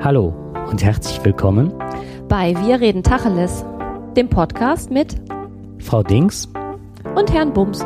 Hallo 0.00 0.28
und 0.70 0.80
herzlich 0.84 1.24
willkommen 1.24 1.76
bei 2.28 2.54
Wir 2.64 2.80
reden 2.80 3.02
Tacheles, 3.02 3.64
dem 4.16 4.28
Podcast 4.28 4.92
mit 4.92 5.16
Frau 5.80 6.04
Dings 6.04 6.46
und 7.16 7.32
Herrn 7.32 7.52
Bums. 7.52 7.84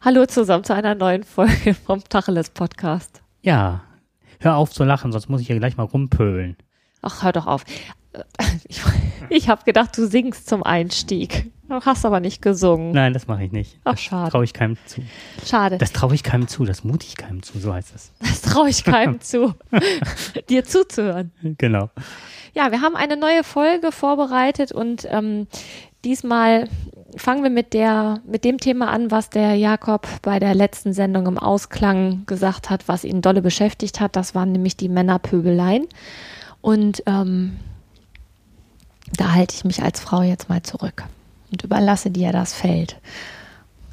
Hallo 0.00 0.24
zusammen 0.24 0.64
zu 0.64 0.74
einer 0.74 0.94
neuen 0.94 1.22
Folge 1.22 1.74
vom 1.74 2.02
Tacheles 2.02 2.48
Podcast. 2.48 3.20
Ja, 3.42 3.82
hör 4.40 4.56
auf 4.56 4.70
zu 4.70 4.84
lachen, 4.84 5.12
sonst 5.12 5.28
muss 5.28 5.42
ich 5.42 5.48
hier 5.48 5.58
gleich 5.58 5.76
mal 5.76 5.84
rumpölen. 5.84 6.56
Ach, 7.02 7.22
hör 7.22 7.32
doch 7.32 7.46
auf. 7.46 7.64
Ich, 8.68 8.82
ich 9.30 9.48
habe 9.48 9.64
gedacht, 9.64 9.96
du 9.96 10.06
singst 10.06 10.48
zum 10.48 10.62
Einstieg. 10.62 11.50
Du 11.68 11.80
hast 11.80 12.04
aber 12.06 12.20
nicht 12.20 12.40
gesungen. 12.40 12.92
Nein, 12.92 13.12
das 13.12 13.26
mache 13.26 13.44
ich 13.44 13.52
nicht. 13.52 13.78
Ach, 13.84 13.96
schade. 13.98 14.24
Das 14.24 14.32
traue 14.32 14.44
ich 14.44 14.52
keinem 14.52 14.76
zu. 14.86 15.02
Schade. 15.44 15.78
Das 15.78 15.92
traue 15.92 16.14
ich 16.14 16.22
keinem 16.22 16.48
zu, 16.48 16.64
das 16.64 16.82
mute 16.84 17.06
ich 17.06 17.16
keinem 17.16 17.42
zu, 17.42 17.58
so 17.58 17.72
heißt 17.72 17.94
es. 17.94 18.12
Das 18.20 18.40
traue 18.42 18.68
ich 18.68 18.84
keinem 18.84 19.20
zu, 19.22 19.54
dir 20.48 20.64
zuzuhören. 20.64 21.32
Genau. 21.58 21.90
Ja, 22.54 22.72
wir 22.72 22.80
haben 22.80 22.96
eine 22.96 23.16
neue 23.16 23.44
Folge 23.44 23.92
vorbereitet 23.92 24.72
und 24.72 25.06
ähm, 25.10 25.46
diesmal 26.04 26.68
fangen 27.16 27.42
wir 27.42 27.50
mit 27.50 27.74
der, 27.74 28.20
mit 28.26 28.44
dem 28.44 28.58
Thema 28.58 28.88
an, 28.88 29.10
was 29.10 29.30
der 29.30 29.54
Jakob 29.54 30.06
bei 30.22 30.38
der 30.38 30.54
letzten 30.54 30.92
Sendung 30.92 31.26
im 31.26 31.38
Ausklang 31.38 32.24
gesagt 32.26 32.70
hat, 32.70 32.88
was 32.88 33.04
ihn 33.04 33.20
dolle 33.20 33.42
beschäftigt 33.42 34.00
hat. 34.00 34.16
Das 34.16 34.34
waren 34.34 34.52
nämlich 34.52 34.76
die 34.76 34.88
Männerpöbeleien. 34.88 35.86
Und 36.60 37.02
ähm, 37.06 37.56
da 39.16 39.32
halte 39.32 39.54
ich 39.54 39.64
mich 39.64 39.82
als 39.82 40.00
Frau 40.00 40.22
jetzt 40.22 40.48
mal 40.48 40.62
zurück 40.62 41.04
und 41.50 41.62
überlasse 41.62 42.10
dir 42.10 42.32
das 42.32 42.52
Feld. 42.52 43.00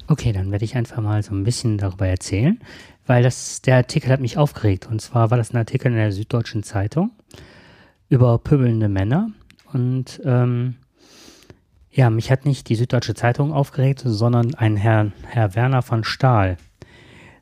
Okay, 0.08 0.32
dann 0.34 0.52
werde 0.52 0.66
ich 0.66 0.76
einfach 0.76 1.02
mal 1.02 1.24
so 1.24 1.34
ein 1.34 1.44
bisschen 1.44 1.78
darüber 1.78 2.08
erzählen, 2.08 2.60
weil 3.08 3.24
das, 3.24 3.62
der 3.62 3.78
Artikel 3.78 4.12
hat 4.12 4.20
mich 4.20 4.38
aufgeregt. 4.38 4.88
Und 4.88 5.02
zwar 5.02 5.32
war 5.32 5.38
das 5.38 5.54
ein 5.54 5.58
Artikel 5.58 5.88
in 5.88 5.98
der 5.98 6.12
Süddeutschen 6.12 6.64
Zeitung 6.64 7.12
über 8.10 8.38
pöbelnde 8.38 8.88
Männer. 8.88 9.30
Und 9.74 10.22
ähm, 10.26 10.76
ja, 11.92 12.10
mich 12.10 12.30
hat 12.30 12.46
nicht 12.46 12.70
die 12.70 12.76
Süddeutsche 12.76 13.16
Zeitung 13.16 13.52
aufgeregt, 13.52 14.02
sondern 14.06 14.54
ein 14.56 14.76
Herr, 14.76 15.12
Herr 15.28 15.56
Werner 15.56 15.82
von 15.82 16.04
Stahl. 16.04 16.58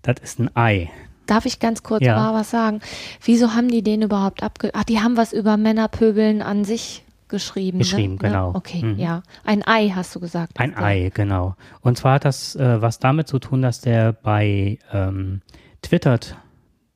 Das 0.03 0.15
ist 0.21 0.39
ein 0.39 0.55
Ei. 0.55 0.89
Darf 1.25 1.45
ich 1.45 1.59
ganz 1.59 1.83
kurz 1.83 2.03
Ja. 2.03 2.15
mal 2.15 2.33
was 2.33 2.49
sagen? 2.49 2.81
Wieso 3.23 3.53
haben 3.53 3.69
die 3.69 3.81
den 3.81 4.01
überhaupt 4.01 4.43
abge... 4.43 4.71
Ach, 4.73 4.83
die 4.83 4.99
haben 4.99 5.17
was 5.17 5.33
über 5.33 5.57
Männerpöbeln 5.57 6.41
an 6.41 6.65
sich 6.65 7.02
geschrieben. 7.33 7.79
Geschrieben, 7.79 8.13
ne? 8.13 8.19
genau. 8.19 8.53
Okay, 8.55 8.83
Mhm. 8.83 8.99
ja. 8.99 9.23
Ein 9.43 9.63
Ei 9.67 9.89
hast 9.89 10.15
du 10.15 10.19
gesagt. 10.19 10.59
Ein. 10.59 10.77
Ei, 10.77 11.11
genau. 11.13 11.55
Und 11.81 11.97
zwar 11.97 12.13
hat 12.13 12.25
das 12.25 12.55
äh, 12.55 12.81
was 12.81 12.99
damit 12.99 13.27
zu 13.27 13.39
tun, 13.39 13.61
dass 13.61 13.81
der 13.81 14.13
bei 14.13 14.77
ähm, 14.93 15.41
twittert, 15.81 16.37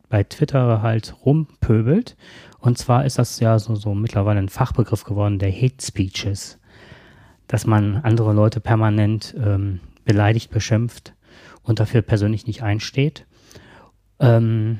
bei 0.09 0.23
Twitter 0.23 0.81
halt 0.81 1.15
rumpöbelt. 1.25 2.15
Und 2.59 2.77
zwar 2.77 3.05
ist 3.05 3.17
das 3.17 3.39
ja 3.39 3.57
so, 3.59 3.75
so 3.75 3.93
mittlerweile 3.95 4.39
ein 4.39 4.49
Fachbegriff 4.49 5.03
geworden, 5.03 5.39
der 5.39 5.51
Hate 5.51 5.81
Speeches. 5.83 6.59
Dass 7.47 7.65
man 7.65 7.97
andere 7.97 8.33
Leute 8.33 8.59
permanent 8.59 9.35
ähm, 9.43 9.79
beleidigt, 10.05 10.51
beschimpft 10.51 11.13
und 11.63 11.79
dafür 11.79 12.01
persönlich 12.01 12.45
nicht 12.47 12.61
einsteht. 12.63 13.25
Ähm, 14.19 14.79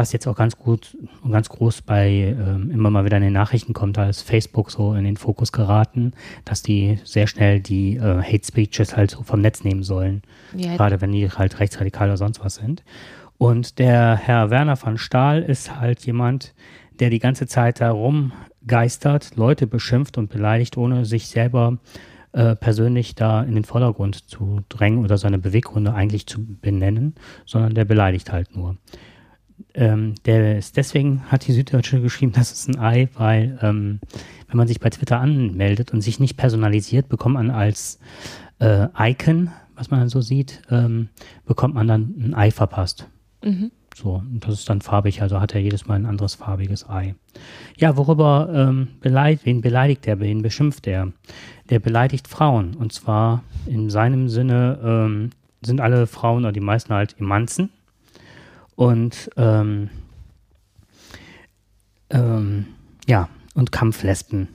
was 0.00 0.12
jetzt 0.12 0.26
auch 0.26 0.34
ganz 0.34 0.56
gut 0.56 0.96
und 1.22 1.30
ganz 1.30 1.50
groß 1.50 1.82
bei 1.82 2.08
ähm, 2.08 2.70
immer 2.70 2.88
mal 2.90 3.04
wieder 3.04 3.18
in 3.18 3.22
den 3.22 3.34
Nachrichten 3.34 3.74
kommt, 3.74 3.98
da 3.98 4.08
ist 4.08 4.22
Facebook 4.22 4.70
so 4.70 4.94
in 4.94 5.04
den 5.04 5.18
Fokus 5.18 5.52
geraten, 5.52 6.14
dass 6.46 6.62
die 6.62 6.98
sehr 7.04 7.26
schnell 7.26 7.60
die 7.60 7.96
äh, 7.96 8.22
Hate 8.22 8.46
Speeches 8.46 8.96
halt 8.96 9.10
so 9.10 9.22
vom 9.22 9.42
Netz 9.42 9.62
nehmen 9.62 9.82
sollen, 9.82 10.22
Ja, 10.56 10.74
gerade 10.76 11.02
wenn 11.02 11.12
die 11.12 11.28
halt 11.28 11.60
rechtsradikal 11.60 12.08
oder 12.08 12.16
sonst 12.16 12.42
was 12.42 12.54
sind. 12.54 12.82
Und 13.36 13.78
der 13.78 14.16
Herr 14.16 14.48
Werner 14.48 14.76
von 14.76 14.96
Stahl 14.96 15.42
ist 15.42 15.78
halt 15.78 16.06
jemand, 16.06 16.54
der 16.98 17.10
die 17.10 17.18
ganze 17.18 17.46
Zeit 17.46 17.82
da 17.82 17.90
rumgeistert, 17.90 19.36
Leute 19.36 19.66
beschimpft 19.66 20.16
und 20.16 20.30
beleidigt, 20.30 20.78
ohne 20.78 21.04
sich 21.04 21.28
selber 21.28 21.76
äh, 22.32 22.56
persönlich 22.56 23.14
da 23.14 23.42
in 23.42 23.54
den 23.54 23.64
Vordergrund 23.64 24.30
zu 24.30 24.60
drängen 24.70 25.04
oder 25.04 25.18
seine 25.18 25.38
Beweggründe 25.38 25.92
eigentlich 25.92 26.26
zu 26.26 26.40
benennen, 26.42 27.16
sondern 27.44 27.74
der 27.74 27.84
beleidigt 27.84 28.32
halt 28.32 28.56
nur. 28.56 28.76
Ähm, 29.74 30.14
der 30.24 30.58
ist 30.58 30.76
deswegen 30.76 31.22
hat 31.30 31.46
die 31.46 31.52
Süddeutsche 31.52 32.00
geschrieben, 32.00 32.32
das 32.32 32.52
ist 32.52 32.68
ein 32.68 32.78
Ei, 32.78 33.08
weil 33.14 33.58
ähm, 33.62 34.00
wenn 34.48 34.56
man 34.56 34.68
sich 34.68 34.80
bei 34.80 34.90
Twitter 34.90 35.20
anmeldet 35.20 35.92
und 35.92 36.00
sich 36.00 36.20
nicht 36.20 36.36
personalisiert, 36.36 37.08
bekommt 37.08 37.34
man 37.34 37.50
als 37.50 37.98
äh, 38.58 38.88
Icon, 38.98 39.50
was 39.74 39.90
man 39.90 40.00
dann 40.00 40.08
so 40.08 40.20
sieht, 40.20 40.62
ähm, 40.70 41.08
bekommt 41.46 41.74
man 41.74 41.88
dann 41.88 42.14
ein 42.18 42.34
Ei 42.34 42.50
verpasst. 42.50 43.08
Mhm. 43.44 43.70
So, 43.94 44.14
und 44.14 44.46
das 44.46 44.54
ist 44.54 44.70
dann 44.70 44.80
farbig, 44.80 45.20
also 45.20 45.40
hat 45.40 45.54
er 45.54 45.60
jedes 45.60 45.86
Mal 45.86 45.96
ein 45.96 46.06
anderes 46.06 46.36
farbiges 46.36 46.88
Ei. 46.88 47.14
Ja, 47.76 47.96
worüber 47.96 48.48
ähm, 48.54 48.88
beleidigt, 49.00 49.44
wen 49.44 49.60
beleidigt 49.60 50.06
er, 50.06 50.20
wen 50.20 50.42
beschimpft 50.42 50.86
er? 50.86 51.12
Der 51.70 51.80
beleidigt 51.80 52.28
Frauen. 52.28 52.74
Und 52.74 52.92
zwar 52.92 53.42
in 53.66 53.90
seinem 53.90 54.28
Sinne 54.28 54.78
ähm, 54.82 55.30
sind 55.60 55.80
alle 55.80 56.06
Frauen 56.06 56.44
oder 56.44 56.52
die 56.52 56.60
meisten 56.60 56.94
halt 56.94 57.16
Emanzen. 57.18 57.70
Und 58.80 59.28
ähm, 59.36 59.90
ähm, 62.08 62.64
ja, 63.06 63.28
und 63.52 63.72
Kampflesben. 63.72 64.48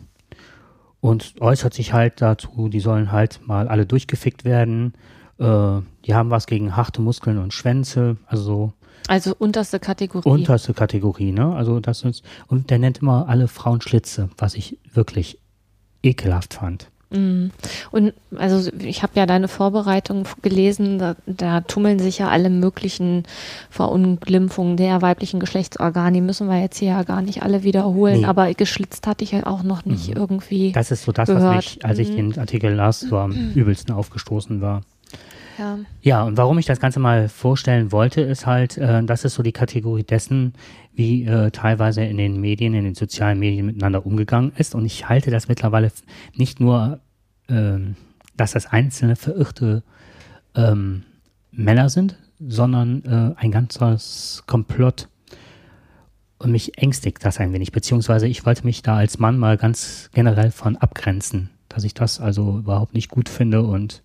Und 0.99 1.35
äußert 1.39 1.75
sich 1.75 1.93
halt 1.93 2.23
dazu, 2.23 2.67
die 2.67 2.79
sollen 2.79 3.11
halt 3.11 3.41
mal 3.45 3.67
alle 3.67 3.85
durchgefickt 3.85 4.43
werden. 4.43 4.93
Äh, 5.37 5.81
die 6.05 6.15
haben 6.15 6.31
was 6.31 6.47
gegen 6.47 6.75
harte 6.75 7.03
Muskeln 7.03 7.37
und 7.37 7.53
Schwänze, 7.53 8.17
also 8.25 8.43
so 8.43 8.73
Also 9.07 9.35
unterste 9.37 9.79
Kategorie. 9.79 10.27
unterste 10.27 10.73
Kategorie, 10.73 11.31
ne? 11.31 11.55
Also 11.55 11.79
das 11.79 12.01
ist, 12.01 12.23
und 12.47 12.71
der 12.71 12.79
nennt 12.79 13.03
immer 13.03 13.29
alle 13.29 13.47
Frauen 13.47 13.81
Schlitze, 13.81 14.31
was 14.39 14.55
ich 14.55 14.79
wirklich 14.91 15.37
ekelhaft 16.01 16.55
fand. 16.55 16.89
Mhm. 17.15 17.51
Und 17.91 18.13
also 18.35 18.69
ich 18.79 19.03
habe 19.03 19.13
ja 19.15 19.25
deine 19.25 19.47
Vorbereitung 19.47 20.27
gelesen, 20.41 20.99
da, 20.99 21.15
da 21.25 21.61
tummeln 21.61 21.99
sich 21.99 22.19
ja 22.19 22.27
alle 22.29 22.49
möglichen 22.49 23.23
Verunglimpfungen 23.69 24.77
der 24.77 25.01
weiblichen 25.01 25.39
Geschlechtsorgane. 25.39 26.13
Die 26.13 26.21
müssen 26.21 26.47
wir 26.47 26.59
jetzt 26.59 26.77
hier 26.79 26.89
ja 26.89 27.03
gar 27.03 27.21
nicht 27.21 27.43
alle 27.43 27.63
wiederholen, 27.63 28.21
Nee. 28.21 28.25
aber 28.25 28.53
geschlitzt 28.53 29.05
hatte 29.07 29.23
ich 29.23 29.31
ja 29.31 29.45
auch 29.45 29.63
noch 29.63 29.85
nicht 29.85 30.09
irgendwie. 30.15 30.71
Das 30.71 30.91
ist 30.91 31.03
so 31.03 31.11
das, 31.11 31.29
was 31.29 31.37
Gehört. 31.37 31.55
mich, 31.57 31.85
als 31.85 31.99
ich 31.99 32.09
Mhm. 32.11 32.15
den 32.31 32.39
Artikel 32.39 32.73
las, 32.73 33.01
so 33.01 33.17
am 33.17 33.31
übelsten 33.55 33.93
aufgestoßen 33.93 34.61
war. 34.61 34.81
ja. 35.57 35.77
Ja, 36.01 36.23
und 36.23 36.37
warum 36.37 36.57
ich 36.59 36.65
das 36.65 36.79
Ganze 36.79 36.99
mal 36.99 37.29
vorstellen 37.29 37.91
wollte, 37.91 38.21
ist 38.21 38.45
halt, 38.45 38.77
äh, 38.77 39.03
das 39.03 39.25
ist 39.25 39.35
so 39.35 39.43
die 39.43 39.51
Kategorie 39.53 40.03
dessen, 40.03 40.53
wie 40.93 41.25
äh, 41.25 41.51
teilweise 41.51 42.03
in 42.03 42.17
den 42.17 42.39
Medien, 42.39 42.73
in 42.73 42.83
den 42.85 42.95
sozialen 42.95 43.39
Medien 43.39 43.65
miteinander 43.65 44.05
umgegangen 44.05 44.51
ist. 44.57 44.75
Und 44.75 44.85
ich 44.85 45.09
halte 45.09 45.31
das 45.31 45.47
mittlerweile 45.47 45.91
nicht 46.35 46.59
nur, 46.59 46.99
ähm, 47.49 47.95
dass 48.37 48.51
das 48.51 48.65
einzelne 48.67 49.15
verirrte 49.15 49.83
ähm, 50.55 51.03
Männer 51.51 51.89
sind, 51.89 52.17
sondern 52.39 53.03
äh, 53.05 53.39
ein 53.41 53.51
ganzes 53.51 54.43
Komplott. 54.45 55.07
Und 56.37 56.51
mich 56.51 56.77
ängstigt 56.77 57.23
das 57.23 57.39
ein 57.39 57.53
wenig, 57.53 57.71
beziehungsweise 57.71 58.27
ich 58.27 58.45
wollte 58.45 58.65
mich 58.65 58.81
da 58.81 58.97
als 58.97 59.19
Mann 59.19 59.37
mal 59.39 59.57
ganz 59.57 60.09
generell 60.13 60.51
von 60.51 60.75
abgrenzen, 60.75 61.49
dass 61.69 61.85
ich 61.85 61.93
das 61.93 62.19
also 62.19 62.57
überhaupt 62.59 62.93
nicht 62.93 63.09
gut 63.09 63.29
finde 63.29 63.63
und 63.63 64.03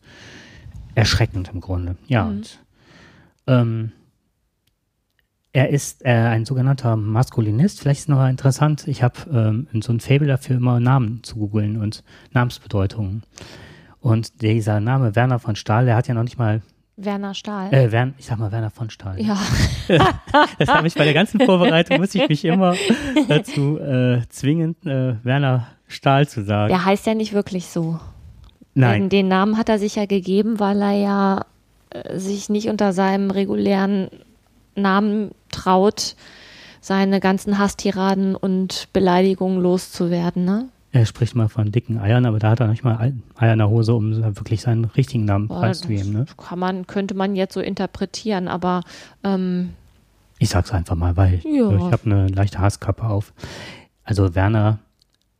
erschreckend 0.94 1.50
im 1.52 1.60
Grunde. 1.60 1.96
Ja, 2.06 2.24
Mhm. 2.24 2.30
und 2.30 2.58
ähm, 3.48 3.92
er 5.52 5.70
ist 5.70 6.04
äh, 6.04 6.10
ein 6.10 6.44
sogenannter 6.44 6.96
Maskulinist. 6.96 7.80
Vielleicht 7.80 8.00
ist 8.00 8.08
noch 8.08 8.26
interessant, 8.28 8.86
ich 8.86 9.02
habe 9.02 9.14
ähm, 9.32 9.66
so 9.82 9.92
ein 9.92 10.00
Faible 10.00 10.28
dafür, 10.28 10.56
immer 10.56 10.78
Namen 10.80 11.22
zu 11.22 11.36
googeln 11.36 11.76
und 11.80 12.04
Namensbedeutungen. 12.32 13.22
Und 14.00 14.42
dieser 14.42 14.80
Name 14.80 15.14
Werner 15.16 15.38
von 15.38 15.56
Stahl, 15.56 15.86
der 15.86 15.96
hat 15.96 16.08
ja 16.08 16.14
noch 16.14 16.22
nicht 16.22 16.38
mal, 16.38 16.62
Werner 16.96 17.34
Stahl. 17.34 17.72
äh, 17.72 17.90
Wern, 17.92 18.14
ich 18.18 18.26
sag 18.26 18.38
mal 18.38 18.52
Werner 18.52 18.70
von 18.70 18.90
Stahl. 18.90 19.20
ja, 19.20 19.38
Das 20.58 20.68
habe 20.68 20.86
ich 20.86 20.94
bei 20.94 21.04
der 21.04 21.14
ganzen 21.14 21.40
Vorbereitung, 21.40 21.98
muss 21.98 22.14
ich 22.14 22.28
mich 22.28 22.44
immer 22.44 22.74
dazu 23.28 23.78
äh, 23.78 24.20
zwingen, 24.28 24.76
äh, 24.84 25.14
Werner 25.24 25.66
Stahl 25.88 26.28
zu 26.28 26.44
sagen. 26.44 26.68
der 26.68 26.84
heißt 26.84 27.06
ja 27.06 27.14
nicht 27.14 27.32
wirklich 27.32 27.66
so. 27.66 27.98
Nein. 28.74 29.02
Den, 29.02 29.08
den 29.08 29.28
Namen 29.28 29.56
hat 29.56 29.68
er 29.68 29.78
sich 29.78 29.96
ja 29.96 30.06
gegeben, 30.06 30.60
weil 30.60 30.80
er 30.80 30.92
ja 30.92 31.46
äh, 31.90 32.18
sich 32.18 32.48
nicht 32.50 32.68
unter 32.68 32.92
seinem 32.92 33.30
regulären 33.30 34.08
Namen 34.80 35.30
traut, 35.50 36.16
seine 36.80 37.20
ganzen 37.20 37.58
Hasstiraden 37.58 38.34
und 38.34 38.88
Beleidigungen 38.92 39.60
loszuwerden. 39.60 40.44
Ne? 40.44 40.68
Er 40.92 41.06
spricht 41.06 41.34
mal 41.36 41.48
von 41.48 41.70
dicken 41.70 41.98
Eiern, 41.98 42.26
aber 42.26 42.38
da 42.38 42.50
hat 42.50 42.60
er 42.60 42.66
nicht 42.68 42.82
mal 42.84 42.96
Ei- 42.96 43.12
Eier 43.36 43.52
in 43.52 43.58
der 43.58 43.68
Hose, 43.68 43.94
um 43.94 44.16
wirklich 44.36 44.62
seinen 44.62 44.86
richtigen 44.86 45.24
Namen 45.24 45.46
Boah, 45.48 45.60
preiszugeben. 45.60 46.12
Ne? 46.12 46.24
das 46.26 46.36
kann 46.36 46.58
man, 46.58 46.86
könnte 46.86 47.14
man 47.14 47.36
jetzt 47.36 47.54
so 47.54 47.60
interpretieren, 47.60 48.48
aber 48.48 48.82
ähm, 49.22 49.70
Ich 50.38 50.48
sag's 50.48 50.72
einfach 50.72 50.96
mal, 50.96 51.16
weil 51.16 51.40
Ja. 51.44 51.70
ich 51.76 51.92
habe 51.92 52.00
eine 52.06 52.26
leichte 52.28 52.58
Hasskappe 52.58 53.04
auf. 53.04 53.32
Also 54.04 54.34
Werner 54.34 54.78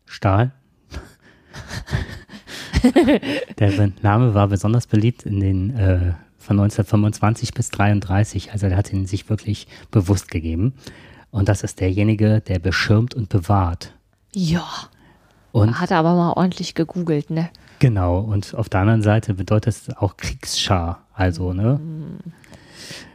Stahl 0.07 0.53
der 3.59 3.91
Name 4.03 4.35
war 4.35 4.49
besonders 4.49 4.87
beliebt 4.87 5.25
in 5.25 5.41
den 5.41 5.77
äh, 5.77 6.13
von 6.51 6.59
1925 6.59 7.55
bis 7.55 7.71
33. 7.71 8.51
Also 8.51 8.67
er 8.67 8.77
hat 8.77 8.93
ihn 8.93 9.07
sich 9.07 9.31
wirklich 9.31 9.69
bewusst 9.93 10.33
gegeben. 10.33 10.75
Und 11.31 11.49
das 11.49 11.63
ist 11.63 11.79
derjenige, 11.79 12.41
der 12.41 12.59
beschirmt 12.59 13.15
und 13.15 13.29
bewahrt. 13.29 13.95
Ja. 14.35 14.67
Und 15.53 15.81
hat 15.81 15.93
er 15.93 15.99
aber 15.99 16.17
mal 16.17 16.33
ordentlich 16.33 16.75
gegoogelt, 16.75 17.31
ne? 17.31 17.51
Genau. 17.79 18.19
Und 18.19 18.57
auf 18.57 18.69
der 18.69 18.81
anderen 18.81 19.03
Seite 19.03 19.35
bedeutet 19.35 19.75
es 19.75 19.97
auch 19.97 20.17
Kriegsschar. 20.17 21.07
Also, 21.13 21.53
ne? 21.53 21.79
Mhm. 21.81 22.33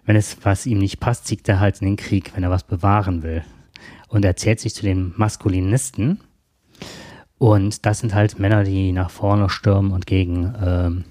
Wenn 0.05 0.15
es 0.15 0.37
was 0.43 0.65
ihm 0.65 0.77
nicht 0.77 1.01
passt, 1.01 1.27
zieht 1.27 1.49
er 1.49 1.59
halt 1.59 1.81
in 1.81 1.87
den 1.87 1.97
Krieg, 1.97 2.31
wenn 2.35 2.43
er 2.43 2.51
was 2.51 2.63
bewahren 2.63 3.21
will. 3.21 3.43
Und 4.07 4.23
er 4.23 4.37
zählt 4.37 4.61
sich 4.61 4.73
zu 4.73 4.83
den 4.83 5.13
Maskulinisten. 5.17 6.21
Und 7.37 7.85
das 7.85 7.99
sind 7.99 8.15
halt 8.15 8.39
Männer, 8.39 8.63
die 8.63 8.93
nach 8.93 9.09
vorne 9.09 9.49
stürmen 9.49 9.91
und 9.91 10.07
gegen, 10.07 10.55
ähm, 10.63 11.03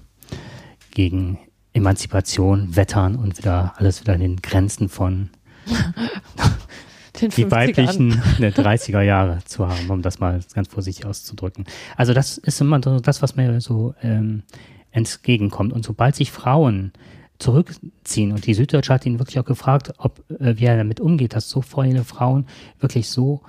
gegen 0.89 1.37
Emanzipation 1.75 2.75
wettern 2.75 3.15
und 3.15 3.37
wieder 3.37 3.73
alles 3.75 4.01
wieder 4.01 4.15
in 4.15 4.21
den 4.21 4.41
Grenzen 4.41 4.89
von 4.89 5.29
die 7.21 7.51
weiblichen 7.51 8.21
der 8.39 8.53
30er 8.53 9.01
Jahre 9.01 9.39
zu 9.45 9.67
haben, 9.67 9.89
um 9.89 10.01
das 10.01 10.19
mal 10.19 10.39
ganz 10.53 10.69
vorsichtig 10.69 11.05
auszudrücken. 11.05 11.65
Also 11.97 12.13
das 12.13 12.37
ist 12.37 12.61
immer 12.61 12.79
das, 12.79 13.21
was 13.21 13.35
mir 13.35 13.59
so 13.61 13.93
ähm, 14.01 14.43
entgegenkommt. 14.91 15.73
Und 15.73 15.83
sobald 15.83 16.15
sich 16.15 16.31
Frauen 16.31 16.93
zurückziehen, 17.39 18.31
und 18.31 18.45
die 18.45 18.53
Süddeutsche 18.53 18.93
hat 18.93 19.05
ihn 19.05 19.19
wirklich 19.19 19.39
auch 19.39 19.45
gefragt, 19.45 19.93
ob 19.97 20.23
äh, 20.39 20.57
wie 20.57 20.65
er 20.65 20.77
damit 20.77 21.01
umgeht, 21.01 21.35
dass 21.35 21.49
so 21.49 21.61
viele 21.61 22.05
Frauen 22.05 22.47
wirklich 22.79 23.09
so 23.09 23.41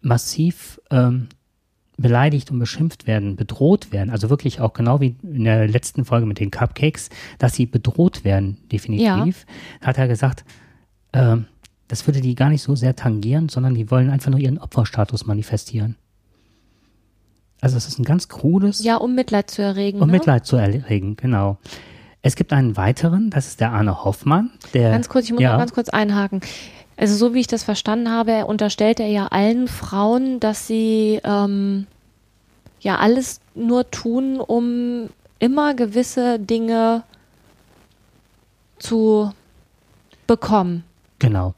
massiv 0.00 0.80
ähm, 0.90 1.28
beleidigt 2.00 2.50
und 2.50 2.58
beschimpft 2.58 3.06
werden, 3.06 3.36
bedroht 3.36 3.92
werden, 3.92 4.10
also 4.10 4.30
wirklich 4.30 4.60
auch 4.60 4.72
genau 4.72 5.00
wie 5.00 5.16
in 5.22 5.44
der 5.44 5.68
letzten 5.68 6.04
Folge 6.04 6.26
mit 6.26 6.40
den 6.40 6.50
Cupcakes, 6.50 7.10
dass 7.38 7.54
sie 7.54 7.66
bedroht 7.66 8.24
werden, 8.24 8.58
definitiv, 8.72 9.46
ja. 9.80 9.86
hat 9.86 9.98
er 9.98 10.08
gesagt, 10.08 10.44
äh, 11.12 11.36
das 11.88 12.06
würde 12.06 12.20
die 12.20 12.34
gar 12.34 12.48
nicht 12.48 12.62
so 12.62 12.74
sehr 12.74 12.96
tangieren, 12.96 13.48
sondern 13.48 13.74
die 13.74 13.90
wollen 13.90 14.10
einfach 14.10 14.30
nur 14.30 14.40
ihren 14.40 14.58
Opferstatus 14.58 15.26
manifestieren. 15.26 15.96
Also 17.60 17.76
es 17.76 17.86
ist 17.88 17.98
ein 17.98 18.04
ganz 18.04 18.28
krudes. 18.28 18.82
Ja, 18.82 18.96
um 18.96 19.14
Mitleid 19.14 19.50
zu 19.50 19.60
erregen. 19.60 20.00
Um 20.00 20.06
ne? 20.06 20.12
Mitleid 20.14 20.46
zu 20.46 20.56
erregen, 20.56 21.16
genau. 21.16 21.58
Es 22.22 22.36
gibt 22.36 22.52
einen 22.52 22.76
weiteren, 22.76 23.30
das 23.30 23.48
ist 23.48 23.60
der 23.60 23.72
Arne 23.72 24.04
Hoffmann. 24.04 24.50
Der, 24.74 24.90
ganz 24.90 25.08
kurz, 25.08 25.26
ich 25.26 25.32
muss 25.32 25.40
ja. 25.40 25.52
mal 25.52 25.58
ganz 25.58 25.72
kurz 25.72 25.88
einhaken. 25.88 26.40
Also 27.00 27.16
so 27.16 27.32
wie 27.32 27.40
ich 27.40 27.46
das 27.46 27.64
verstanden 27.64 28.10
habe, 28.10 28.44
unterstellt 28.44 29.00
er 29.00 29.06
ja 29.06 29.28
allen 29.28 29.68
Frauen, 29.68 30.38
dass 30.38 30.66
sie 30.66 31.18
ähm, 31.24 31.86
ja 32.82 32.98
alles 32.98 33.40
nur 33.54 33.90
tun, 33.90 34.38
um 34.38 35.08
immer 35.38 35.72
gewisse 35.72 36.38
Dinge 36.38 37.02
zu 38.78 39.32
bekommen. 40.26 40.84
Genau. 41.20 41.54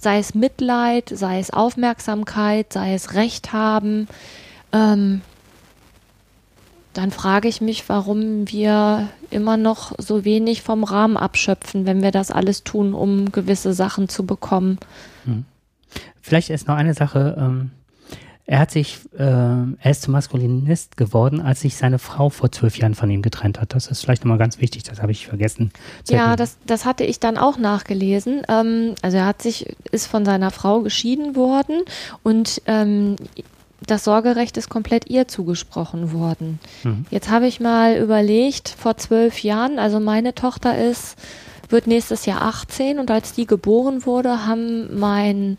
Sei 0.00 0.20
es 0.20 0.36
Mitleid, 0.36 1.10
sei 1.12 1.40
es 1.40 1.50
Aufmerksamkeit, 1.50 2.72
sei 2.72 2.94
es 2.94 3.14
Recht 3.14 3.52
haben. 3.52 4.06
Ähm, 4.72 5.22
dann 6.94 7.10
frage 7.10 7.48
ich 7.48 7.60
mich, 7.60 7.88
warum 7.88 8.50
wir 8.50 9.08
immer 9.30 9.56
noch 9.56 9.92
so 9.98 10.24
wenig 10.24 10.62
vom 10.62 10.84
Rahmen 10.84 11.16
abschöpfen, 11.16 11.86
wenn 11.86 12.02
wir 12.02 12.10
das 12.10 12.30
alles 12.30 12.64
tun, 12.64 12.94
um 12.94 13.32
gewisse 13.32 13.74
Sachen 13.74 14.08
zu 14.08 14.24
bekommen. 14.24 14.78
Hm. 15.24 15.44
Vielleicht 16.20 16.50
ist 16.50 16.68
noch 16.68 16.76
eine 16.76 16.94
Sache. 16.94 17.36
Ähm, 17.38 17.70
er 18.46 18.58
hat 18.58 18.70
sich, 18.70 18.98
äh, 19.16 19.22
er 19.22 19.90
ist 19.90 20.02
zum 20.02 20.12
Maskulinist 20.12 20.98
geworden, 20.98 21.40
als 21.40 21.60
sich 21.60 21.76
seine 21.76 21.98
Frau 21.98 22.28
vor 22.28 22.52
zwölf 22.52 22.76
Jahren 22.76 22.94
von 22.94 23.10
ihm 23.10 23.22
getrennt 23.22 23.58
hat. 23.58 23.74
Das 23.74 23.86
ist 23.86 24.02
vielleicht 24.02 24.24
nochmal 24.24 24.38
ganz 24.38 24.60
wichtig, 24.60 24.82
das 24.82 25.00
habe 25.00 25.12
ich 25.12 25.26
vergessen. 25.26 25.70
ja, 26.08 26.36
das, 26.36 26.58
das 26.66 26.84
hatte 26.84 27.04
ich 27.04 27.20
dann 27.20 27.38
auch 27.38 27.56
nachgelesen. 27.56 28.42
Ähm, 28.48 28.96
also 29.00 29.16
er 29.16 29.26
hat 29.26 29.40
sich, 29.40 29.74
ist 29.92 30.06
von 30.06 30.26
seiner 30.26 30.50
Frau 30.50 30.80
geschieden 30.82 31.36
worden 31.36 31.82
und 32.22 32.60
ähm, 32.66 33.16
das 33.86 34.04
Sorgerecht 34.04 34.56
ist 34.56 34.68
komplett 34.68 35.10
ihr 35.10 35.28
zugesprochen 35.28 36.12
worden. 36.12 36.58
Mhm. 36.82 37.06
Jetzt 37.10 37.30
habe 37.30 37.46
ich 37.46 37.60
mal 37.60 37.96
überlegt, 37.96 38.68
vor 38.68 38.96
zwölf 38.96 39.42
Jahren, 39.42 39.78
also 39.78 40.00
meine 40.00 40.34
Tochter 40.34 40.76
ist, 40.78 41.16
wird 41.68 41.86
nächstes 41.86 42.26
Jahr 42.26 42.42
18 42.42 42.98
und 42.98 43.10
als 43.10 43.32
die 43.32 43.46
geboren 43.46 44.06
wurde, 44.06 44.46
haben 44.46 44.98
mein 44.98 45.58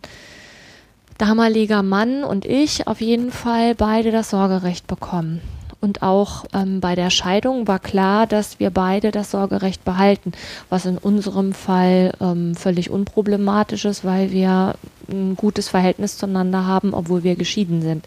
damaliger 1.18 1.84
Mann 1.84 2.24
und 2.24 2.46
ich 2.46 2.88
auf 2.88 3.02
jeden 3.02 3.32
Fall 3.32 3.76
beide 3.76 4.12
das 4.12 4.30
Sorgerecht 4.30 4.88
bekommen. 4.88 5.42
Und 5.86 6.02
auch 6.02 6.46
ähm, 6.52 6.80
bei 6.80 6.96
der 6.96 7.12
Scheidung 7.12 7.68
war 7.68 7.78
klar, 7.78 8.26
dass 8.26 8.60
wir 8.60 8.72
beide 8.72 9.12
das 9.12 9.30
Sorgerecht 9.30 9.86
behalten, 9.86 10.32
was 10.68 10.88
in 10.88 10.98
unserem 10.98 11.54
Fall 11.54 12.12
ähm, 12.20 12.56
völlig 12.56 12.90
unproblematisch 12.90 13.86
ist, 13.86 14.04
weil 14.04 14.32
wir 14.32 14.74
ein 15.08 15.36
gutes 15.36 15.70
Verhältnis 15.70 16.18
zueinander 16.18 16.66
haben, 16.66 16.96
obwohl 16.96 17.22
wir 17.22 17.36
geschieden 17.36 17.84
sind. 17.84 18.04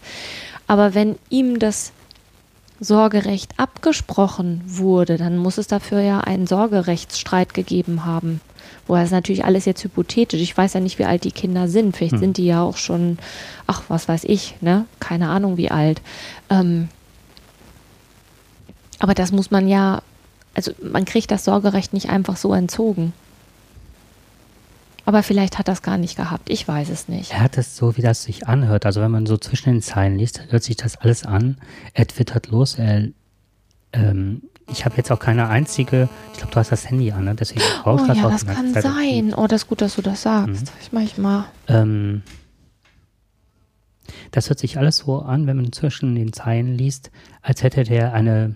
Aber 0.67 0.93
wenn 0.93 1.15
ihm 1.29 1.57
das 1.57 1.93
Sorgerecht 2.81 3.53
abgesprochen 3.55 4.61
wurde, 4.65 5.15
dann 5.15 5.37
muss 5.37 5.57
es 5.57 5.67
dafür 5.67 6.01
ja 6.01 6.19
einen 6.19 6.47
Sorgerechtsstreit 6.47 7.53
gegeben 7.53 8.03
haben. 8.03 8.41
Woher 8.87 9.05
ist 9.05 9.11
natürlich 9.11 9.45
alles 9.45 9.63
jetzt 9.63 9.85
hypothetisch. 9.85 10.41
Ich 10.41 10.57
weiß 10.57 10.73
ja 10.73 10.81
nicht, 10.81 10.99
wie 10.99 11.05
alt 11.05 11.23
die 11.23 11.31
Kinder 11.31 11.69
sind. 11.69 11.95
Vielleicht 11.95 12.15
hm. 12.15 12.19
sind 12.19 12.37
die 12.37 12.45
ja 12.45 12.61
auch 12.61 12.75
schon, 12.75 13.19
ach, 13.67 13.83
was 13.87 14.09
weiß 14.09 14.25
ich, 14.25 14.55
ne? 14.59 14.83
Keine 14.99 15.29
Ahnung, 15.29 15.55
wie 15.55 15.71
alt. 15.71 16.01
Ähm, 16.49 16.89
aber 18.99 19.13
das 19.13 19.31
muss 19.31 19.49
man 19.49 19.67
ja, 19.67 20.01
also 20.53 20.71
man 20.81 21.05
kriegt 21.05 21.31
das 21.31 21.45
Sorgerecht 21.45 21.93
nicht 21.93 22.09
einfach 22.09 22.37
so 22.37 22.53
entzogen. 22.53 23.13
Aber 25.05 25.23
vielleicht 25.23 25.57
hat 25.57 25.67
das 25.67 25.81
gar 25.81 25.97
nicht 25.97 26.17
gehabt. 26.17 26.51
Ich 26.51 26.67
weiß 26.67 26.89
es 26.89 27.07
nicht. 27.07 27.31
Er 27.31 27.41
hat 27.41 27.57
es 27.57 27.75
so, 27.75 27.97
wie 27.97 28.01
das 28.03 28.23
sich 28.23 28.47
anhört. 28.47 28.85
Also 28.85 29.01
wenn 29.01 29.09
man 29.09 29.25
so 29.25 29.37
zwischen 29.37 29.71
den 29.71 29.81
Zeilen 29.81 30.19
liest, 30.19 30.43
hört 30.49 30.61
sich 30.61 30.75
das 30.75 30.97
alles 30.97 31.25
an. 31.25 31.57
Er 31.95 32.05
twittert 32.05 32.47
los. 32.47 32.77
Er, 32.77 33.07
ähm, 33.93 34.43
ich 34.67 34.85
habe 34.85 34.97
jetzt 34.97 35.11
auch 35.11 35.17
keine 35.17 35.47
einzige. 35.47 36.09
Ich 36.33 36.37
glaube, 36.37 36.53
du 36.53 36.59
hast 36.59 36.71
das 36.71 36.87
Handy 36.87 37.11
an, 37.11 37.23
ne? 37.23 37.33
deswegen 37.33 37.61
brauchst 37.81 38.01
du 38.01 38.05
oh, 38.05 38.07
das 38.07 38.17
ja, 38.17 38.25
auch 38.27 38.31
das 38.31 38.45
kann 38.45 38.71
Zeit 38.71 38.83
sein. 38.83 39.33
Oh, 39.33 39.47
das 39.47 39.63
ist 39.63 39.67
gut, 39.67 39.81
dass 39.81 39.95
du 39.95 40.03
das 40.03 40.21
sagst. 40.21 40.65
Mhm. 40.65 40.71
Ich 40.79 40.91
manchmal. 40.91 41.45
Ähm, 41.67 42.21
das 44.29 44.49
hört 44.49 44.59
sich 44.59 44.77
alles 44.77 44.97
so 44.97 45.21
an, 45.21 45.47
wenn 45.47 45.57
man 45.57 45.71
zwischen 45.71 46.13
den 46.13 46.33
Zeilen 46.33 46.77
liest, 46.77 47.09
als 47.41 47.63
hätte 47.63 47.83
der 47.83 48.13
eine 48.13 48.55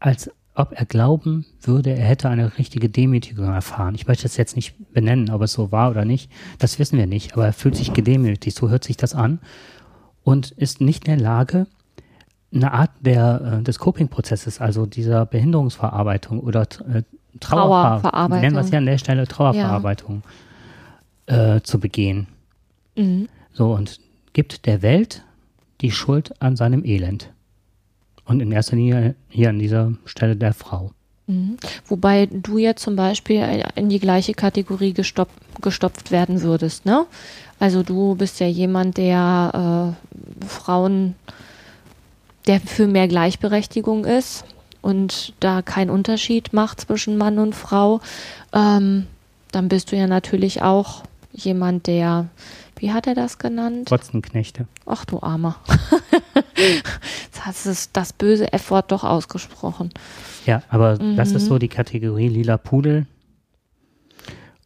als 0.00 0.30
ob 0.54 0.72
er 0.72 0.86
glauben 0.86 1.46
würde, 1.62 1.90
er 1.90 2.04
hätte 2.04 2.28
eine 2.28 2.58
richtige 2.58 2.88
Demütigung 2.88 3.46
erfahren. 3.46 3.94
Ich 3.94 4.08
möchte 4.08 4.26
es 4.26 4.36
jetzt 4.36 4.56
nicht 4.56 4.74
benennen, 4.92 5.30
ob 5.30 5.42
es 5.42 5.52
so 5.52 5.70
war 5.70 5.90
oder 5.90 6.04
nicht. 6.04 6.30
Das 6.58 6.80
wissen 6.80 6.98
wir 6.98 7.06
nicht. 7.06 7.34
Aber 7.34 7.46
er 7.46 7.52
fühlt 7.52 7.76
sich 7.76 7.92
gedemütigt. 7.92 8.56
So 8.56 8.68
hört 8.68 8.82
sich 8.82 8.96
das 8.96 9.14
an. 9.14 9.38
Und 10.24 10.50
ist 10.50 10.80
nicht 10.80 11.06
in 11.06 11.16
der 11.16 11.24
Lage, 11.24 11.66
eine 12.52 12.72
Art 12.72 12.90
der, 13.00 13.60
äh, 13.60 13.62
des 13.62 13.78
Coping-Prozesses, 13.78 14.60
also 14.60 14.86
dieser 14.86 15.26
Behinderungsverarbeitung 15.26 16.40
oder 16.40 16.62
äh, 16.62 17.02
Trauerverarbeitung, 17.40 18.40
nennen 18.40 18.56
wir 18.56 18.62
es 18.62 18.70
ja 18.70 18.78
an 18.78 18.86
der 18.86 18.98
Stelle 18.98 19.26
Trauerverarbeitung, 19.26 20.22
ja. 21.28 21.56
äh, 21.56 21.62
zu 21.62 21.78
begehen. 21.78 22.26
Mhm. 22.96 23.28
So, 23.52 23.72
und 23.72 24.00
gibt 24.32 24.66
der 24.66 24.82
Welt 24.82 25.24
die 25.82 25.90
Schuld 25.90 26.40
an 26.42 26.56
seinem 26.56 26.84
Elend. 26.84 27.30
Und 28.28 28.40
in 28.40 28.52
erster 28.52 28.76
Linie 28.76 29.14
hier 29.28 29.48
an 29.48 29.58
dieser 29.58 29.94
Stelle 30.04 30.36
der 30.36 30.52
Frau. 30.52 30.92
Mhm. 31.26 31.56
Wobei 31.86 32.26
du 32.30 32.58
ja 32.58 32.76
zum 32.76 32.94
Beispiel 32.94 33.64
in 33.74 33.88
die 33.88 33.98
gleiche 33.98 34.34
Kategorie 34.34 34.92
gestopft, 34.92 35.34
gestopft 35.60 36.10
werden 36.10 36.42
würdest, 36.42 36.86
ne? 36.86 37.06
Also 37.58 37.82
du 37.82 38.14
bist 38.14 38.38
ja 38.38 38.46
jemand, 38.46 38.98
der 38.98 39.96
äh, 40.42 40.46
Frauen, 40.46 41.16
der 42.46 42.60
für 42.60 42.86
mehr 42.86 43.08
Gleichberechtigung 43.08 44.04
ist 44.04 44.44
und 44.80 45.34
da 45.40 45.62
keinen 45.62 45.90
Unterschied 45.90 46.52
macht 46.52 46.82
zwischen 46.82 47.16
Mann 47.16 47.38
und 47.38 47.54
Frau. 47.54 48.00
Ähm, 48.54 49.06
dann 49.50 49.68
bist 49.68 49.90
du 49.90 49.96
ja 49.96 50.06
natürlich 50.06 50.62
auch 50.62 51.02
jemand, 51.32 51.86
der 51.86 52.28
wie 52.78 52.92
hat 52.92 53.06
er 53.06 53.14
das 53.14 53.38
genannt? 53.38 53.88
Trotzenknechte. 53.88 54.66
Ach 54.86 55.04
du 55.04 55.20
Armer. 55.20 55.56
Jetzt 56.56 57.46
hast 57.46 57.66
du 57.66 57.90
das 57.92 58.12
böse 58.12 58.52
F-Wort 58.52 58.90
doch 58.92 59.04
ausgesprochen. 59.04 59.90
Ja, 60.46 60.62
aber 60.68 61.00
mhm. 61.02 61.16
das 61.16 61.32
ist 61.32 61.46
so 61.46 61.58
die 61.58 61.68
Kategorie 61.68 62.28
lila 62.28 62.56
Pudel. 62.56 63.06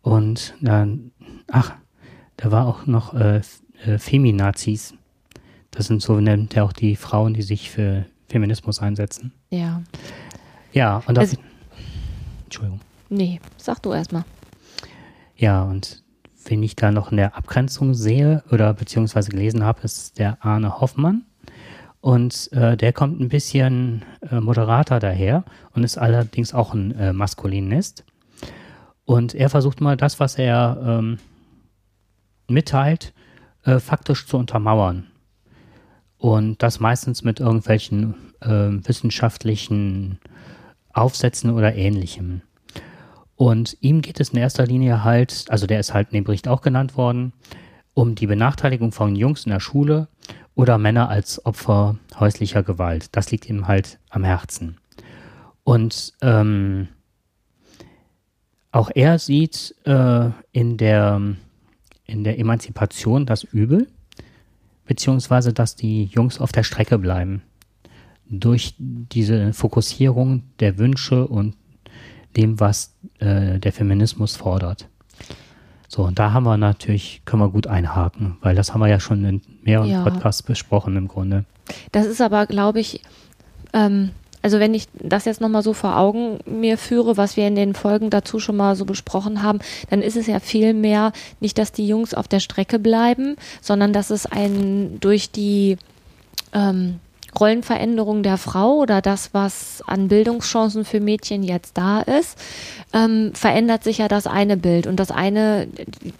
Und 0.02 0.54
dann, 0.60 1.12
ach, 1.50 1.74
da 2.36 2.50
war 2.50 2.66
auch 2.66 2.86
noch 2.86 3.14
äh, 3.14 3.40
äh, 3.86 3.98
Feminazis. 3.98 4.94
Das 5.70 5.86
sind 5.86 6.02
so 6.02 6.20
nennt 6.20 6.56
er 6.56 6.64
auch 6.64 6.72
die 6.72 6.96
Frauen, 6.96 7.34
die 7.34 7.42
sich 7.42 7.70
für 7.70 8.04
Feminismus 8.28 8.80
einsetzen. 8.80 9.32
Ja. 9.50 9.82
Ja, 10.72 11.02
und 11.06 11.18
also, 11.18 11.36
Entschuldigung. 12.44 12.80
Nee, 13.08 13.40
sag 13.56 13.82
du 13.82 13.92
erstmal. 13.92 14.24
Ja, 15.36 15.62
und 15.62 16.01
wen 16.46 16.62
ich 16.62 16.76
da 16.76 16.90
noch 16.90 17.10
in 17.10 17.16
der 17.16 17.36
Abgrenzung 17.36 17.94
sehe 17.94 18.42
oder 18.50 18.74
beziehungsweise 18.74 19.30
gelesen 19.30 19.64
habe, 19.64 19.82
ist 19.82 20.18
der 20.18 20.44
Arne 20.44 20.80
Hoffmann. 20.80 21.24
Und 22.00 22.50
äh, 22.52 22.76
der 22.76 22.92
kommt 22.92 23.20
ein 23.20 23.28
bisschen 23.28 24.04
äh, 24.28 24.40
moderater 24.40 24.98
daher 24.98 25.44
und 25.72 25.84
ist 25.84 25.98
allerdings 25.98 26.52
auch 26.52 26.74
ein 26.74 26.90
äh, 26.98 27.12
Maskulinist. 27.12 28.04
Und 29.04 29.34
er 29.34 29.48
versucht 29.50 29.80
mal 29.80 29.96
das, 29.96 30.18
was 30.18 30.36
er 30.36 30.78
ähm, 30.84 31.18
mitteilt, 32.48 33.12
äh, 33.64 33.78
faktisch 33.78 34.26
zu 34.26 34.36
untermauern. 34.36 35.06
Und 36.18 36.62
das 36.62 36.80
meistens 36.80 37.22
mit 37.22 37.40
irgendwelchen 37.40 38.14
äh, 38.40 38.48
wissenschaftlichen 38.48 40.18
Aufsätzen 40.92 41.50
oder 41.50 41.74
ähnlichem. 41.74 42.42
Und 43.42 43.76
ihm 43.80 44.02
geht 44.02 44.20
es 44.20 44.28
in 44.28 44.38
erster 44.38 44.66
Linie 44.66 45.02
halt, 45.02 45.46
also 45.48 45.66
der 45.66 45.80
ist 45.80 45.92
halt 45.92 46.10
in 46.10 46.14
dem 46.14 46.22
Bericht 46.22 46.46
auch 46.46 46.60
genannt 46.60 46.96
worden, 46.96 47.32
um 47.92 48.14
die 48.14 48.28
Benachteiligung 48.28 48.92
von 48.92 49.16
Jungs 49.16 49.46
in 49.46 49.50
der 49.50 49.58
Schule 49.58 50.06
oder 50.54 50.78
Männer 50.78 51.08
als 51.08 51.44
Opfer 51.44 51.96
häuslicher 52.20 52.62
Gewalt. 52.62 53.08
Das 53.10 53.32
liegt 53.32 53.50
ihm 53.50 53.66
halt 53.66 53.98
am 54.10 54.22
Herzen. 54.22 54.76
Und 55.64 56.12
ähm, 56.22 56.86
auch 58.70 58.92
er 58.94 59.18
sieht 59.18 59.74
äh, 59.86 60.30
in, 60.52 60.76
der, 60.76 61.20
in 62.06 62.22
der 62.22 62.38
Emanzipation 62.38 63.26
das 63.26 63.42
Übel, 63.42 63.88
beziehungsweise 64.86 65.52
dass 65.52 65.74
die 65.74 66.04
Jungs 66.04 66.38
auf 66.38 66.52
der 66.52 66.62
Strecke 66.62 66.96
bleiben. 66.96 67.42
Durch 68.28 68.76
diese 68.78 69.52
Fokussierung 69.52 70.44
der 70.60 70.78
Wünsche 70.78 71.26
und 71.26 71.56
dem, 72.36 72.60
was 72.60 72.94
äh, 73.18 73.58
der 73.58 73.72
Feminismus 73.72 74.36
fordert. 74.36 74.86
So, 75.88 76.04
und 76.04 76.18
da 76.18 76.32
haben 76.32 76.44
wir 76.44 76.56
natürlich, 76.56 77.20
können 77.26 77.42
wir 77.42 77.50
gut 77.50 77.66
einhaken, 77.66 78.38
weil 78.40 78.54
das 78.54 78.72
haben 78.72 78.80
wir 78.80 78.88
ja 78.88 78.98
schon 78.98 79.24
in 79.24 79.42
mehreren 79.62 79.90
ja. 79.90 80.02
Podcasts 80.02 80.42
besprochen 80.42 80.96
im 80.96 81.06
Grunde. 81.06 81.44
Das 81.92 82.06
ist 82.06 82.20
aber, 82.20 82.46
glaube 82.46 82.80
ich, 82.80 83.02
ähm, 83.74 84.10
also 84.42 84.58
wenn 84.58 84.74
ich 84.74 84.86
das 84.94 85.24
jetzt 85.24 85.40
nochmal 85.40 85.62
so 85.62 85.72
vor 85.72 85.96
Augen 85.96 86.38
mir 86.46 86.76
führe, 86.76 87.16
was 87.16 87.36
wir 87.36 87.46
in 87.46 87.54
den 87.54 87.74
Folgen 87.74 88.10
dazu 88.10 88.40
schon 88.40 88.56
mal 88.56 88.74
so 88.74 88.84
besprochen 88.84 89.42
haben, 89.42 89.60
dann 89.88 90.02
ist 90.02 90.16
es 90.16 90.26
ja 90.26 90.40
viel 90.40 90.74
mehr 90.74 91.12
nicht, 91.40 91.58
dass 91.58 91.72
die 91.72 91.86
Jungs 91.86 92.12
auf 92.12 92.26
der 92.26 92.40
Strecke 92.40 92.78
bleiben, 92.78 93.36
sondern 93.60 93.92
dass 93.92 94.10
es 94.10 94.26
einen 94.26 94.98
durch 94.98 95.30
die 95.30 95.76
ähm, 96.52 96.98
Rollenveränderung 97.38 98.22
der 98.22 98.36
Frau 98.36 98.74
oder 98.76 99.00
das, 99.00 99.32
was 99.32 99.82
an 99.86 100.08
Bildungschancen 100.08 100.84
für 100.84 101.00
Mädchen 101.00 101.42
jetzt 101.42 101.78
da 101.78 102.00
ist, 102.00 102.38
ähm, 102.92 103.32
verändert 103.34 103.84
sich 103.84 103.98
ja 103.98 104.08
das 104.08 104.26
eine 104.26 104.56
Bild. 104.56 104.86
Und 104.86 104.96
das 104.96 105.10
eine, 105.10 105.66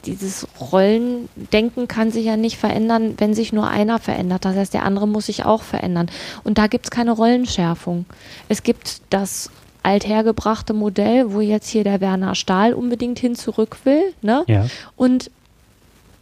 dieses 0.07 0.47
Rollendenken 0.61 1.87
kann 1.89 2.11
sich 2.11 2.25
ja 2.25 2.37
nicht 2.37 2.57
verändern, 2.57 3.15
wenn 3.19 3.35
sich 3.35 3.53
nur 3.53 3.69
einer 3.69 3.99
verändert. 3.99 4.45
Das 4.45 4.57
heißt, 4.57 4.75
der 4.75 4.85
andere 4.85 5.07
muss 5.07 5.27
sich 5.27 5.45
auch 5.45 5.63
verändern. 5.63 6.11
Und 6.45 6.59
da 6.59 6.67
gibt 6.67 6.87
es 6.87 6.91
keine 6.91 7.13
Rollenschärfung. 7.13 8.07
Es 8.49 8.63
gibt 8.63 9.03
das 9.11 9.51
althergebrachte 9.83 10.73
Modell, 10.73 11.33
wo 11.33 11.41
jetzt 11.41 11.69
hier 11.69 11.85
der 11.85 12.01
Werner 12.01 12.35
Stahl 12.35 12.73
unbedingt 12.73 13.19
hin 13.19 13.35
zurück 13.35 13.79
will. 13.85 14.15
Ne? 14.23 14.45
Ja. 14.47 14.67
Und 14.97 15.31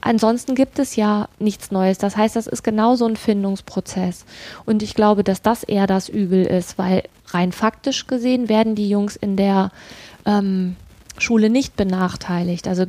ansonsten 0.00 0.54
gibt 0.54 0.78
es 0.78 0.96
ja 0.96 1.28
nichts 1.38 1.70
Neues. 1.70 1.98
Das 1.98 2.16
heißt, 2.16 2.36
das 2.36 2.46
ist 2.46 2.62
genauso 2.62 3.06
ein 3.06 3.16
Findungsprozess. 3.16 4.24
Und 4.66 4.82
ich 4.82 4.94
glaube, 4.94 5.24
dass 5.24 5.42
das 5.42 5.62
eher 5.62 5.86
das 5.86 6.08
Übel 6.08 6.44
ist, 6.44 6.78
weil 6.78 7.04
rein 7.26 7.52
faktisch 7.52 8.06
gesehen 8.06 8.48
werden 8.48 8.74
die 8.74 8.88
Jungs 8.88 9.16
in 9.16 9.36
der 9.36 9.70
ähm, 10.26 10.76
Schule 11.18 11.50
nicht 11.50 11.76
benachteiligt. 11.76 12.66
Also 12.66 12.84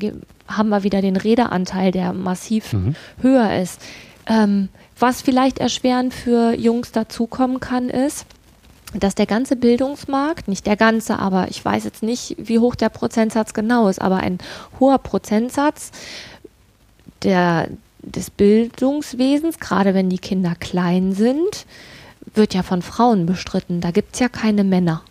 haben 0.47 0.69
wir 0.69 0.83
wieder 0.83 1.01
den 1.01 1.15
Redeanteil, 1.17 1.91
der 1.91 2.13
massiv 2.13 2.73
mhm. 2.73 2.95
höher 3.21 3.61
ist. 3.61 3.81
Ähm, 4.27 4.69
was 4.99 5.21
vielleicht 5.21 5.59
erschwerend 5.59 6.13
für 6.13 6.53
Jungs 6.53 6.91
dazukommen 6.91 7.59
kann, 7.59 7.89
ist, 7.89 8.25
dass 8.93 9.15
der 9.15 9.25
ganze 9.25 9.55
Bildungsmarkt, 9.55 10.47
nicht 10.47 10.65
der 10.67 10.75
ganze, 10.75 11.17
aber 11.17 11.47
ich 11.49 11.63
weiß 11.63 11.85
jetzt 11.85 12.03
nicht, 12.03 12.35
wie 12.37 12.59
hoch 12.59 12.75
der 12.75 12.89
Prozentsatz 12.89 13.53
genau 13.53 13.87
ist, 13.87 14.01
aber 14.01 14.17
ein 14.17 14.37
hoher 14.79 14.97
Prozentsatz 14.97 15.91
der, 17.23 17.69
des 18.01 18.29
Bildungswesens, 18.29 19.59
gerade 19.59 19.93
wenn 19.93 20.09
die 20.09 20.19
Kinder 20.19 20.55
klein 20.59 21.13
sind, 21.13 21.65
wird 22.33 22.53
ja 22.53 22.63
von 22.63 22.81
Frauen 22.81 23.25
bestritten. 23.25 23.81
Da 23.81 23.91
gibt 23.91 24.13
es 24.13 24.19
ja 24.19 24.29
keine 24.29 24.63
Männer. 24.63 25.01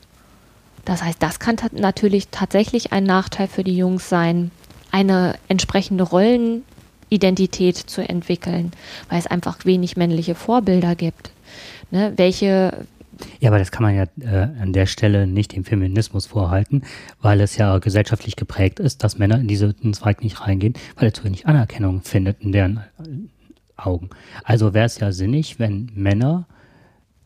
Das 0.85 1.02
heißt, 1.02 1.23
das 1.23 1.38
kann 1.38 1.57
natürlich 1.73 2.29
tatsächlich 2.31 2.93
ein 2.93 3.05
Nachteil 3.05 3.49
für 3.49 3.64
die 3.64 3.76
Jungs 3.76 4.09
sein, 4.09 4.50
eine 4.90 5.37
entsprechende 5.49 6.05
Rollenidentität 6.05 7.76
zu 7.76 8.07
entwickeln, 8.07 8.73
weil 9.09 9.19
es 9.19 9.26
einfach 9.26 9.64
wenig 9.64 9.97
männliche 9.97 10.35
Vorbilder 10.35 10.95
gibt. 10.95 11.31
Ne? 11.90 12.12
Welche, 12.17 12.87
ja, 13.41 13.50
aber 13.50 13.59
das 13.59 13.71
kann 13.71 13.83
man 13.83 13.95
ja 13.95 14.05
äh, 14.21 14.49
an 14.61 14.73
der 14.73 14.87
Stelle 14.87 15.27
nicht 15.27 15.55
dem 15.55 15.65
Feminismus 15.65 16.27
vorhalten, 16.27 16.83
weil 17.21 17.41
es 17.41 17.57
ja 17.57 17.79
gesellschaftlich 17.79 18.37
geprägt 18.37 18.81
ist, 18.81 19.05
dass 19.05 19.19
Männer 19.19 19.39
in 19.39 19.49
diesen 19.49 19.93
Zweig 19.93 20.23
nicht 20.23 20.41
reingehen, 20.41 20.75
weil 20.97 21.09
er 21.09 21.15
zu 21.15 21.25
wenig 21.25 21.47
Anerkennung 21.47 22.03
findet 22.03 22.41
in 22.41 22.53
deren 22.53 22.79
äh, 22.79 22.81
Augen. 23.77 24.11
Also 24.45 24.75
wäre 24.75 24.87
es 24.87 24.99
ja 24.99 25.12
sinnig, 25.12 25.59
wenn 25.59 25.91
Männer 25.95 26.47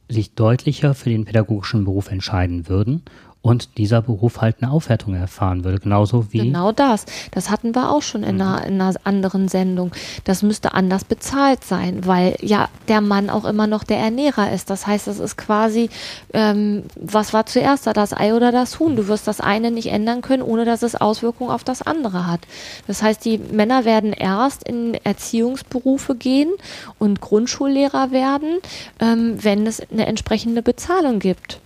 sich 0.09 0.35
deutlicher 0.35 0.95
für 0.95 1.11
den 1.11 1.25
pädagogischen 1.25 1.85
Beruf 1.85 2.11
entscheiden 2.11 2.69
würden 2.69 3.03
und 3.45 3.77
dieser 3.77 4.01
Beruf 4.01 4.41
halt 4.41 4.57
eine 4.63 4.73
Aufwertung 4.73 5.15
erfahren 5.15 5.65
würde. 5.65 5.79
Genauso 5.79 6.33
wie. 6.33 6.39
Genau 6.39 6.73
das. 6.73 7.05
Das 7.31 7.51
hatten 7.51 7.75
wir 7.75 7.91
auch 7.91 8.01
schon 8.01 8.23
in, 8.23 8.37
mhm. 8.37 8.41
einer, 8.41 8.67
in 8.67 8.81
einer 8.81 8.95
anderen 9.05 9.49
Sendung. 9.49 9.93
Das 10.25 10.43
müsste 10.43 10.73
anders 10.73 11.05
bezahlt 11.05 11.63
sein, 11.63 12.07
weil 12.07 12.37
ja 12.41 12.71
der 12.89 13.03
Mann 13.03 13.29
auch 13.29 13.45
immer 13.45 13.67
noch 13.67 13.85
der 13.85 13.99
Ernährer 13.99 14.51
ist. 14.51 14.71
Das 14.71 14.87
heißt, 14.87 15.07
das 15.09 15.19
ist 15.19 15.37
quasi, 15.37 15.91
ähm, 16.33 16.85
was 16.99 17.35
war 17.35 17.45
zuerst 17.45 17.87
da, 17.87 17.93
das 17.93 18.15
Ei 18.15 18.35
oder 18.35 18.51
das 18.51 18.81
Huhn? 18.81 18.97
Du 18.97 19.09
wirst 19.09 19.29
das 19.29 19.43
eine 19.43 19.71
nicht 19.71 19.89
ändern 19.89 20.23
können, 20.23 20.43
ohne 20.43 20.65
dass 20.65 20.83
es 20.83 20.97
Auswirkungen 20.97 21.51
auf 21.51 21.65
das 21.65 21.83
andere 21.83 22.27
hat. 22.27 22.41
Das 22.87 23.03
heißt, 23.03 23.23
die 23.27 23.37
Männer 23.37 23.85
werden 23.85 24.15
erst 24.15 24.67
in 24.67 24.95
Erziehungsberufe 24.95 26.15
gehen 26.15 26.51
und 26.99 27.21
Grundschullehrer 27.21 28.11
werden, 28.11 28.61
ähm, 29.01 29.37
wenn 29.45 29.67
es 29.67 29.83
eine 29.91 30.07
entsprechende 30.07 30.63
Bezahlung 30.63 31.19
gibt. 31.19 31.61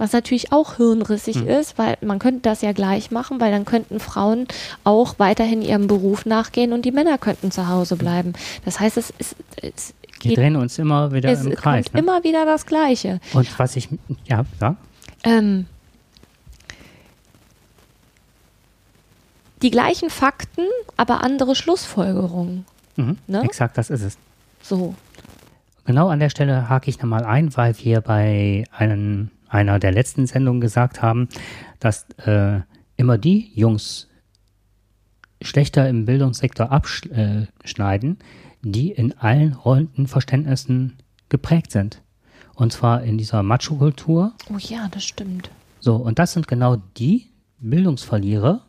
Was 0.00 0.12
natürlich 0.12 0.52
auch 0.52 0.76
hirnrissig 0.76 1.42
mhm. 1.42 1.48
ist, 1.48 1.78
weil 1.78 1.96
man 2.00 2.18
könnte 2.18 2.40
das 2.42 2.62
ja 2.62 2.72
gleich 2.72 3.10
machen, 3.10 3.40
weil 3.40 3.52
dann 3.52 3.64
könnten 3.64 4.00
Frauen 4.00 4.46
auch 4.84 5.14
weiterhin 5.18 5.62
ihrem 5.62 5.86
Beruf 5.86 6.26
nachgehen 6.26 6.72
und 6.72 6.84
die 6.84 6.92
Männer 6.92 7.18
könnten 7.18 7.50
zu 7.50 7.68
Hause 7.68 7.96
bleiben. 7.96 8.32
Das 8.64 8.80
heißt, 8.80 8.96
es 8.96 9.10
ist 9.18 9.36
es 9.62 9.94
wir 10.22 10.36
drehen 10.36 10.56
uns 10.56 10.78
immer 10.78 11.12
wieder 11.12 11.32
im 11.32 11.54
Kreis. 11.54 11.86
Es 11.86 11.92
ne? 11.92 12.00
immer 12.00 12.24
wieder 12.24 12.44
das 12.44 12.66
Gleiche. 12.66 13.20
Und 13.32 13.58
was 13.58 13.76
ich, 13.76 13.88
ja, 14.26 14.44
ja. 14.60 14.76
Ähm, 15.24 15.66
die 19.62 19.70
gleichen 19.70 20.10
Fakten, 20.10 20.64
aber 20.96 21.22
andere 21.22 21.54
Schlussfolgerungen. 21.54 22.66
Mhm, 22.96 23.18
ne? 23.26 23.42
Exakt, 23.42 23.78
das 23.78 23.90
ist 23.90 24.02
es. 24.02 24.18
So. 24.62 24.94
Genau 25.86 26.08
an 26.08 26.20
der 26.20 26.30
Stelle 26.30 26.68
hake 26.68 26.90
ich 26.90 27.00
nochmal 27.00 27.24
ein, 27.24 27.56
weil 27.56 27.76
wir 27.78 28.00
bei 28.00 28.64
einem 28.76 29.30
einer 29.50 29.78
der 29.78 29.92
letzten 29.92 30.26
Sendungen 30.26 30.60
gesagt 30.60 31.02
haben, 31.02 31.28
dass 31.80 32.06
äh, 32.24 32.60
immer 32.96 33.18
die 33.18 33.50
Jungs 33.54 34.08
schlechter 35.42 35.88
im 35.88 36.04
Bildungssektor 36.04 36.70
abschneiden, 36.70 38.18
die 38.62 38.90
in 38.90 39.16
allen 39.18 39.54
Rollenverständnissen 39.54 40.98
geprägt 41.28 41.72
sind. 41.72 42.02
Und 42.54 42.72
zwar 42.72 43.02
in 43.02 43.16
dieser 43.16 43.42
Macho-Kultur. 43.42 44.34
Oh 44.52 44.58
ja, 44.58 44.88
das 44.90 45.04
stimmt. 45.04 45.50
So, 45.80 45.96
und 45.96 46.18
das 46.18 46.32
sind 46.32 46.46
genau 46.46 46.76
die 46.98 47.28
Bildungsverlierer. 47.58 48.62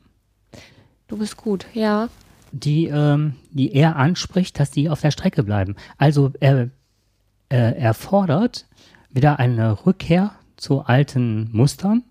Du 1.07 1.17
bist 1.17 1.35
gut, 1.35 1.65
ja. 1.73 2.07
Die, 2.53 2.85
ähm, 2.85 3.35
die 3.51 3.73
er 3.73 3.97
anspricht, 3.97 4.59
dass 4.59 4.71
die 4.71 4.89
auf 4.89 5.01
der 5.01 5.11
Strecke 5.11 5.43
bleiben. 5.43 5.75
Also 5.97 6.31
er, 6.39 6.69
äh, 7.49 7.77
er 7.77 7.93
fordert 7.93 8.65
wieder 9.09 9.39
eine 9.39 9.85
Rückkehr 9.85 10.31
zu 10.61 10.81
alten 10.81 11.49
Mustern, 11.51 12.03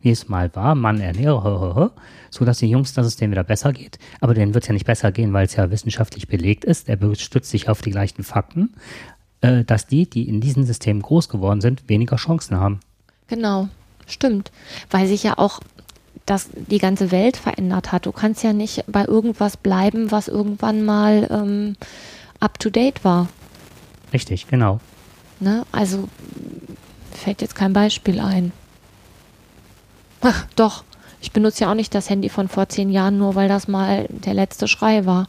wie 0.00 0.10
es 0.10 0.28
mal 0.28 0.54
war, 0.54 0.76
Mann 0.76 1.00
ernähre, 1.00 1.92
so 2.30 2.44
dass 2.44 2.58
die 2.58 2.70
Jungs, 2.70 2.94
dass 2.94 3.06
es 3.06 3.16
denen 3.16 3.32
wieder 3.32 3.42
besser 3.42 3.72
geht. 3.72 3.98
Aber 4.20 4.32
denen 4.32 4.54
wird 4.54 4.64
es 4.64 4.68
ja 4.68 4.74
nicht 4.74 4.86
besser 4.86 5.10
gehen, 5.10 5.32
weil 5.32 5.46
es 5.46 5.56
ja 5.56 5.70
wissenschaftlich 5.70 6.28
belegt 6.28 6.64
ist. 6.64 6.88
Er 6.88 6.98
stützt 7.16 7.50
sich 7.50 7.68
auf 7.68 7.82
die 7.82 7.90
gleichen 7.90 8.22
Fakten, 8.22 8.74
äh, 9.40 9.64
dass 9.64 9.88
die, 9.88 10.08
die 10.08 10.28
in 10.28 10.40
diesem 10.40 10.62
System 10.62 11.02
groß 11.02 11.28
geworden 11.28 11.60
sind, 11.60 11.88
weniger 11.88 12.16
Chancen 12.16 12.56
haben. 12.56 12.78
Genau, 13.26 13.68
stimmt. 14.06 14.52
Weil 14.90 15.08
sich 15.08 15.24
ja 15.24 15.36
auch 15.36 15.60
das 16.26 16.48
die 16.54 16.78
ganze 16.78 17.10
Welt 17.10 17.36
verändert 17.36 17.90
hat. 17.90 18.06
Du 18.06 18.12
kannst 18.12 18.44
ja 18.44 18.52
nicht 18.52 18.84
bei 18.86 19.04
irgendwas 19.04 19.56
bleiben, 19.56 20.12
was 20.12 20.28
irgendwann 20.28 20.84
mal 20.84 21.26
ähm, 21.30 21.76
up 22.38 22.60
to 22.60 22.70
date 22.70 23.04
war. 23.04 23.28
Richtig, 24.12 24.46
genau. 24.46 24.80
Ne? 25.40 25.64
Also 25.72 26.08
fällt 27.16 27.42
jetzt 27.42 27.54
kein 27.54 27.72
Beispiel 27.72 28.20
ein. 28.20 28.52
Ach, 30.22 30.46
doch, 30.56 30.84
ich 31.20 31.32
benutze 31.32 31.64
ja 31.64 31.70
auch 31.70 31.74
nicht 31.74 31.94
das 31.94 32.10
Handy 32.10 32.28
von 32.28 32.48
vor 32.48 32.68
zehn 32.68 32.90
Jahren, 32.90 33.18
nur 33.18 33.34
weil 33.34 33.48
das 33.48 33.68
mal 33.68 34.06
der 34.08 34.34
letzte 34.34 34.68
Schrei 34.68 35.06
war. 35.06 35.28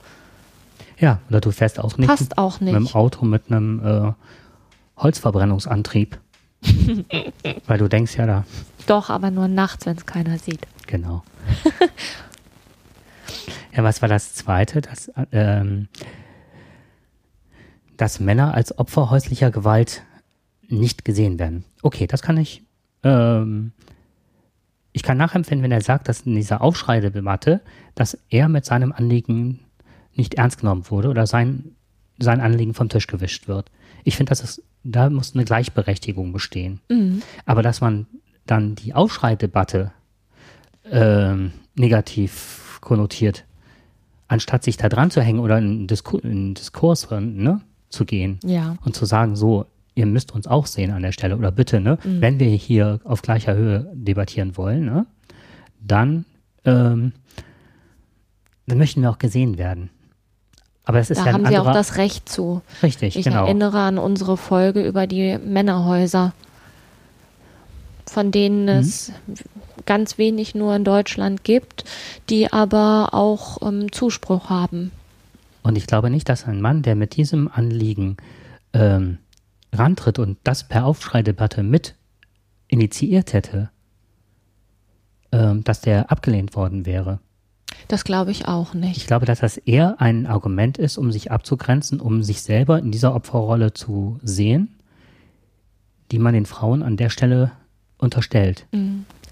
Ja, 1.00 1.20
oder 1.30 1.42
du 1.42 1.52
fährst 1.52 1.80
auch 1.80 1.98
nicht, 1.98 2.08
Passt 2.08 2.38
auch 2.38 2.60
mit 2.60 2.74
dem 2.74 2.84
nicht. 2.84 2.96
Auto 2.96 3.26
mit 3.26 3.52
einem 3.52 3.86
äh, 3.86 4.14
Holzverbrennungsantrieb. 5.02 6.18
Weil 7.68 7.78
du 7.78 7.88
denkst 7.88 8.16
ja 8.18 8.26
da, 8.26 8.46
Doch, 8.88 9.12
aber 9.12 9.30
nur 9.30 9.48
nachts, 9.48 9.86
wenn 9.86 9.96
es 9.96 10.08
keiner 10.08 10.40
sieht. 10.40 10.62
genau. 10.88 11.24
ja, 13.76 13.84
was 13.84 14.02
war 14.02 14.10
das 14.10 14.34
Zweite? 14.34 14.82
Das, 14.82 15.12
ähm, 15.32 15.88
dass 17.96 18.20
Männer 18.20 18.56
als 18.56 18.76
Opfer 18.78 19.12
häuslicher 19.12 19.52
Gewalt 19.52 20.02
nicht 20.68 21.06
gesehen 21.06 21.38
werden. 21.38 21.64
Okay, 21.88 22.06
das 22.06 22.22
kann 22.22 22.36
ich. 22.36 22.64
Ähm, 23.04 23.72
ich 24.92 25.04
kann 25.04 25.16
nachempfinden, 25.18 25.64
wenn 25.64 25.72
er 25.72 25.80
sagt, 25.80 26.10
dass 26.10 26.22
in 26.22 26.36
dieser 26.36 26.60
Aufschreidebatte, 26.60 27.62
dass 27.96 28.18
er 28.30 28.50
mit 28.50 28.66
seinem 28.66 28.92
Anliegen 28.92 29.62
nicht 30.14 30.34
ernst 30.34 30.60
genommen 30.60 30.90
wurde 30.90 31.08
oder 31.08 31.26
sein, 31.28 31.76
sein 32.20 32.42
Anliegen 32.42 32.74
vom 32.74 32.90
Tisch 32.90 33.08
gewischt 33.08 33.48
wird. 33.48 33.72
Ich 34.04 34.18
finde, 34.18 34.32
dass 34.32 34.44
es, 34.44 34.62
da 34.84 35.10
muss 35.10 35.34
eine 35.34 35.46
Gleichberechtigung 35.46 36.34
bestehen. 36.34 36.82
Mhm. 36.90 37.22
Aber 37.46 37.62
dass 37.62 37.80
man 37.80 38.06
dann 38.46 38.76
die 38.76 38.94
Aufschreidebatte 38.94 39.94
ähm, 40.92 41.54
negativ 41.76 42.80
konnotiert, 42.82 43.46
anstatt 44.28 44.66
sich 44.66 44.76
da 44.76 44.90
dran 44.90 45.10
zu 45.10 45.22
hängen 45.22 45.40
oder 45.40 45.58
in 45.58 45.88
in 46.24 46.54
Diskurs 46.54 47.10
ne, 47.12 47.62
zu 47.88 48.04
gehen 48.04 48.42
Ja. 48.44 48.76
und 48.84 48.94
zu 48.94 49.06
sagen, 49.06 49.38
so, 49.38 49.68
ihr 49.98 50.06
müsst 50.06 50.32
uns 50.34 50.48
auch 50.48 50.66
sehen 50.68 50.92
an 50.92 51.02
der 51.02 51.12
Stelle 51.12 51.36
oder 51.38 51.52
bitte, 51.52 51.80
ne, 51.82 51.98
wenn 52.04 52.40
wir 52.40 52.48
hier 52.50 53.00
auf 53.04 53.22
gleicher 53.22 53.56
Höhe 53.56 53.92
debattieren 53.94 54.56
wollen, 54.58 54.86
ne, 54.86 55.06
dann, 55.82 56.26
ähm, 56.66 57.14
dann 58.68 58.78
möchten 58.78 59.02
wir 59.02 59.10
auch 59.10 59.18
gesehen 59.20 59.58
werden. 59.58 59.90
Aber 60.86 61.00
das 61.00 61.10
ist 61.10 61.20
Da 61.20 61.26
ja 61.26 61.34
haben 61.34 61.46
sie 61.46 61.56
auch 61.58 61.62
anderer, 61.66 61.74
das 61.74 61.98
Recht 61.98 62.30
zu. 62.30 62.62
richtig, 62.84 63.18
Ich 63.18 63.26
genau. 63.26 63.46
erinnere 63.46 63.80
an 63.80 63.98
unsere 63.98 64.38
Folge 64.38 64.86
über 64.88 65.06
die 65.08 65.38
Männerhäuser, 65.38 66.34
von 68.06 68.32
denen 68.32 68.64
Mhm. 68.64 68.70
es 68.82 69.12
ganz 69.86 70.18
wenig 70.18 70.56
nur 70.56 70.76
in 70.76 70.84
Deutschland 70.84 71.44
gibt, 71.44 71.84
die 72.30 72.52
aber 72.54 73.10
auch 73.14 73.62
ähm, 73.62 73.92
Zuspruch 73.92 74.50
haben. 74.50 74.92
Und 75.64 75.78
ich 75.78 75.88
glaube 75.88 76.10
nicht, 76.10 76.30
dass 76.30 76.46
ein 76.46 76.62
Mann, 76.62 76.82
der 76.84 76.96
mit 76.96 77.16
diesem 77.18 77.50
Anliegen 77.52 78.16
ähm, 78.74 79.18
rantritt 79.74 80.20
und 80.20 80.38
das 80.44 80.68
per 80.68 80.86
Aufschreidebatte 80.86 81.64
mit 81.64 81.96
initiiert 82.68 83.34
hätte, 83.34 83.70
ähm, 85.32 85.64
dass 85.64 85.82
der 85.82 86.12
abgelehnt 86.12 86.56
worden 86.56 86.86
wäre. 86.86 87.20
Das 87.88 88.04
glaube 88.04 88.32
ich 88.32 88.48
auch 88.48 88.74
Ich 88.74 88.80
nicht. 88.80 89.08
glaube, 89.08 89.26
dass 89.26 89.40
das 89.40 89.58
eher 89.58 90.00
ein 90.02 90.26
Argument 90.26 90.78
ist, 90.78 90.98
um 90.98 91.12
sich 91.12 91.32
abzugrenzen, 91.32 92.00
um 92.00 92.24
sich 92.24 92.42
selber 92.42 92.80
in 92.80 92.92
dieser 92.92 93.14
Opferrolle 93.14 93.74
zu 93.74 94.20
sehen, 94.24 94.70
die 96.12 96.20
man 96.20 96.34
den 96.34 96.46
Frauen 96.46 96.84
an 96.84 96.98
der 96.98 97.10
Stelle 97.10 97.52
unterstellt. 97.98 98.66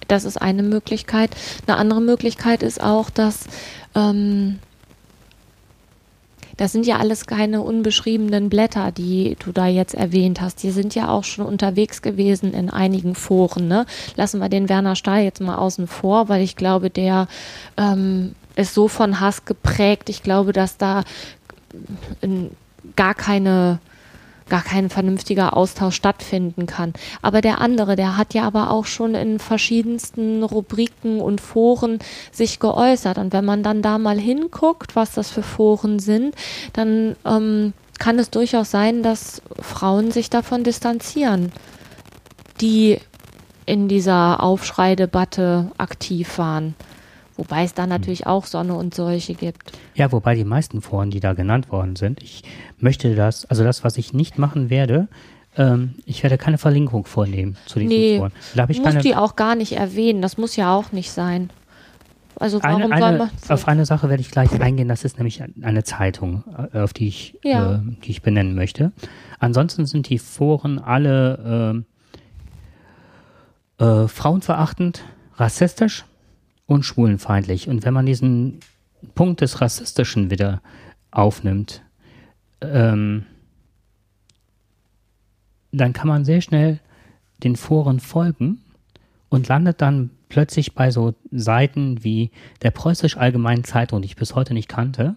Das 0.07 0.23
ist 0.25 0.37
eine 0.37 0.63
Möglichkeit. 0.63 1.35
Eine 1.67 1.77
andere 1.77 2.01
Möglichkeit 2.01 2.63
ist 2.63 2.81
auch, 2.81 3.09
dass 3.09 3.45
ähm, 3.95 4.59
das 6.57 6.71
sind 6.71 6.85
ja 6.85 6.97
alles 6.97 7.25
keine 7.25 7.61
unbeschriebenen 7.61 8.49
Blätter, 8.49 8.91
die 8.91 9.35
du 9.43 9.51
da 9.51 9.67
jetzt 9.67 9.93
erwähnt 9.93 10.41
hast. 10.41 10.63
Die 10.63 10.71
sind 10.71 10.95
ja 10.95 11.09
auch 11.09 11.23
schon 11.23 11.45
unterwegs 11.45 12.01
gewesen 12.01 12.53
in 12.53 12.69
einigen 12.69 13.15
Foren. 13.15 13.67
Ne? 13.67 13.85
Lassen 14.15 14.39
wir 14.39 14.49
den 14.49 14.69
Werner 14.69 14.95
Stahl 14.95 15.23
jetzt 15.23 15.41
mal 15.41 15.57
außen 15.57 15.87
vor, 15.87 16.29
weil 16.29 16.41
ich 16.41 16.55
glaube, 16.55 16.89
der 16.89 17.27
ähm, 17.77 18.35
ist 18.55 18.73
so 18.73 18.87
von 18.87 19.19
Hass 19.19 19.45
geprägt. 19.45 20.09
Ich 20.09 20.23
glaube, 20.23 20.53
dass 20.53 20.77
da 20.77 21.03
in, 22.21 22.51
gar 22.95 23.13
keine 23.13 23.79
gar 24.49 24.63
kein 24.63 24.89
vernünftiger 24.89 25.57
Austausch 25.57 25.95
stattfinden 25.95 26.67
kann. 26.67 26.93
Aber 27.21 27.41
der 27.41 27.61
andere, 27.61 27.95
der 27.95 28.17
hat 28.17 28.33
ja 28.33 28.43
aber 28.43 28.71
auch 28.71 28.85
schon 28.85 29.15
in 29.15 29.39
verschiedensten 29.39 30.43
Rubriken 30.43 31.19
und 31.19 31.41
Foren 31.41 31.99
sich 32.31 32.59
geäußert. 32.59 33.17
Und 33.17 33.33
wenn 33.33 33.45
man 33.45 33.63
dann 33.63 33.81
da 33.81 33.97
mal 33.97 34.19
hinguckt, 34.19 34.95
was 34.95 35.13
das 35.13 35.31
für 35.31 35.43
Foren 35.43 35.99
sind, 35.99 36.35
dann 36.73 37.15
ähm, 37.25 37.73
kann 37.97 38.19
es 38.19 38.29
durchaus 38.29 38.71
sein, 38.71 39.03
dass 39.03 39.41
Frauen 39.59 40.11
sich 40.11 40.29
davon 40.29 40.63
distanzieren, 40.63 41.51
die 42.61 42.99
in 43.65 43.87
dieser 43.87 44.43
Aufschreidebatte 44.43 45.71
aktiv 45.77 46.37
waren. 46.37 46.75
Wobei 47.37 47.63
es 47.63 47.73
da 47.73 47.85
natürlich 47.85 48.27
auch 48.27 48.45
Sonne 48.45 48.75
und 48.75 48.95
Seuche 48.95 49.33
gibt. 49.33 49.71
Ja, 49.93 50.11
wobei 50.11 50.35
die 50.35 50.45
meisten 50.45 50.81
Foren, 50.81 51.11
die 51.11 51.19
da 51.19 51.33
genannt 51.33 51.69
worden 51.71 51.95
sind, 51.95 52.23
ich 52.23 52.43
möchte 52.79 53.13
das, 53.15 53.45
also 53.45 53.63
das, 53.63 53.83
was 53.83 53.97
ich 53.97 54.13
nicht 54.13 54.37
machen 54.37 54.69
werde, 54.69 55.07
ähm, 55.57 55.95
ich 56.05 56.23
werde 56.23 56.37
keine 56.37 56.57
Verlinkung 56.57 57.05
vornehmen 57.05 57.57
zu 57.65 57.79
diesen 57.79 57.89
Nee, 57.89 58.17
Foren. 58.19 58.31
Da 58.55 58.67
ich 58.69 58.77
muss 58.77 58.87
keine, 58.87 59.01
die 59.01 59.15
auch 59.15 59.35
gar 59.35 59.55
nicht 59.55 59.73
erwähnen. 59.73 60.21
Das 60.21 60.37
muss 60.37 60.55
ja 60.55 60.73
auch 60.75 60.91
nicht 60.91 61.11
sein. 61.11 61.49
Also 62.37 62.61
warum 62.63 62.83
eine, 62.83 62.97
soll 62.97 63.03
eine, 63.07 63.17
man. 63.17 63.29
auf 63.47 63.67
eine 63.67 63.85
Sache 63.85 64.09
werde 64.09 64.19
ich 64.21 64.29
gleich 64.31 64.59
eingehen, 64.59 64.89
das 64.89 65.05
ist 65.05 65.17
nämlich 65.17 65.41
eine 65.61 65.83
Zeitung, 65.83 66.43
äh, 66.73 66.79
auf 66.79 66.91
die 66.93 67.07
ich, 67.07 67.37
Ja. 67.43 67.75
äh, 67.75 67.79
die 68.03 68.11
ich 68.11 68.21
benennen 68.21 68.55
möchte. 68.55 68.91
Ansonsten 69.39 69.85
sind 69.85 70.09
die 70.09 70.19
Foren 70.19 70.79
alle 70.79 71.83
äh, 73.79 73.83
äh, 73.83 74.07
frauenverachtend, 74.07 75.03
rassistisch 75.37 76.05
und 76.67 76.83
schwulenfeindlich. 76.83 77.67
Und 77.69 77.85
wenn 77.85 77.93
man 77.93 78.05
diesen 78.05 78.59
Punkt 79.13 79.41
des 79.41 79.61
Rassistischen 79.61 80.29
wieder 80.29 80.61
aufnimmt, 81.11 81.83
ähm, 82.61 83.25
dann 85.71 85.93
kann 85.93 86.07
man 86.07 86.25
sehr 86.25 86.41
schnell 86.41 86.79
den 87.43 87.55
Foren 87.55 87.99
folgen 87.99 88.61
und 89.29 89.47
landet 89.47 89.81
dann 89.81 90.09
plötzlich 90.29 90.73
bei 90.73 90.91
so 90.91 91.13
Seiten 91.31 92.03
wie 92.03 92.31
der 92.61 92.71
Preußisch 92.71 93.17
Allgemeinen 93.17 93.63
Zeitung, 93.63 94.01
die 94.01 94.07
ich 94.07 94.15
bis 94.15 94.35
heute 94.35 94.53
nicht 94.53 94.69
kannte, 94.69 95.15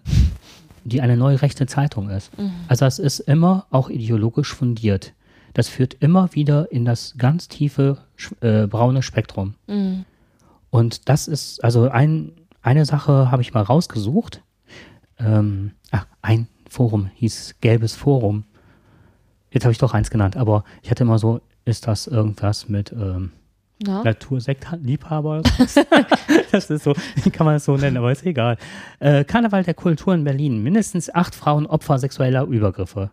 die 0.83 1.01
eine 1.01 1.17
neue 1.17 1.41
rechte 1.41 1.65
Zeitung 1.65 2.09
ist. 2.09 2.31
Also 2.67 2.85
das 2.85 2.99
ist 2.99 3.19
immer 3.19 3.65
auch 3.69 3.89
ideologisch 3.89 4.53
fundiert. 4.53 5.13
Das 5.53 5.67
führt 5.67 5.95
immer 5.95 6.33
wieder 6.35 6.71
in 6.71 6.85
das 6.85 7.15
ganz 7.17 7.47
tiefe 7.47 7.97
äh, 8.41 8.67
braune 8.67 9.01
Spektrum. 9.01 9.55
Mhm. 9.67 10.05
Und 10.69 11.09
das 11.09 11.27
ist, 11.27 11.63
also 11.63 11.89
ein, 11.89 12.33
eine 12.61 12.85
Sache 12.85 13.31
habe 13.31 13.41
ich 13.41 13.53
mal 13.53 13.63
rausgesucht. 13.63 14.43
Ähm, 15.17 15.71
ach, 15.91 16.05
ein 16.21 16.47
Forum 16.69 17.09
hieß 17.15 17.55
Gelbes 17.61 17.95
Forum. 17.95 18.43
Jetzt 19.51 19.63
habe 19.65 19.71
ich 19.71 19.79
doch 19.79 19.93
eins 19.93 20.11
genannt, 20.11 20.37
aber 20.37 20.63
ich 20.83 20.91
hatte 20.91 21.03
immer 21.03 21.17
so, 21.17 21.41
ist 21.65 21.87
das 21.87 22.07
irgendwas 22.07 22.69
mit 22.69 22.91
ähm, 22.91 23.31
Na? 23.83 24.03
Natursektliebhaber? 24.03 25.41
das 26.51 26.69
ist 26.69 26.83
so, 26.83 26.93
wie 27.23 27.31
kann 27.31 27.45
man 27.45 27.55
das 27.55 27.65
so 27.65 27.75
nennen, 27.75 27.97
aber 27.97 28.11
ist 28.11 28.25
egal. 28.25 28.57
Äh, 28.99 29.23
Karneval 29.23 29.63
der 29.63 29.73
Kultur 29.73 30.13
in 30.13 30.23
Berlin. 30.23 30.61
Mindestens 30.61 31.13
acht 31.13 31.33
Frauen 31.33 31.65
Opfer 31.65 31.97
sexueller 31.97 32.43
Übergriffe. 32.43 33.11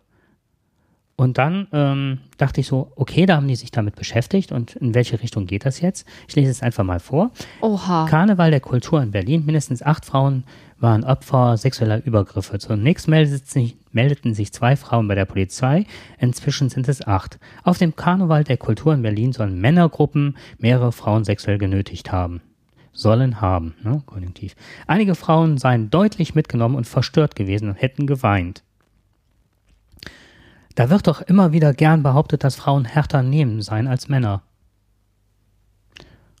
Und 1.19 1.39
dann 1.39 1.67
ähm, 1.73 2.19
dachte 2.37 2.61
ich 2.61 2.67
so, 2.67 2.91
okay, 2.95 3.25
da 3.25 3.37
haben 3.37 3.47
die 3.47 3.55
sich 3.55 3.71
damit 3.71 3.95
beschäftigt 3.95 4.51
und 4.51 4.75
in 4.75 4.93
welche 4.93 5.19
Richtung 5.19 5.47
geht 5.47 5.65
das 5.65 5.81
jetzt? 5.81 6.07
Ich 6.27 6.35
lese 6.35 6.51
es 6.51 6.61
einfach 6.61 6.83
mal 6.83 6.99
vor. 6.99 7.31
Oha. 7.61 8.05
Karneval 8.07 8.51
der 8.51 8.59
Kultur 8.59 9.01
in 9.01 9.09
Berlin. 9.09 9.43
Mindestens 9.43 9.81
acht 9.81 10.05
Frauen 10.05 10.43
waren 10.79 11.03
Opfer 11.03 11.57
sexueller 11.57 12.05
Übergriffe. 12.05 12.59
Zunächst 12.59 13.07
meldeten 13.07 13.47
sich, 13.47 13.77
meldeten 13.91 14.35
sich 14.35 14.53
zwei 14.53 14.75
Frauen 14.75 15.07
bei 15.07 15.15
der 15.15 15.25
Polizei. 15.25 15.85
Inzwischen 16.19 16.69
sind 16.69 16.87
es 16.87 17.05
acht. 17.07 17.39
Auf 17.63 17.79
dem 17.79 17.95
Karneval 17.95 18.43
der 18.43 18.57
Kultur 18.57 18.93
in 18.93 19.01
Berlin 19.01 19.33
sollen 19.33 19.59
Männergruppen 19.59 20.37
mehrere 20.59 20.91
Frauen 20.91 21.23
sexuell 21.23 21.57
genötigt 21.57 22.11
haben. 22.11 22.41
Sollen 22.91 23.41
haben, 23.41 23.73
ne? 23.83 24.03
Konjunktiv. 24.05 24.55
Einige 24.85 25.15
Frauen 25.15 25.57
seien 25.57 25.89
deutlich 25.89 26.35
mitgenommen 26.35 26.75
und 26.75 26.85
verstört 26.85 27.35
gewesen 27.35 27.69
und 27.69 27.81
hätten 27.81 28.05
geweint. 28.05 28.63
Da 30.77 30.91
wird 30.91 31.07
doch 31.07 31.21
immer 31.21 31.53
wieder 31.53 31.73
gern 31.73 32.03
behauptet, 32.03 32.43
dass 32.43 32.53
Frauen 32.53 32.85
härter 32.85 33.23
nehmen 33.23 33.63
seien 33.63 33.87
als 33.87 34.09
Männer. 34.09 34.43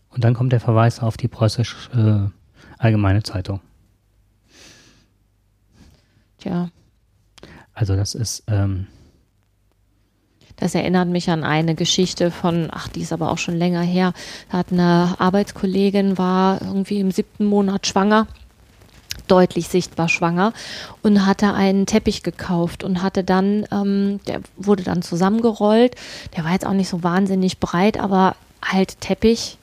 Und 0.09 0.23
dann 0.23 0.35
kommt 0.35 0.51
der 0.51 0.59
Verweis 0.59 0.99
auf 0.99 1.17
die 1.17 1.27
preußische 1.27 2.29
äh, 2.29 2.77
Allgemeine 2.77 3.23
Zeitung. 3.23 3.61
Tja, 6.37 6.69
Also 7.73 7.95
das 7.95 8.13
ist, 8.13 8.43
ähm, 8.45 8.85
das 10.57 10.75
erinnert 10.75 11.07
mich 11.07 11.31
an 11.31 11.43
eine 11.43 11.73
Geschichte 11.73 12.29
von, 12.29 12.67
ach, 12.71 12.89
die 12.89 13.01
ist 13.01 13.13
aber 13.13 13.31
auch 13.31 13.39
schon 13.39 13.57
länger 13.57 13.81
her. 13.81 14.13
Da 14.51 14.59
hat 14.59 14.71
eine 14.71 15.15
Arbeitskollegin, 15.17 16.19
war 16.19 16.61
irgendwie 16.61 16.99
im 16.99 17.09
siebten 17.09 17.45
Monat 17.45 17.87
schwanger, 17.87 18.27
deutlich 19.27 19.67
sichtbar 19.67 20.09
schwanger 20.09 20.53
und 21.03 21.25
hatte 21.25 21.53
einen 21.53 21.85
Teppich 21.85 22.23
gekauft 22.23 22.83
und 22.83 23.01
hatte 23.01 23.23
dann, 23.23 23.65
ähm, 23.71 24.19
der 24.27 24.41
wurde 24.55 24.83
dann 24.83 25.01
zusammengerollt. 25.01 25.95
Der 26.35 26.43
war 26.43 26.51
jetzt 26.51 26.65
auch 26.65 26.73
nicht 26.73 26.89
so 26.89 27.03
wahnsinnig 27.03 27.59
breit, 27.59 27.99
aber 27.99 28.35
halt 28.63 29.01
Teppich 29.01 29.57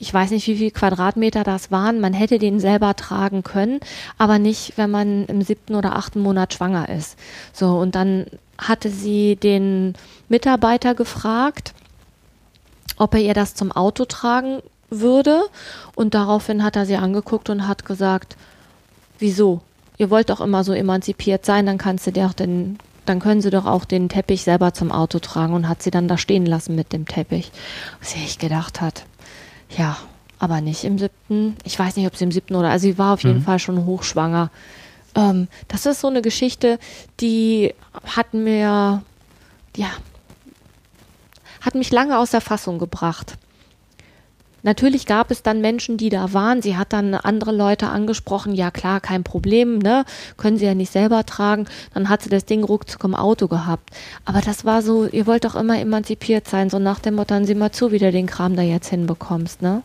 ich 0.00 0.12
weiß 0.14 0.30
nicht, 0.30 0.46
wie 0.46 0.56
viel 0.56 0.70
Quadratmeter 0.70 1.44
das 1.44 1.70
waren. 1.70 2.00
Man 2.00 2.12
hätte 2.12 2.38
den 2.38 2.60
selber 2.60 2.94
tragen 2.94 3.42
können, 3.42 3.80
aber 4.16 4.38
nicht, 4.38 4.74
wenn 4.76 4.90
man 4.90 5.26
im 5.26 5.42
siebten 5.42 5.74
oder 5.74 5.96
achten 5.96 6.20
Monat 6.20 6.54
schwanger 6.54 6.88
ist. 6.88 7.18
So, 7.52 7.78
und 7.78 7.94
dann 7.94 8.26
hatte 8.58 8.90
sie 8.90 9.36
den 9.36 9.94
Mitarbeiter 10.28 10.94
gefragt, 10.94 11.74
ob 12.96 13.14
er 13.14 13.20
ihr 13.20 13.34
das 13.34 13.54
zum 13.54 13.72
Auto 13.72 14.04
tragen 14.04 14.60
würde. 14.90 15.42
Und 15.94 16.14
daraufhin 16.14 16.62
hat 16.62 16.76
er 16.76 16.86
sie 16.86 16.96
angeguckt 16.96 17.50
und 17.50 17.66
hat 17.66 17.84
gesagt, 17.84 18.36
wieso? 19.18 19.60
Ihr 19.96 20.10
wollt 20.10 20.30
doch 20.30 20.40
immer 20.40 20.64
so 20.64 20.72
emanzipiert 20.72 21.44
sein, 21.44 21.66
dann 21.66 21.78
kannst 21.78 22.06
du 22.06 22.12
dir 22.12 22.26
auch 22.26 22.32
den, 22.32 22.78
dann 23.04 23.18
können 23.18 23.40
sie 23.40 23.50
doch 23.50 23.66
auch 23.66 23.84
den 23.84 24.08
Teppich 24.08 24.42
selber 24.42 24.72
zum 24.72 24.92
Auto 24.92 25.18
tragen 25.18 25.54
und 25.54 25.68
hat 25.68 25.82
sie 25.82 25.90
dann 25.90 26.08
da 26.08 26.16
stehen 26.16 26.46
lassen 26.46 26.76
mit 26.76 26.92
dem 26.92 27.06
Teppich. 27.06 27.50
Was 28.00 28.12
sie 28.12 28.20
echt 28.20 28.38
gedacht 28.38 28.80
hat, 28.80 29.04
ja, 29.76 29.96
aber 30.38 30.60
nicht 30.60 30.84
im 30.84 30.98
siebten. 30.98 31.56
Ich 31.64 31.78
weiß 31.78 31.96
nicht, 31.96 32.06
ob 32.06 32.16
sie 32.16 32.24
im 32.24 32.32
siebten 32.32 32.54
oder, 32.54 32.70
also 32.70 32.84
sie 32.84 32.98
war 32.98 33.14
auf 33.14 33.24
jeden 33.24 33.40
mhm. 33.40 33.44
Fall 33.44 33.58
schon 33.58 33.84
hochschwanger. 33.86 34.50
Ähm, 35.14 35.48
das 35.66 35.84
ist 35.84 36.00
so 36.00 36.08
eine 36.08 36.22
Geschichte, 36.22 36.78
die 37.20 37.74
hat 38.04 38.34
mir, 38.34 39.02
ja, 39.76 39.90
hat 41.60 41.74
mich 41.74 41.90
lange 41.90 42.18
aus 42.18 42.30
der 42.30 42.40
Fassung 42.40 42.78
gebracht. 42.78 43.36
Natürlich 44.62 45.06
gab 45.06 45.30
es 45.30 45.42
dann 45.42 45.60
Menschen, 45.60 45.96
die 45.96 46.08
da 46.08 46.32
waren. 46.32 46.62
Sie 46.62 46.76
hat 46.76 46.92
dann 46.92 47.14
andere 47.14 47.52
Leute 47.52 47.88
angesprochen. 47.88 48.54
Ja, 48.54 48.70
klar, 48.70 49.00
kein 49.00 49.22
Problem, 49.22 49.78
ne? 49.78 50.04
Können 50.36 50.56
Sie 50.56 50.64
ja 50.64 50.74
nicht 50.74 50.92
selber 50.92 51.24
tragen. 51.24 51.66
Dann 51.94 52.08
hat 52.08 52.22
sie 52.22 52.30
das 52.30 52.44
Ding 52.44 52.64
ruckzuck 52.64 53.04
im 53.04 53.14
Auto 53.14 53.46
gehabt. 53.46 53.90
Aber 54.24 54.40
das 54.40 54.64
war 54.64 54.82
so, 54.82 55.06
ihr 55.06 55.26
wollt 55.26 55.44
doch 55.44 55.54
immer 55.54 55.78
emanzipiert 55.78 56.48
sein. 56.48 56.70
So 56.70 56.78
nach 56.78 56.98
dem 56.98 57.14
Motto, 57.14 57.34
dann 57.34 57.44
sieh 57.44 57.54
mal 57.54 57.70
zu, 57.70 57.92
wie 57.92 57.98
du 57.98 58.10
den 58.10 58.26
Kram 58.26 58.56
da 58.56 58.62
jetzt 58.62 58.88
hinbekommst, 58.88 59.62
ne? 59.62 59.82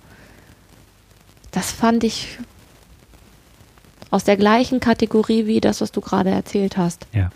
Das 1.51 1.71
fand 1.71 2.03
ich 2.03 2.39
aus 4.09 4.23
der 4.23 4.37
gleichen 4.37 4.79
Kategorie 4.79 5.45
wie 5.45 5.61
das, 5.61 5.81
was 5.81 5.91
du 5.91 6.01
gerade 6.01 6.31
erzählt 6.31 6.77
hast. 6.77 7.05
Ja. 7.13 7.31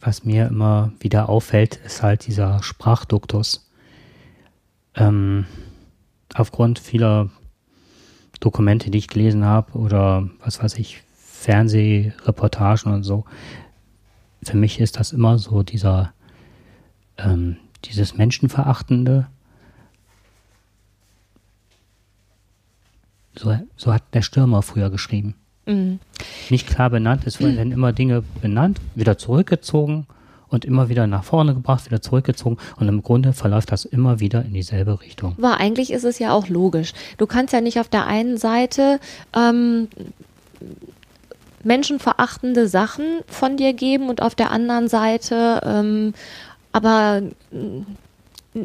Was 0.00 0.24
mir 0.24 0.48
immer 0.48 0.92
wieder 1.00 1.28
auffällt, 1.28 1.76
ist 1.84 2.02
halt 2.02 2.26
dieser 2.26 2.62
Sprachduktus. 2.62 3.68
Ähm, 4.94 5.46
aufgrund 6.38 6.78
vieler 6.78 7.30
Dokumente, 8.40 8.90
die 8.90 8.98
ich 8.98 9.08
gelesen 9.08 9.44
habe 9.44 9.72
oder 9.78 10.28
was 10.44 10.62
weiß 10.62 10.74
ich, 10.74 11.02
Fernsehreportagen 11.16 12.92
und 12.92 13.02
so, 13.02 13.24
für 14.42 14.56
mich 14.56 14.80
ist 14.80 14.98
das 14.98 15.12
immer 15.12 15.38
so 15.38 15.62
dieser, 15.62 16.12
ähm, 17.18 17.56
dieses 17.84 18.16
Menschenverachtende. 18.16 19.26
So, 23.34 23.58
so 23.76 23.92
hat 23.92 24.02
der 24.14 24.22
Stürmer 24.22 24.62
früher 24.62 24.90
geschrieben. 24.90 25.34
Mhm. 25.66 25.98
Nicht 26.48 26.68
klar 26.68 26.90
benannt, 26.90 27.26
es 27.26 27.40
werden 27.40 27.72
immer 27.72 27.92
Dinge 27.92 28.22
benannt, 28.40 28.80
wieder 28.94 29.18
zurückgezogen 29.18 30.06
und 30.48 30.64
immer 30.64 30.88
wieder 30.88 31.06
nach 31.06 31.24
vorne 31.24 31.54
gebracht, 31.54 31.86
wieder 31.86 32.02
zurückgezogen 32.02 32.58
und 32.78 32.88
im 32.88 33.02
Grunde 33.02 33.32
verläuft 33.32 33.72
das 33.72 33.84
immer 33.84 34.20
wieder 34.20 34.42
in 34.44 34.54
dieselbe 34.54 35.00
Richtung. 35.00 35.34
Aber 35.38 35.58
eigentlich 35.58 35.92
ist 35.92 36.04
es 36.04 36.18
ja 36.18 36.32
auch 36.32 36.48
logisch. 36.48 36.92
Du 37.18 37.26
kannst 37.26 37.52
ja 37.52 37.60
nicht 37.60 37.80
auf 37.80 37.88
der 37.88 38.06
einen 38.06 38.36
Seite 38.36 39.00
ähm, 39.34 39.88
menschenverachtende 41.64 42.68
Sachen 42.68 43.20
von 43.26 43.56
dir 43.56 43.72
geben 43.72 44.08
und 44.08 44.22
auf 44.22 44.34
der 44.34 44.50
anderen 44.52 44.88
Seite 44.88 45.60
ähm, 45.64 46.14
aber 46.76 47.22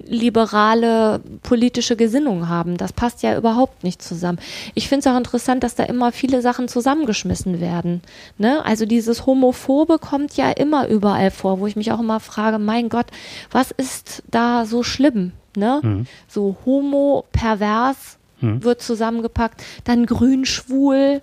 liberale 0.07 1.21
politische 1.43 1.95
Gesinnung 1.95 2.47
haben. 2.47 2.77
Das 2.77 2.93
passt 2.93 3.23
ja 3.23 3.37
überhaupt 3.37 3.83
nicht 3.83 4.01
zusammen. 4.01 4.39
Ich 4.73 4.87
finde 4.87 5.07
es 5.07 5.13
auch 5.13 5.17
interessant, 5.17 5.63
dass 5.63 5.75
da 5.75 5.83
immer 5.83 6.11
viele 6.11 6.41
Sachen 6.41 6.67
zusammengeschmissen 6.67 7.59
werden. 7.59 8.01
Ne? 8.37 8.63
Also 8.65 8.85
dieses 8.85 9.25
Homophobe 9.25 9.99
kommt 9.99 10.37
ja 10.37 10.51
immer 10.51 10.87
überall 10.87 11.31
vor, 11.31 11.59
wo 11.59 11.67
ich 11.67 11.75
mich 11.75 11.91
auch 11.91 11.99
immer 11.99 12.19
frage, 12.19 12.59
mein 12.59 12.89
Gott, 12.89 13.07
was 13.51 13.71
ist 13.71 14.23
da 14.31 14.65
so 14.65 14.83
schlimm? 14.83 15.33
Ne? 15.55 15.81
Mhm. 15.83 16.07
So 16.27 16.55
homo, 16.65 17.25
pervers 17.31 18.17
mhm. 18.39 18.63
wird 18.63 18.81
zusammengepackt, 18.81 19.63
dann 19.83 20.05
grün, 20.05 20.45
schwul, 20.45 21.21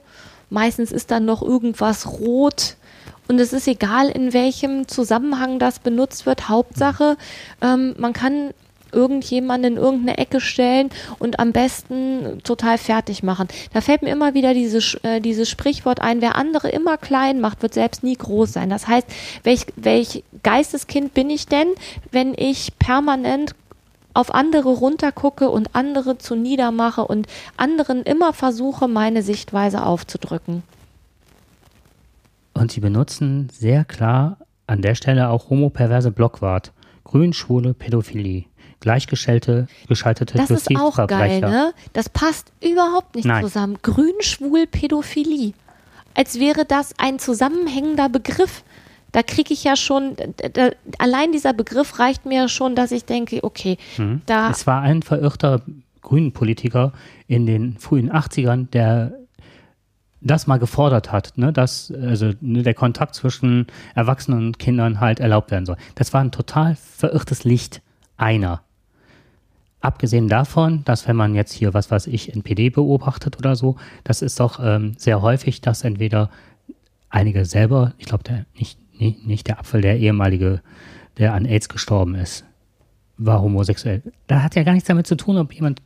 meistens 0.50 0.92
ist 0.92 1.10
dann 1.10 1.24
noch 1.24 1.42
irgendwas 1.42 2.20
rot. 2.20 2.76
Und 3.28 3.38
es 3.38 3.52
ist 3.52 3.68
egal, 3.68 4.08
in 4.08 4.32
welchem 4.32 4.88
Zusammenhang 4.88 5.58
das 5.58 5.78
benutzt 5.78 6.26
wird. 6.26 6.48
Hauptsache, 6.48 7.16
ähm, 7.60 7.94
man 7.98 8.14
kann 8.14 8.54
irgendjemanden 8.92 9.74
in 9.74 9.78
irgendeine 9.78 10.18
Ecke 10.18 10.40
stellen 10.40 10.90
und 11.18 11.38
am 11.38 11.52
besten 11.52 12.40
total 12.42 12.78
fertig 12.78 13.22
machen. 13.22 13.48
Da 13.72 13.80
fällt 13.80 14.02
mir 14.02 14.10
immer 14.10 14.34
wieder 14.34 14.54
dieses, 14.54 14.94
äh, 15.02 15.20
dieses 15.20 15.48
Sprichwort 15.48 16.00
ein, 16.00 16.20
wer 16.20 16.36
andere 16.36 16.70
immer 16.70 16.96
klein 16.96 17.40
macht, 17.40 17.62
wird 17.62 17.74
selbst 17.74 18.02
nie 18.02 18.16
groß 18.16 18.52
sein. 18.52 18.70
Das 18.70 18.88
heißt, 18.88 19.06
welch, 19.42 19.66
welch 19.76 20.24
Geisteskind 20.42 21.14
bin 21.14 21.30
ich 21.30 21.46
denn, 21.46 21.68
wenn 22.10 22.34
ich 22.34 22.78
permanent 22.78 23.54
auf 24.14 24.34
andere 24.34 24.70
runtergucke 24.70 25.50
und 25.50 25.74
andere 25.74 26.18
zu 26.18 26.34
niedermache 26.34 27.04
und 27.04 27.26
anderen 27.56 28.02
immer 28.02 28.32
versuche, 28.32 28.88
meine 28.88 29.22
Sichtweise 29.22 29.84
aufzudrücken? 29.84 30.62
Und 32.58 32.72
sie 32.72 32.80
benutzen 32.80 33.48
sehr 33.52 33.84
klar 33.84 34.38
an 34.66 34.82
der 34.82 34.94
Stelle 34.94 35.30
auch 35.30 35.50
homoperverse 35.50 36.10
Blockwart. 36.10 36.72
Grün, 37.04 37.32
Schwule, 37.32 37.72
Pädophilie. 37.74 38.44
Gleichgeschaltete 38.80 39.66
geschaltete 39.88 40.38
Das 40.38 40.50
ist 40.50 40.68
auch 40.76 41.06
geil, 41.08 41.40
ne? 41.40 41.72
Das 41.92 42.08
passt 42.08 42.52
überhaupt 42.62 43.16
nicht 43.16 43.24
Nein. 43.24 43.42
zusammen. 43.42 43.78
Grün, 43.82 44.14
schwul, 44.20 44.66
Pädophilie. 44.66 45.52
Als 46.14 46.38
wäre 46.38 46.64
das 46.64 46.94
ein 46.98 47.18
zusammenhängender 47.18 48.08
Begriff. 48.08 48.62
Da 49.10 49.22
kriege 49.22 49.54
ich 49.54 49.64
ja 49.64 49.74
schon, 49.74 50.16
da, 50.52 50.70
allein 50.98 51.32
dieser 51.32 51.54
Begriff 51.54 51.98
reicht 51.98 52.26
mir 52.26 52.48
schon, 52.48 52.76
dass 52.76 52.92
ich 52.92 53.04
denke, 53.04 53.42
okay, 53.42 53.78
hm. 53.96 54.20
da. 54.26 54.50
Es 54.50 54.66
war 54.66 54.82
ein 54.82 55.02
verirrter 55.02 55.62
grünen 56.02 56.32
Politiker 56.32 56.92
in 57.26 57.46
den 57.46 57.78
frühen 57.78 58.12
80ern, 58.12 58.70
der 58.70 59.12
das 60.20 60.46
mal 60.46 60.58
gefordert 60.58 61.12
hat, 61.12 61.36
ne, 61.36 61.52
dass 61.52 61.92
also 61.92 62.32
ne, 62.40 62.62
der 62.62 62.74
Kontakt 62.74 63.14
zwischen 63.14 63.66
Erwachsenen 63.94 64.46
und 64.46 64.58
Kindern 64.58 65.00
halt 65.00 65.20
erlaubt 65.20 65.50
werden 65.50 65.66
soll. 65.66 65.76
Das 65.94 66.12
war 66.12 66.20
ein 66.20 66.32
total 66.32 66.76
verirrtes 66.76 67.44
Licht 67.44 67.82
einer. 68.16 68.62
Abgesehen 69.80 70.28
davon, 70.28 70.82
dass 70.84 71.06
wenn 71.06 71.14
man 71.14 71.34
jetzt 71.34 71.52
hier, 71.52 71.72
was 71.72 71.90
weiß 71.90 72.08
ich, 72.08 72.34
NPD 72.34 72.70
beobachtet 72.70 73.38
oder 73.38 73.54
so, 73.54 73.76
das 74.02 74.22
ist 74.22 74.40
doch 74.40 74.58
ähm, 74.60 74.94
sehr 74.98 75.22
häufig, 75.22 75.60
dass 75.60 75.84
entweder 75.84 76.30
einige 77.10 77.44
selber, 77.44 77.94
ich 77.98 78.06
glaube, 78.06 78.24
der 78.24 78.44
nicht, 78.54 78.78
nicht 78.98 79.46
der 79.46 79.60
Apfel, 79.60 79.80
der 79.80 79.98
ehemalige, 79.98 80.62
der 81.16 81.32
an 81.34 81.44
AIDS 81.44 81.68
gestorben 81.68 82.16
ist, 82.16 82.44
war 83.18 83.42
homosexuell. 83.42 84.02
Da 84.26 84.42
hat 84.42 84.54
ja 84.54 84.62
gar 84.62 84.72
nichts 84.72 84.88
damit 84.88 85.06
zu 85.06 85.16
tun, 85.16 85.36
ob 85.36 85.52
jemand 85.52 85.82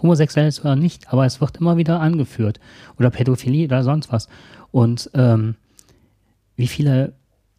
homosexuell 0.00 0.48
ist 0.48 0.60
oder 0.60 0.76
nicht, 0.76 1.12
aber 1.12 1.24
es 1.24 1.40
wird 1.40 1.58
immer 1.58 1.76
wieder 1.76 2.00
angeführt. 2.00 2.60
Oder 2.98 3.10
Pädophilie 3.10 3.66
oder 3.66 3.82
sonst 3.84 4.12
was. 4.12 4.28
Und 4.72 5.10
ähm, 5.14 5.54
wie 6.56 6.66
viele, 6.66 7.12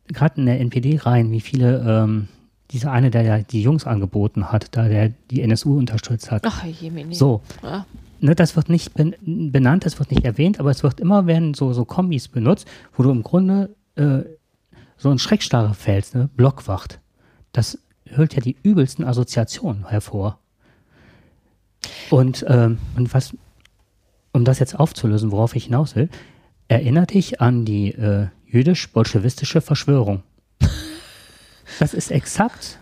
gerade 0.08 0.40
in 0.40 0.46
der 0.46 0.60
NPD 0.60 1.00
rein, 1.00 1.32
wie 1.32 1.42
viele 1.42 1.80
ähm, 1.88 2.28
dieser 2.72 2.92
eine, 2.92 3.12
der 3.12 3.22
ja 3.24 3.40
die 3.40 3.62
Jungs 3.62 3.86
angeboten 3.86 4.52
hat, 4.52 4.76
da 4.76 4.88
der 4.88 5.10
die 5.32 5.42
NSU 5.42 5.78
unterstützt 5.78 6.32
hat. 6.32 6.44
Ach, 6.46 6.64
Jemini. 6.66 7.16
So. 7.16 7.42
Ja. 7.62 7.86
Ne, 8.20 8.36
das 8.36 8.56
wird 8.56 8.70
nicht 8.70 8.94
benannt, 8.96 9.86
das 9.86 10.00
wird 10.00 10.10
nicht 10.12 10.24
erwähnt, 10.24 10.60
aber 10.60 10.72
es 10.72 10.82
wird 10.82 11.02
immer 11.02 11.28
werden 11.28 11.54
so, 11.54 11.74
so 11.74 11.84
Kombis 11.84 12.30
benutzt, 12.30 12.68
wo 12.94 13.04
du 13.04 13.12
im 13.12 13.22
Grunde 13.22 13.76
äh, 13.96 14.22
so 14.98 15.10
ein 15.10 15.20
Schreckstarre 15.20 15.74
fällst, 15.74 16.16
ne? 16.16 16.30
Blockwacht. 16.36 17.00
Das 17.52 17.78
hüllt 18.06 18.36
ja 18.36 18.42
die 18.42 18.58
übelsten 18.63 19.06
Assoziationen 19.06 19.88
hervor. 19.89 20.39
Und, 22.10 22.46
ähm, 22.48 22.78
und 22.96 23.13
was, 23.13 23.36
um 24.32 24.46
das 24.46 24.60
jetzt 24.60 24.80
aufzulösen, 24.80 25.32
worauf 25.32 25.56
ich 25.56 25.66
hinaus 25.66 25.96
will, 25.96 26.10
erinnert 26.68 27.13
dich 27.13 27.42
an 27.42 27.66
die 27.66 27.89
äh, 27.89 28.28
jüdisch-bolschewistische 28.48 29.62
Verschwörung. 29.62 30.24
Das 31.80 31.96
ist 31.96 32.12
exakt. 32.12 32.78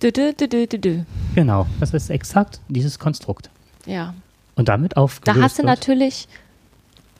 Du, 0.00 0.10
du, 0.10 0.34
du, 0.34 1.06
genau, 1.36 1.66
das 1.78 1.94
ist 1.94 2.10
exakt 2.10 2.60
dieses 2.68 2.98
Konstrukt. 2.98 3.48
Ja. 3.86 4.14
Und 4.56 4.68
damit 4.68 4.96
auf. 4.96 5.20
Da 5.20 5.36
hast 5.36 5.58
du 5.58 5.62
natürlich, 5.62 6.26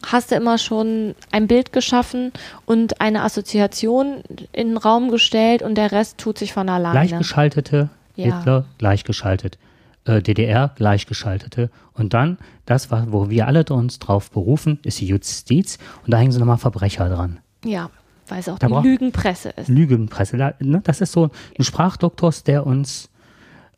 hast 0.06 0.30
du 0.30 0.34
immer 0.34 0.58
schon 0.58 1.14
ein 1.30 1.46
Bild 1.46 1.72
geschaffen 1.72 2.32
und 2.66 3.00
eine 3.00 3.22
Assoziation 3.22 4.22
in 4.52 4.68
den 4.68 4.76
Raum 4.76 5.10
gestellt 5.10 5.62
und 5.62 5.76
der 5.76 5.92
Rest 5.92 6.18
tut 6.18 6.38
sich 6.38 6.52
von 6.52 6.68
alleine. 6.68 7.06
Gleichgeschaltete, 7.06 7.90
ja. 8.16 8.38
Hitler 8.38 8.64
gleichgeschaltet, 8.78 9.58
äh, 10.04 10.22
DDR 10.22 10.72
gleichgeschaltete 10.76 11.70
und 11.94 12.14
dann 12.14 12.38
das, 12.66 12.90
wo 12.90 13.30
wir 13.30 13.46
alle 13.46 13.64
uns 13.70 13.98
drauf 13.98 14.30
berufen, 14.30 14.78
ist 14.84 15.00
die 15.00 15.06
Justiz 15.06 15.78
und 16.04 16.12
da 16.12 16.18
hängen 16.18 16.32
sie 16.32 16.38
nochmal 16.38 16.58
Verbrecher 16.58 17.08
dran. 17.08 17.40
Ja 17.64 17.90
weil 18.28 18.40
es 18.40 18.48
auch 18.48 18.58
da 18.58 18.68
die 18.68 18.88
Lügenpresse 18.88 19.50
ist. 19.50 19.68
Lügenpresse, 19.68 20.36
da, 20.36 20.54
ne, 20.60 20.80
das 20.82 21.00
ist 21.00 21.12
so 21.12 21.30
ein 21.58 21.64
Sprachdoktor, 21.64 22.32
der 22.46 22.66
uns, 22.66 23.10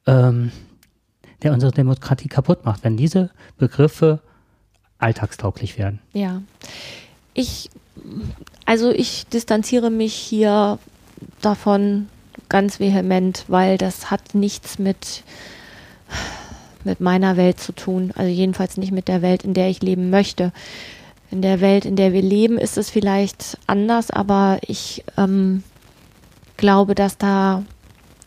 ähm, 0.06 0.52
der 1.42 1.52
unsere 1.52 1.72
Demokratie 1.72 2.28
kaputt 2.28 2.64
macht, 2.64 2.84
wenn 2.84 2.96
diese 2.96 3.30
Begriffe 3.58 4.20
alltagstauglich 4.98 5.78
werden. 5.78 6.00
Ja. 6.12 6.42
Ich, 7.34 7.70
also 8.64 8.90
ich 8.90 9.26
distanziere 9.26 9.90
mich 9.90 10.14
hier 10.14 10.78
davon 11.40 12.08
ganz 12.48 12.80
vehement, 12.80 13.44
weil 13.48 13.78
das 13.78 14.10
hat 14.10 14.34
nichts 14.34 14.78
mit, 14.78 15.22
mit 16.84 17.00
meiner 17.00 17.36
Welt 17.36 17.60
zu 17.60 17.72
tun. 17.72 18.12
Also 18.16 18.30
jedenfalls 18.30 18.76
nicht 18.76 18.92
mit 18.92 19.08
der 19.08 19.22
Welt, 19.22 19.44
in 19.44 19.54
der 19.54 19.68
ich 19.68 19.82
leben 19.82 20.10
möchte. 20.10 20.52
In 21.30 21.42
der 21.42 21.60
Welt, 21.60 21.84
in 21.84 21.96
der 21.96 22.12
wir 22.12 22.22
leben, 22.22 22.56
ist 22.56 22.78
es 22.78 22.88
vielleicht 22.88 23.58
anders, 23.66 24.10
aber 24.10 24.58
ich 24.62 25.04
ähm, 25.16 25.64
glaube, 26.56 26.94
dass 26.94 27.18
da 27.18 27.64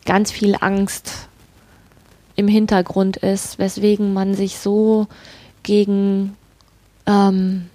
ganz 0.05 0.31
viel 0.31 0.55
Angst 0.59 1.29
im 2.35 2.47
Hintergrund 2.47 3.17
ist, 3.17 3.57
weswegen 3.57 4.13
man 4.13 4.33
sich 4.33 4.57
so 4.57 5.07
gegen 5.63 6.35
ähm, 7.09 7.65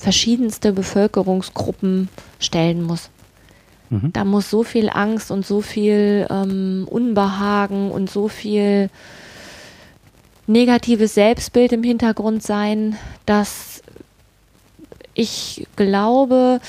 verschiedenste 0.00 0.72
Bevölkerungsgruppen 0.72 2.08
stellen 2.40 2.82
muss. 2.82 3.10
Mhm. 3.90 4.12
Da 4.12 4.24
muss 4.24 4.50
so 4.50 4.62
viel 4.62 4.88
Angst 4.88 5.30
und 5.30 5.46
so 5.46 5.60
viel 5.60 6.26
ähm, 6.30 6.86
Unbehagen 6.90 7.90
und 7.90 8.10
so 8.10 8.28
viel 8.28 8.90
negatives 10.46 11.14
Selbstbild 11.14 11.72
im 11.72 11.82
Hintergrund 11.82 12.42
sein, 12.42 12.96
dass 13.26 13.82
ich 15.14 15.66
glaube, 15.76 16.60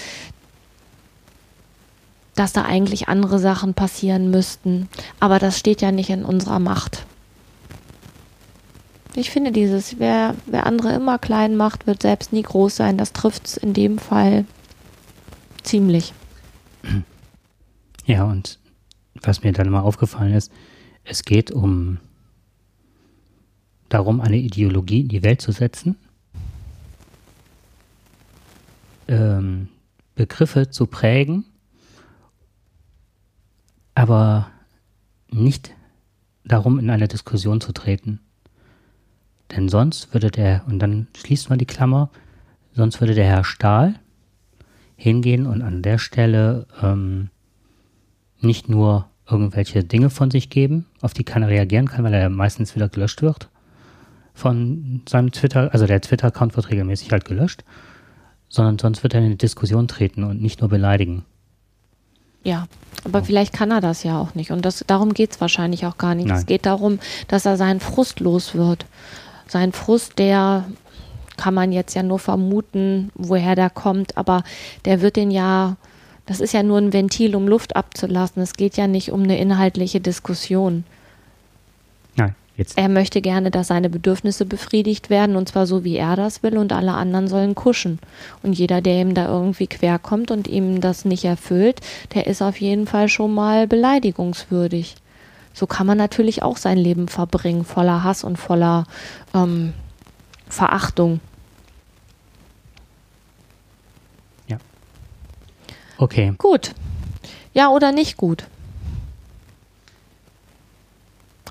dass 2.35 2.53
da 2.53 2.63
eigentlich 2.63 3.07
andere 3.07 3.39
Sachen 3.39 3.73
passieren 3.73 4.29
müssten. 4.29 4.87
Aber 5.19 5.39
das 5.39 5.57
steht 5.57 5.81
ja 5.81 5.91
nicht 5.91 6.09
in 6.09 6.25
unserer 6.25 6.59
Macht. 6.59 7.05
Ich 9.15 9.29
finde 9.31 9.51
dieses, 9.51 9.97
wer, 9.99 10.35
wer 10.45 10.65
andere 10.65 10.93
immer 10.93 11.17
klein 11.17 11.55
macht, 11.55 11.87
wird 11.87 12.01
selbst 12.01 12.33
nie 12.33 12.41
groß 12.41 12.75
sein. 12.75 12.97
Das 12.97 13.13
trifft 13.13 13.47
es 13.47 13.57
in 13.57 13.73
dem 13.73 13.97
Fall 13.97 14.45
ziemlich. 15.63 16.13
Ja, 18.05 18.25
und 18.25 18.59
was 19.21 19.41
mir 19.43 19.53
dann 19.53 19.69
mal 19.69 19.81
aufgefallen 19.81 20.33
ist, 20.33 20.51
es 21.03 21.23
geht 21.23 21.51
um 21.51 21.99
darum, 23.89 24.19
eine 24.19 24.37
Ideologie 24.37 25.01
in 25.01 25.07
die 25.07 25.23
Welt 25.23 25.41
zu 25.41 25.51
setzen, 25.51 25.95
ähm, 29.07 29.69
Begriffe 30.15 30.69
zu 30.69 30.87
prägen, 30.87 31.45
aber 33.93 34.51
nicht 35.31 35.71
darum, 36.43 36.79
in 36.79 36.89
eine 36.89 37.07
Diskussion 37.07 37.61
zu 37.61 37.71
treten. 37.71 38.19
Denn 39.51 39.69
sonst 39.69 40.13
würde 40.13 40.31
der, 40.31 40.63
und 40.67 40.79
dann 40.79 41.07
schließt 41.15 41.49
man 41.49 41.59
die 41.59 41.65
Klammer, 41.65 42.09
sonst 42.73 42.99
würde 42.99 43.13
der 43.13 43.25
Herr 43.25 43.43
Stahl 43.43 43.95
hingehen 44.95 45.45
und 45.45 45.61
an 45.61 45.81
der 45.81 45.97
Stelle 45.97 46.67
ähm, 46.81 47.29
nicht 48.39 48.69
nur 48.69 49.07
irgendwelche 49.29 49.83
Dinge 49.83 50.09
von 50.09 50.31
sich 50.31 50.49
geben, 50.49 50.85
auf 51.01 51.13
die 51.13 51.23
keiner 51.23 51.47
reagieren 51.47 51.87
kann, 51.87 52.03
weil 52.03 52.13
er 52.13 52.29
meistens 52.29 52.75
wieder 52.75 52.89
gelöscht 52.89 53.21
wird 53.21 53.49
von 54.35 55.01
seinem 55.07 55.31
Twitter, 55.31 55.69
also 55.71 55.87
der 55.87 56.01
Twitter-Account 56.01 56.55
wird 56.55 56.69
regelmäßig 56.69 57.11
halt 57.11 57.25
gelöscht, 57.25 57.63
sondern 58.49 58.77
sonst 58.77 59.01
wird 59.01 59.13
er 59.13 59.21
in 59.21 59.27
eine 59.27 59.35
Diskussion 59.37 59.87
treten 59.87 60.23
und 60.23 60.41
nicht 60.41 60.59
nur 60.59 60.69
beleidigen. 60.69 61.23
Ja, 62.43 62.67
aber 63.05 63.23
vielleicht 63.23 63.53
kann 63.53 63.71
er 63.71 63.81
das 63.81 64.03
ja 64.03 64.19
auch 64.19 64.35
nicht. 64.35 64.51
Und 64.51 64.63
das, 64.65 64.83
darum 64.85 65.13
geht 65.13 65.31
es 65.31 65.41
wahrscheinlich 65.41 65.85
auch 65.85 65.97
gar 65.97 66.13
nicht. 66.13 66.27
Nein. 66.27 66.37
Es 66.37 66.45
geht 66.45 66.65
darum, 66.65 66.99
dass 67.27 67.45
er 67.45 67.57
seinen 67.57 67.79
Frust 67.79 68.19
los 68.19 68.53
wird. 68.53 68.85
Sein 69.47 69.71
Frust, 69.71 70.17
der 70.17 70.65
kann 71.37 71.53
man 71.53 71.71
jetzt 71.71 71.95
ja 71.95 72.03
nur 72.03 72.19
vermuten, 72.19 73.11
woher 73.15 73.55
der 73.55 73.69
kommt, 73.69 74.17
aber 74.17 74.43
der 74.85 75.01
wird 75.01 75.15
den 75.15 75.31
ja 75.31 75.75
das 76.25 76.39
ist 76.39 76.53
ja 76.53 76.63
nur 76.63 76.79
ein 76.79 76.91
Ventil, 76.91 77.35
um 77.35 77.47
Luft 77.47 77.75
abzulassen. 77.75 78.41
Es 78.41 78.53
geht 78.53 78.77
ja 78.77 78.87
nicht 78.87 79.11
um 79.11 79.23
eine 79.23 79.37
inhaltliche 79.37 79.99
Diskussion. 79.99 80.83
Nein, 82.15 82.35
jetzt. 82.57 82.77
Er 82.77 82.89
möchte 82.89 83.21
gerne, 83.21 83.51
dass 83.51 83.67
seine 83.67 83.91
Bedürfnisse 83.91 84.45
befriedigt 84.45 85.11
werden 85.11 85.35
und 85.35 85.49
zwar 85.49 85.67
so, 85.67 85.83
wie 85.83 85.97
er 85.97 86.15
das 86.15 86.41
will 86.41 86.57
und 86.57 86.73
alle 86.73 86.93
anderen 86.93 87.27
sollen 87.27 87.53
kuschen. 87.53 87.99
Und 88.41 88.53
jeder, 88.53 88.81
der 88.81 89.01
ihm 89.01 89.13
da 89.13 89.27
irgendwie 89.27 89.67
querkommt 89.67 90.31
und 90.31 90.47
ihm 90.47 90.81
das 90.81 91.05
nicht 91.05 91.25
erfüllt, 91.25 91.79
der 92.15 92.25
ist 92.25 92.41
auf 92.41 92.59
jeden 92.59 92.87
Fall 92.87 93.07
schon 93.07 93.33
mal 93.33 93.67
beleidigungswürdig. 93.67 94.95
So 95.55 95.65
kann 95.65 95.87
man 95.87 95.97
natürlich 95.97 96.43
auch 96.43 96.57
sein 96.57 96.77
Leben 96.77 97.07
verbringen, 97.07 97.65
voller 97.65 98.03
Hass 98.03 98.23
und 98.23 98.37
voller 98.37 98.83
ähm, 99.33 99.73
Verachtung. 100.47 101.19
Okay. 105.97 106.33
Gut. 106.37 106.73
Ja 107.53 107.69
oder 107.69 107.91
nicht 107.91 108.17
gut? 108.17 108.45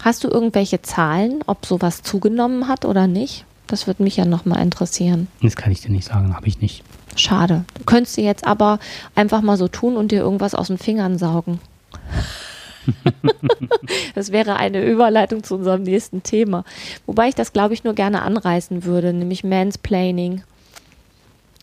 Hast 0.02 0.22
du 0.22 0.28
irgendwelche 0.28 0.82
Zahlen, 0.82 1.40
ob 1.46 1.64
sowas 1.64 2.02
zugenommen 2.02 2.68
hat 2.68 2.84
oder 2.84 3.06
nicht? 3.06 3.46
Das 3.66 3.86
würde 3.86 4.02
mich 4.02 4.16
ja 4.16 4.26
nochmal 4.26 4.60
interessieren. 4.60 5.28
Das 5.40 5.56
kann 5.56 5.72
ich 5.72 5.80
dir 5.80 5.90
nicht 5.90 6.06
sagen, 6.06 6.36
habe 6.36 6.46
ich 6.46 6.60
nicht. 6.60 6.84
Schade. 7.16 7.64
Du 7.74 7.84
könntest 7.84 8.18
dir 8.18 8.24
jetzt 8.24 8.46
aber 8.46 8.78
einfach 9.14 9.40
mal 9.40 9.56
so 9.56 9.68
tun 9.68 9.96
und 9.96 10.12
dir 10.12 10.20
irgendwas 10.20 10.54
aus 10.54 10.66
den 10.66 10.76
Fingern 10.76 11.16
saugen. 11.16 11.58
das 14.14 14.32
wäre 14.32 14.56
eine 14.56 14.84
Überleitung 14.84 15.42
zu 15.42 15.56
unserem 15.56 15.82
nächsten 15.82 16.22
Thema. 16.22 16.64
Wobei 17.06 17.28
ich 17.28 17.34
das, 17.34 17.52
glaube 17.52 17.74
ich, 17.74 17.84
nur 17.84 17.94
gerne 17.94 18.22
anreißen 18.22 18.84
würde, 18.84 19.12
nämlich 19.12 19.44
Mansplaining. 19.44 20.42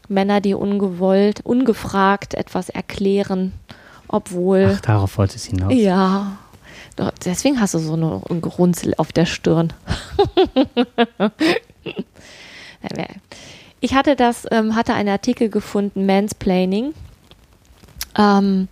Männer, 0.07 0.41
die 0.41 0.53
ungewollt, 0.53 1.41
ungefragt 1.45 2.33
etwas 2.33 2.69
erklären, 2.69 3.53
obwohl. 4.07 4.73
Ach, 4.75 4.81
darauf 4.81 5.17
wollte 5.17 5.37
es 5.37 5.45
hinaus. 5.45 5.73
Ja. 5.73 6.37
Deswegen 7.25 7.59
hast 7.59 7.73
du 7.73 7.79
so 7.79 7.93
eine, 7.93 8.21
ein 8.29 8.41
Grunzel 8.41 8.93
auf 8.97 9.11
der 9.13 9.25
Stirn. 9.25 9.73
ich 13.79 13.95
hatte 13.95 14.15
das, 14.15 14.45
ähm, 14.51 14.75
hatte 14.75 14.93
einen 14.93 15.09
Artikel 15.09 15.49
gefunden, 15.49 16.05
Mansplaining. 16.05 16.93
Ähm, 18.17 18.67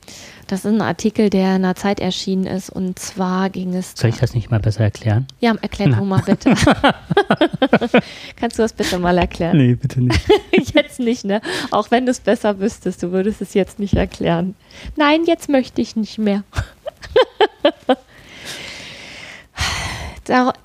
das 0.50 0.66
ist 0.66 0.74
ein 0.74 0.82
Artikel, 0.82 1.30
der 1.30 1.56
in 1.56 1.64
einer 1.64 1.76
Zeit 1.76 2.00
erschienen 2.00 2.48
ist. 2.48 2.72
Und 2.72 2.98
zwar 2.98 3.52
ging 3.52 3.76
es. 3.76 3.94
Soll 3.96 4.10
ich 4.10 4.18
das 4.18 4.34
nicht 4.34 4.50
mal 4.50 4.60
besser 4.60 4.82
erklären? 4.82 5.28
Ja, 5.40 5.54
erklär 5.62 5.90
du 5.90 6.04
mal 6.04 6.24
bitte. 6.26 6.56
Kannst 8.36 8.58
du 8.58 8.64
das 8.64 8.74
bitte 8.74 8.98
mal 8.98 9.16
erklären? 9.20 9.58
Nee, 9.58 9.76
bitte 9.76 10.02
nicht. 10.02 10.20
jetzt 10.74 11.00
nicht, 11.00 11.24
ne? 11.24 11.42
Auch 11.70 11.92
wenn 11.92 12.06
du 12.06 12.12
es 12.12 12.20
besser 12.20 12.60
wüsstest, 12.60 13.04
du 13.04 13.12
würdest 13.12 13.42
es 13.42 13.54
jetzt 13.54 13.78
nicht 13.78 13.94
erklären. 13.94 14.56
Nein, 14.96 15.26
jetzt 15.26 15.50
möchte 15.50 15.82
ich 15.82 15.96
nicht 15.96 16.18
mehr. 16.18 16.44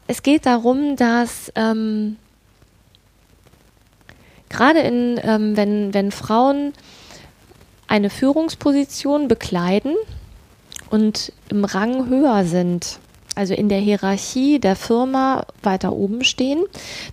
es 0.07 0.23
geht 0.23 0.47
darum, 0.47 0.97
dass 0.97 1.53
ähm, 1.57 2.17
gerade 4.49 4.81
in, 4.81 5.21
ähm, 5.23 5.59
wenn, 5.59 5.93
wenn 5.93 6.11
Frauen 6.11 6.73
eine 7.87 8.11
Führungsposition 8.11 9.29
bekleiden 9.29 9.95
und 10.91 11.33
im 11.49 11.65
Rang 11.65 12.09
höher 12.09 12.45
sind, 12.45 12.99
also 13.35 13.55
in 13.55 13.69
der 13.69 13.81
Hierarchie 13.81 14.59
der 14.59 14.77
Firma 14.77 15.47
weiter 15.63 15.93
oben 15.93 16.25
stehen, 16.25 16.65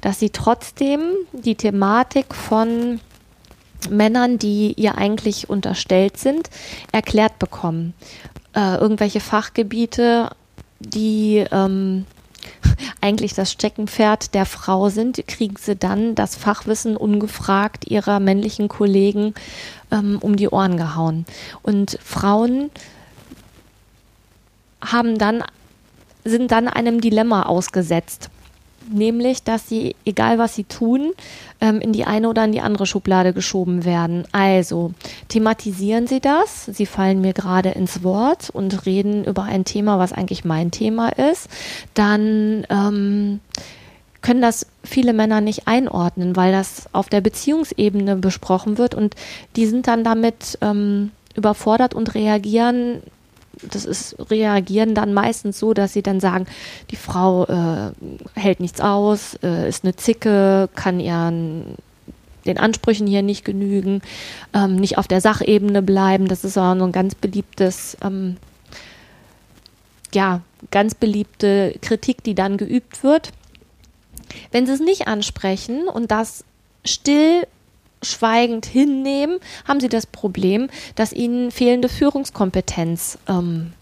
dass 0.01 0.19
sie 0.19 0.29
trotzdem 0.29 1.01
die 1.31 1.55
Thematik 1.55 2.35
von 2.35 2.99
Männern, 3.89 4.37
die 4.37 4.73
ihr 4.73 4.97
eigentlich 4.97 5.49
unterstellt 5.49 6.17
sind, 6.17 6.49
erklärt 6.91 7.39
bekommen. 7.39 7.93
Äh, 8.53 8.75
irgendwelche 8.75 9.19
Fachgebiete, 9.19 10.29
die 10.79 11.43
ähm, 11.51 12.05
eigentlich 13.01 13.33
das 13.33 13.51
Steckenpferd 13.51 14.33
der 14.33 14.45
Frau 14.45 14.89
sind, 14.89 15.25
kriegen 15.27 15.55
sie 15.59 15.75
dann 15.75 16.15
das 16.15 16.35
Fachwissen 16.35 16.97
ungefragt 16.97 17.89
ihrer 17.89 18.19
männlichen 18.19 18.67
Kollegen 18.67 19.33
ähm, 19.91 20.17
um 20.21 20.35
die 20.35 20.49
Ohren 20.49 20.77
gehauen. 20.77 21.25
Und 21.61 21.97
Frauen 22.03 22.71
haben 24.83 25.17
dann, 25.17 25.43
sind 26.23 26.51
dann 26.51 26.67
einem 26.67 27.01
Dilemma 27.01 27.43
ausgesetzt. 27.43 28.29
Nämlich, 28.89 29.43
dass 29.43 29.69
sie, 29.69 29.95
egal 30.05 30.37
was 30.37 30.55
sie 30.55 30.63
tun, 30.63 31.11
ähm, 31.59 31.79
in 31.79 31.93
die 31.93 32.05
eine 32.05 32.29
oder 32.29 32.43
in 32.43 32.51
die 32.51 32.61
andere 32.61 32.85
Schublade 32.85 33.33
geschoben 33.33 33.85
werden. 33.85 34.25
Also 34.31 34.93
thematisieren 35.29 36.07
sie 36.07 36.19
das. 36.19 36.65
Sie 36.65 36.85
fallen 36.85 37.21
mir 37.21 37.33
gerade 37.33 37.69
ins 37.69 38.03
Wort 38.03 38.49
und 38.49 38.85
reden 38.85 39.23
über 39.23 39.43
ein 39.43 39.65
Thema, 39.65 39.99
was 39.99 40.13
eigentlich 40.13 40.45
mein 40.45 40.71
Thema 40.71 41.09
ist. 41.09 41.47
Dann 41.93 42.65
ähm, 42.69 43.39
können 44.21 44.41
das 44.41 44.67
viele 44.83 45.13
Männer 45.13 45.41
nicht 45.41 45.67
einordnen, 45.67 46.35
weil 46.35 46.51
das 46.51 46.89
auf 46.93 47.09
der 47.09 47.21
Beziehungsebene 47.21 48.15
besprochen 48.15 48.77
wird 48.77 48.95
und 48.95 49.15
die 49.55 49.65
sind 49.65 49.87
dann 49.87 50.03
damit 50.03 50.57
ähm, 50.61 51.11
überfordert 51.35 51.93
und 51.93 52.13
reagieren 52.13 53.01
das 53.61 53.85
ist, 53.85 54.15
reagieren 54.29 54.95
dann 54.95 55.13
meistens 55.13 55.59
so, 55.59 55.73
dass 55.73 55.93
sie 55.93 56.01
dann 56.01 56.19
sagen, 56.19 56.45
die 56.89 56.95
Frau 56.95 57.45
äh, 57.45 57.91
hält 58.35 58.59
nichts 58.59 58.81
aus, 58.81 59.35
äh, 59.43 59.67
ist 59.69 59.83
eine 59.83 59.95
Zicke, 59.95 60.69
kann 60.75 60.99
ihren 60.99 61.75
den 62.45 62.57
Ansprüchen 62.57 63.07
hier 63.07 63.21
nicht 63.21 63.45
genügen, 63.45 64.01
ähm, 64.53 64.75
nicht 64.75 64.97
auf 64.97 65.07
der 65.07 65.21
Sachebene 65.21 65.81
bleiben. 65.81 66.27
Das 66.27 66.43
ist 66.43 66.57
auch 66.57 66.75
so 66.75 66.85
ein 66.85 66.91
ganz 66.91 67.15
beliebtes, 67.15 67.97
ähm, 68.03 68.37
ja, 70.13 70.41
ganz 70.71 70.95
beliebte 70.95 71.75
Kritik, 71.81 72.23
die 72.23 72.35
dann 72.35 72.57
geübt 72.57 73.03
wird. 73.03 73.31
Wenn 74.51 74.65
sie 74.65 74.73
es 74.73 74.79
nicht 74.79 75.07
ansprechen 75.07 75.87
und 75.87 76.11
das 76.11 76.43
still 76.85 77.47
schweigend 78.01 78.65
hinnehmen, 78.65 79.39
haben 79.67 79.79
sie 79.79 79.89
das 79.89 80.05
Problem, 80.05 80.69
dass 80.95 81.13
ihnen 81.13 81.51
fehlende 81.51 81.89
Führungskompetenz 81.89 83.17
ähm, 83.27 83.73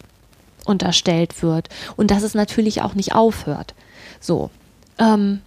unterstellt 0.66 1.42
wird 1.42 1.70
und 1.96 2.12
dass 2.12 2.24
es 2.24 2.34
natürlich 2.34 2.82
auch 2.82 2.94
nicht 2.94 3.14
aufhört. 3.14 3.74
So, 4.20 4.50
ähm, 4.98 5.42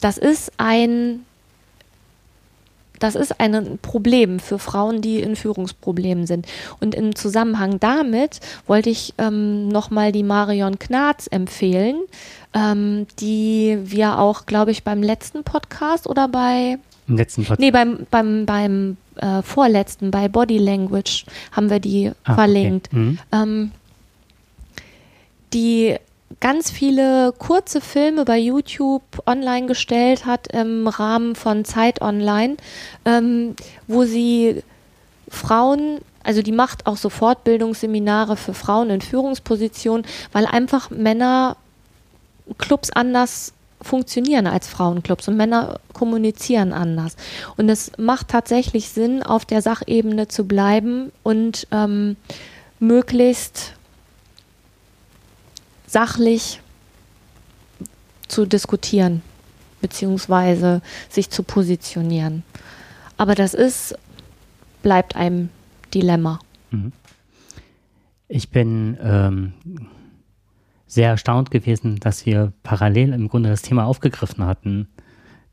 das 0.00 0.18
ist 0.18 0.52
ein 0.58 1.24
das 2.98 3.14
ist 3.14 3.40
ein 3.40 3.78
Problem 3.82 4.38
für 4.40 4.58
Frauen, 4.58 5.00
die 5.00 5.20
in 5.20 5.36
Führungsproblemen 5.36 6.26
sind. 6.26 6.46
Und 6.80 6.94
im 6.94 7.14
Zusammenhang 7.14 7.80
damit 7.80 8.40
wollte 8.66 8.90
ich 8.90 9.14
ähm, 9.18 9.68
nochmal 9.68 10.12
die 10.12 10.22
Marion 10.22 10.78
Knarz 10.78 11.26
empfehlen, 11.30 11.96
ähm, 12.54 13.06
die 13.20 13.78
wir 13.82 14.18
auch, 14.18 14.46
glaube 14.46 14.70
ich, 14.70 14.82
beim 14.82 15.02
letzten 15.02 15.44
Podcast 15.44 16.06
oder 16.06 16.28
bei 16.28 16.78
im 17.08 17.16
letzten 17.16 17.42
Podcast. 17.42 17.60
Nee, 17.60 17.70
beim, 17.70 18.06
beim, 18.10 18.46
beim 18.46 18.96
äh, 19.16 19.42
vorletzten, 19.42 20.10
bei 20.10 20.28
Body 20.28 20.58
Language 20.58 21.24
haben 21.52 21.70
wir 21.70 21.80
die 21.80 22.10
ah, 22.24 22.34
verlinkt. 22.34 22.88
Okay. 22.88 22.96
Mhm. 22.96 23.18
Ähm, 23.32 23.72
die 25.52 25.96
ganz 26.40 26.70
viele 26.70 27.32
kurze 27.38 27.80
Filme 27.80 28.24
bei 28.24 28.38
YouTube 28.38 29.02
online 29.26 29.66
gestellt 29.66 30.26
hat 30.26 30.48
im 30.52 30.88
Rahmen 30.88 31.34
von 31.34 31.64
Zeit 31.64 32.02
Online, 32.02 32.56
ähm, 33.04 33.54
wo 33.86 34.04
sie 34.04 34.62
Frauen, 35.28 35.98
also 36.22 36.42
die 36.42 36.52
macht 36.52 36.86
auch 36.86 36.96
so 36.96 37.08
Fortbildungsseminare 37.08 38.36
für 38.36 38.54
Frauen 38.54 38.90
in 38.90 39.00
Führungspositionen, 39.00 40.06
weil 40.32 40.46
einfach 40.46 40.90
Männer 40.90 41.56
Clubs 42.58 42.90
anders 42.90 43.52
funktionieren 43.82 44.46
als 44.46 44.68
Frauenclubs 44.68 45.28
und 45.28 45.36
Männer 45.36 45.80
kommunizieren 45.92 46.72
anders. 46.72 47.16
Und 47.56 47.68
es 47.68 47.92
macht 47.98 48.28
tatsächlich 48.28 48.88
Sinn, 48.88 49.22
auf 49.22 49.44
der 49.44 49.62
Sachebene 49.62 50.28
zu 50.28 50.46
bleiben 50.46 51.12
und 51.22 51.66
ähm, 51.72 52.16
möglichst 52.78 53.74
sachlich 55.86 56.60
zu 58.28 58.46
diskutieren, 58.46 59.22
beziehungsweise 59.80 60.82
sich 61.08 61.30
zu 61.30 61.42
positionieren. 61.42 62.42
Aber 63.16 63.34
das 63.34 63.54
ist, 63.54 63.94
bleibt 64.82 65.16
einem 65.16 65.48
Dilemma. 65.94 66.38
Mhm. 66.70 66.92
Ich 68.28 68.50
bin 68.50 68.98
ähm, 69.00 69.52
sehr 70.86 71.10
erstaunt 71.10 71.50
gewesen, 71.50 72.00
dass 72.00 72.26
wir 72.26 72.52
parallel 72.62 73.12
im 73.12 73.28
Grunde 73.28 73.50
das 73.50 73.62
Thema 73.62 73.84
aufgegriffen 73.84 74.44
hatten. 74.44 74.88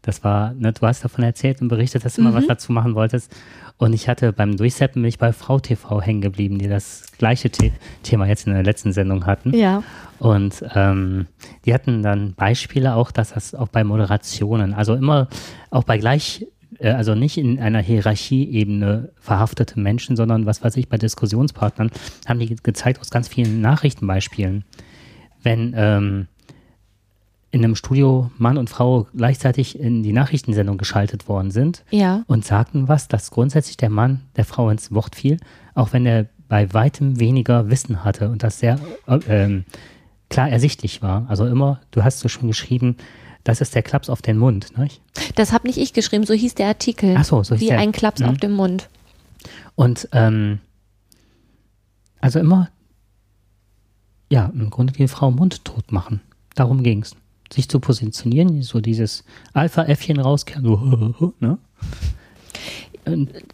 Das 0.03 0.23
war, 0.23 0.53
ne, 0.53 0.73
du 0.73 0.85
hast 0.85 1.03
davon 1.03 1.23
erzählt 1.23 1.61
und 1.61 1.69
berichtet, 1.69 2.05
dass 2.05 2.15
du 2.15 2.21
mhm. 2.21 2.27
mal 2.27 2.33
was 2.35 2.45
dazu 2.45 2.71
machen 2.71 2.93
wolltest. 2.93 3.35
Und 3.77 3.93
ich 3.93 4.07
hatte 4.07 4.31
beim 4.33 4.55
Durchsetzen 4.55 5.01
bin 5.01 5.09
ich 5.09 5.17
bei 5.17 5.33
Frau 5.33 5.59
TV 5.59 6.01
hängen 6.01 6.21
geblieben, 6.21 6.59
die 6.59 6.67
das 6.67 7.05
gleiche 7.17 7.49
The 7.51 7.71
Thema 8.03 8.27
jetzt 8.27 8.45
in 8.45 8.53
der 8.53 8.63
letzten 8.63 8.91
Sendung 8.91 9.25
hatten. 9.25 9.55
Ja. 9.55 9.81
Und 10.19 10.63
ähm, 10.75 11.27
die 11.65 11.73
hatten 11.73 12.03
dann 12.03 12.33
Beispiele 12.33 12.95
auch, 12.95 13.11
dass 13.11 13.33
das 13.33 13.55
auch 13.55 13.69
bei 13.69 13.83
Moderationen, 13.83 14.73
also 14.73 14.93
immer 14.93 15.27
auch 15.71 15.83
bei 15.83 15.97
gleich 15.97 16.45
äh, 16.79 16.91
also 16.91 17.15
nicht 17.15 17.37
in 17.37 17.59
einer 17.59 17.79
Hierarchieebene 17.79 19.11
verhaftete 19.19 19.79
Menschen, 19.79 20.15
sondern 20.15 20.45
was 20.45 20.63
weiß 20.63 20.75
ich, 20.77 20.89
bei 20.89 20.97
Diskussionspartnern 20.97 21.91
haben 22.27 22.39
die 22.39 22.55
gezeigt 22.55 22.99
aus 22.99 23.09
ganz 23.09 23.27
vielen 23.27 23.61
Nachrichtenbeispielen, 23.61 24.65
wenn 25.41 25.73
ähm, 25.75 26.27
in 27.53 27.63
einem 27.63 27.75
Studio 27.75 28.31
Mann 28.39 28.57
und 28.57 28.69
Frau 28.71 29.05
gleichzeitig 29.15 29.79
in 29.79 30.01
die 30.01 30.11
Nachrichtensendung 30.11 30.79
geschaltet 30.79 31.27
worden 31.27 31.51
sind 31.51 31.83
ja. 31.91 32.23
und 32.25 32.43
sagten 32.43 32.87
was, 32.87 33.07
dass 33.07 33.29
grundsätzlich 33.29 33.77
der 33.77 33.91
Mann 33.91 34.21
der 34.35 34.43
Frau 34.43 34.71
ins 34.71 34.91
Wort 34.91 35.15
fiel, 35.15 35.37
auch 35.75 35.93
wenn 35.93 36.07
er 36.07 36.25
bei 36.49 36.73
weitem 36.73 37.19
weniger 37.19 37.69
Wissen 37.69 38.03
hatte 38.03 38.29
und 38.29 38.41
das 38.41 38.57
sehr 38.57 38.79
äh, 39.07 39.19
ähm, 39.27 39.65
klar 40.29 40.49
ersichtlich 40.49 41.03
war. 41.03 41.27
Also 41.29 41.45
immer, 41.45 41.79
du 41.91 42.03
hast 42.03 42.21
so 42.21 42.27
schon 42.27 42.47
geschrieben, 42.47 42.97
das 43.43 43.61
ist 43.61 43.75
der 43.75 43.83
Klaps 43.83 44.09
auf 44.09 44.23
den 44.23 44.39
Mund. 44.39 44.75
Nicht? 44.79 44.99
Das 45.35 45.53
habe 45.53 45.67
nicht 45.67 45.77
ich 45.77 45.93
geschrieben, 45.93 46.25
so 46.25 46.33
hieß 46.33 46.55
der 46.55 46.67
Artikel. 46.67 47.13
Ach 47.15 47.23
so, 47.23 47.43
so 47.43 47.53
hieß 47.53 47.61
Wie 47.61 47.67
der. 47.67 47.77
ein 47.77 47.91
Klaps 47.91 48.21
mhm. 48.21 48.29
auf 48.29 48.37
dem 48.37 48.53
Mund. 48.53 48.89
Und 49.75 50.09
ähm, 50.11 50.59
also 52.19 52.39
immer 52.39 52.69
ja, 54.31 54.51
im 54.55 54.71
Grunde 54.71 54.93
die 54.93 55.07
Frau 55.07 55.29
mundtot 55.29 55.91
machen. 55.91 56.21
Darum 56.55 56.81
ging 56.81 57.03
es. 57.03 57.15
Sich 57.53 57.69
zu 57.69 57.79
positionieren, 57.79 58.63
so 58.63 58.81
dieses 58.81 59.23
Alpha-Äffchen 59.53 60.19
rauskehren, 60.19 60.65
so, 61.19 61.33
ne? 61.39 61.59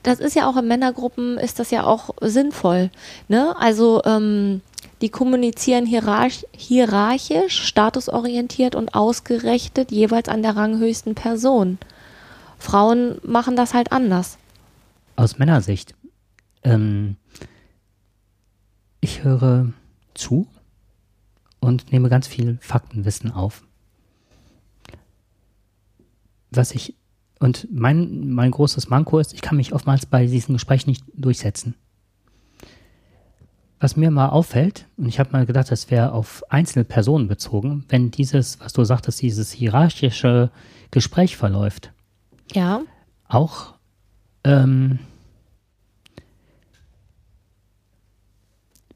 das 0.03 0.21
ist 0.21 0.35
ja 0.35 0.49
auch 0.49 0.55
in 0.55 0.67
Männergruppen, 0.67 1.37
ist 1.37 1.59
das 1.59 1.69
ja 1.71 1.83
auch 1.83 2.11
sinnvoll. 2.21 2.91
Ne? 3.27 3.55
Also 3.59 4.01
ähm, 4.05 4.61
die 5.01 5.09
kommunizieren 5.09 5.85
hierarch 5.85 6.45
hierarchisch, 6.51 7.61
statusorientiert 7.61 8.75
und 8.75 8.95
ausgerichtet 8.95 9.91
jeweils 9.91 10.29
an 10.29 10.43
der 10.43 10.55
ranghöchsten 10.55 11.15
Person. 11.15 11.77
Frauen 12.57 13.17
machen 13.23 13.55
das 13.57 13.73
halt 13.73 13.91
anders. 13.91 14.37
Aus 15.15 15.39
Männersicht. 15.39 15.95
Ähm, 16.63 17.17
ich 19.01 19.23
höre 19.23 19.73
zu 20.13 20.47
und 21.59 21.91
nehme 21.91 22.09
ganz 22.09 22.27
viel 22.27 22.57
Faktenwissen 22.61 23.31
auf. 23.31 23.63
Was 26.51 26.71
ich, 26.71 26.95
und 27.39 27.67
mein, 27.71 28.29
mein 28.29 28.51
großes 28.51 28.89
Manko 28.89 29.19
ist, 29.19 29.33
ich 29.33 29.41
kann 29.41 29.57
mich 29.57 29.73
oftmals 29.73 30.05
bei 30.05 30.25
diesen 30.25 30.53
Gesprächen 30.53 30.89
nicht 30.89 31.03
durchsetzen. 31.13 31.75
Was 33.79 33.95
mir 33.95 34.11
mal 34.11 34.29
auffällt, 34.29 34.87
und 34.97 35.07
ich 35.07 35.19
habe 35.19 35.31
mal 35.31 35.45
gedacht, 35.45 35.71
das 35.71 35.89
wäre 35.89 36.11
auf 36.11 36.43
einzelne 36.49 36.83
Personen 36.83 37.27
bezogen, 37.29 37.85
wenn 37.87 38.11
dieses, 38.11 38.59
was 38.59 38.73
du 38.73 38.83
sagtest, 38.83 39.21
dieses 39.21 39.51
hierarchische 39.53 40.51
Gespräch 40.91 41.37
verläuft. 41.37 41.93
Ja. 42.51 42.81
Auch 43.27 43.75
ähm, 44.43 44.99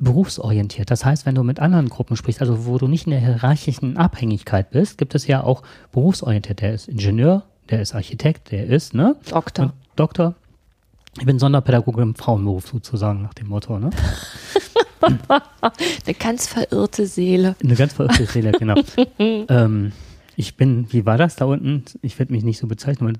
berufsorientiert. 0.03 0.91
Das 0.91 1.05
heißt, 1.05 1.25
wenn 1.25 1.35
du 1.35 1.43
mit 1.43 1.59
anderen 1.59 1.89
Gruppen 1.89 2.15
sprichst, 2.15 2.41
also 2.41 2.65
wo 2.65 2.77
du 2.77 2.87
nicht 2.87 3.05
in 3.05 3.11
der 3.11 3.19
hierarchischen 3.19 3.97
Abhängigkeit 3.97 4.71
bist, 4.71 4.97
gibt 4.97 5.15
es 5.15 5.27
ja 5.27 5.43
auch 5.43 5.63
berufsorientiert. 5.91 6.61
Der 6.61 6.73
ist 6.73 6.87
Ingenieur, 6.87 7.43
der 7.69 7.81
ist 7.81 7.95
Architekt, 7.95 8.51
der 8.51 8.67
ist, 8.67 8.93
ne? 8.93 9.15
Doktor. 9.29 9.65
Und 9.65 9.73
Doktor. 9.95 10.35
Ich 11.19 11.25
bin 11.25 11.39
Sonderpädagoge 11.39 12.01
im 12.01 12.15
Frauenberuf 12.15 12.67
sozusagen, 12.67 13.21
nach 13.21 13.33
dem 13.33 13.47
Motto, 13.47 13.77
ne? 13.79 13.91
Eine 15.01 16.13
ganz 16.17 16.47
verirrte 16.47 17.05
Seele. 17.05 17.55
Eine 17.63 17.75
ganz 17.75 17.93
verirrte 17.93 18.25
Seele, 18.25 18.51
genau. 18.59 18.75
ähm, 19.19 19.91
ich 20.35 20.55
bin, 20.55 20.87
wie 20.91 21.05
war 21.05 21.17
das 21.17 21.35
da 21.35 21.45
unten? 21.45 21.83
Ich 22.01 22.17
werde 22.19 22.33
mich 22.33 22.43
nicht 22.43 22.57
so 22.57 22.67
bezeichnen, 22.67 23.17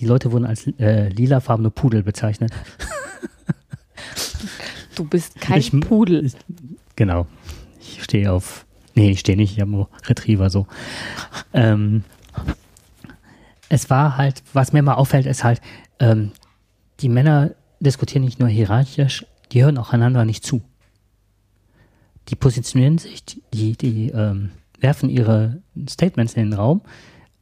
die 0.00 0.06
Leute 0.06 0.32
wurden 0.32 0.46
als 0.46 0.66
äh, 0.78 1.08
lilafarbene 1.08 1.70
Pudel 1.70 2.02
bezeichnet. 2.02 2.52
Du 4.94 5.04
bist 5.04 5.40
kein 5.40 5.58
ich, 5.58 5.70
Pudel. 5.80 6.24
Ich, 6.24 6.34
genau. 6.96 7.26
Ich 7.80 8.02
stehe 8.02 8.32
auf. 8.32 8.66
Nee, 8.94 9.10
ich 9.10 9.20
stehe 9.20 9.36
nicht, 9.36 9.52
ich 9.52 9.60
habe 9.60 9.70
nur 9.70 9.88
Retriever 10.06 10.50
so. 10.50 10.66
ähm, 11.52 12.04
es 13.68 13.90
war 13.90 14.16
halt, 14.16 14.42
was 14.52 14.72
mir 14.72 14.82
mal 14.82 14.94
auffällt, 14.94 15.26
ist 15.26 15.42
halt, 15.42 15.60
ähm, 15.98 16.30
die 17.00 17.08
Männer 17.08 17.50
diskutieren 17.80 18.24
nicht 18.24 18.38
nur 18.38 18.48
hierarchisch, 18.48 19.26
die 19.52 19.64
hören 19.64 19.78
auch 19.78 19.92
einander 19.92 20.24
nicht 20.24 20.44
zu. 20.44 20.62
Die 22.28 22.36
positionieren 22.36 22.98
sich, 22.98 23.24
die, 23.52 23.76
die 23.76 24.10
ähm, 24.10 24.50
werfen 24.78 25.10
ihre 25.10 25.60
Statements 25.88 26.34
in 26.34 26.50
den 26.50 26.52
Raum, 26.52 26.82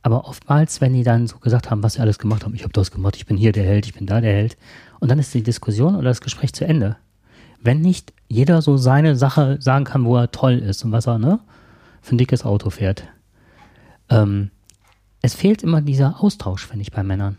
aber 0.03 0.27
oftmals, 0.27 0.81
wenn 0.81 0.95
die 0.95 1.05
dann 1.05 1.27
so 1.27 1.39
gesagt 1.39 1.71
haben, 1.71 1.83
was 1.83 1.95
sie 1.95 2.01
alles 2.01 2.19
gemacht 2.19 2.45
haben, 2.45 2.55
ich 2.55 2.63
habe 2.63 2.73
das 2.73 2.91
gemacht, 2.91 3.17
ich 3.17 3.27
bin 3.27 3.37
hier 3.37 3.53
der 3.53 3.65
Held, 3.65 3.87
ich 3.87 3.95
bin 3.95 4.07
da 4.07 4.21
der 4.21 4.33
Held, 4.33 4.57
und 5.01 5.11
dann 5.11 5.19
ist 5.19 5.35
die 5.35 5.43
Diskussion 5.43 5.95
oder 5.95 6.09
das 6.09 6.21
Gespräch 6.21 6.53
zu 6.53 6.65
Ende 6.65 6.97
wenn 7.63 7.81
nicht 7.81 8.13
jeder 8.29 8.63
so 8.63 8.77
seine 8.77 9.17
Sache 9.17 9.57
sagen 9.61 9.85
kann, 9.85 10.05
wo 10.05 10.17
er 10.17 10.31
toll 10.31 10.59
ist 10.59 10.85
und 10.85 10.93
was 10.93 11.07
er, 11.07 11.19
ne, 11.19 11.41
für 12.01 12.15
ein 12.15 12.19
dickes 12.19 12.45
Auto 12.45 12.71
fährt. 12.71 13.05
Ähm, 14.09 14.51
es 15.23 15.35
fehlt 15.35 15.63
immer 15.63 15.81
dieser 15.81 16.23
Austausch, 16.23 16.67
finde 16.67 16.83
ich, 16.83 16.93
bei 16.93 17.03
Männern. 17.03 17.39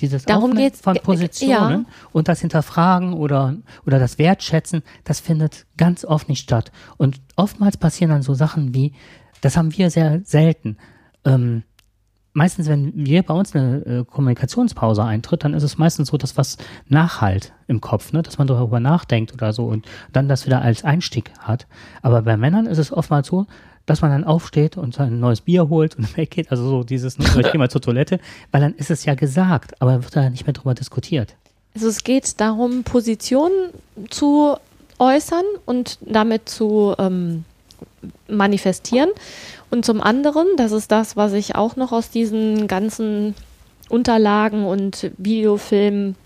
Dieses 0.00 0.24
Darum 0.24 0.54
geht's, 0.54 0.80
von 0.80 0.96
Positionen 0.96 1.86
und 2.12 2.26
das 2.26 2.40
Hinterfragen 2.40 3.12
oder, 3.12 3.54
oder 3.86 3.98
das 3.98 4.18
Wertschätzen, 4.18 4.82
das 5.04 5.20
findet 5.20 5.66
ganz 5.76 6.04
oft 6.04 6.28
nicht 6.28 6.42
statt. 6.42 6.72
Und 6.96 7.20
oftmals 7.36 7.76
passieren 7.76 8.10
dann 8.10 8.22
so 8.22 8.34
Sachen 8.34 8.74
wie, 8.74 8.94
das 9.42 9.56
haben 9.56 9.76
wir 9.76 9.90
sehr 9.90 10.20
selten. 10.24 10.76
Ähm, 11.24 11.62
meistens, 12.32 12.68
wenn 12.68 12.92
wir 12.94 13.22
bei 13.22 13.34
uns 13.34 13.54
eine 13.54 13.84
äh, 13.84 14.04
Kommunikationspause 14.04 15.04
eintritt, 15.04 15.44
dann 15.44 15.54
ist 15.54 15.62
es 15.62 15.78
meistens 15.78 16.08
so, 16.08 16.16
dass 16.16 16.36
was 16.36 16.56
nachhalt 16.88 17.52
im 17.66 17.80
Kopf, 17.80 18.12
ne? 18.12 18.22
dass 18.22 18.38
man 18.38 18.46
darüber 18.46 18.80
nachdenkt 18.80 19.32
oder 19.32 19.52
so 19.52 19.66
und 19.66 19.86
dann 20.12 20.28
das 20.28 20.46
wieder 20.46 20.62
als 20.62 20.84
Einstieg 20.84 21.32
hat. 21.40 21.66
Aber 22.02 22.22
bei 22.22 22.36
Männern 22.36 22.66
ist 22.66 22.78
es 22.78 22.92
oftmals 22.92 23.28
so, 23.28 23.46
dass 23.86 24.00
man 24.00 24.10
dann 24.10 24.24
aufsteht 24.24 24.76
und 24.76 24.94
sein 24.94 25.18
neues 25.18 25.40
Bier 25.40 25.68
holt 25.68 25.96
und 25.96 26.16
weggeht. 26.16 26.50
Also 26.50 26.68
so 26.68 26.84
dieses, 26.84 27.18
ne, 27.18 27.24
ich 27.40 27.50
gehe 27.50 27.58
mal 27.58 27.70
zur 27.70 27.80
Toilette, 27.80 28.20
weil 28.50 28.60
dann 28.60 28.74
ist 28.74 28.90
es 28.90 29.04
ja 29.04 29.14
gesagt, 29.14 29.80
aber 29.80 30.02
wird 30.02 30.16
da 30.16 30.30
nicht 30.30 30.46
mehr 30.46 30.54
drüber 30.54 30.74
diskutiert. 30.74 31.36
Also 31.74 31.88
es 31.88 32.04
geht 32.04 32.40
darum, 32.40 32.84
Positionen 32.84 33.70
zu 34.10 34.56
äußern 34.98 35.44
und 35.64 35.98
damit 36.02 36.48
zu 36.48 36.94
ähm, 36.98 37.44
manifestieren. 38.28 39.10
Und 39.70 39.84
zum 39.84 40.00
anderen, 40.00 40.46
das 40.56 40.72
ist 40.72 40.90
das, 40.92 41.16
was 41.16 41.32
ich 41.32 41.54
auch 41.54 41.76
noch 41.76 41.92
aus 41.92 42.10
diesen 42.10 42.68
ganzen 42.68 43.34
Unterlagen 43.88 44.64
und 44.64 45.10
Videofilmen 45.18 46.16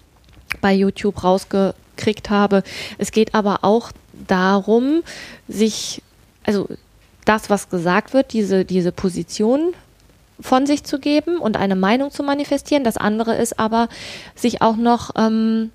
bei 0.61 0.73
YouTube 0.73 1.23
rausgekriegt 1.23 2.31
habe. 2.31 2.63
Es 2.99 3.13
geht 3.13 3.35
aber 3.35 3.61
auch 3.63 3.93
darum, 4.27 5.03
sich, 5.49 6.03
also 6.45 6.69
das, 7.25 7.51
was 7.51 7.69
gesagt 7.69 8.15
wird, 8.15 8.33
diese, 8.33 8.65
diese 8.65 8.93
Position 8.93 9.75
von 10.41 10.67
sich 10.67 10.85
zu 10.85 10.99
geben 10.99 11.39
und 11.39 11.57
eine 11.57 11.77
Meinung 11.77 12.11
zu 12.11 12.23
manifestieren. 12.23 12.85
Das 12.85 12.97
andere 12.97 13.37
ist 13.37 13.59
aber, 13.59 13.89
sich 14.35 14.63
auch 14.63 14.77
noch 14.77 15.11
ähm, 15.17 15.71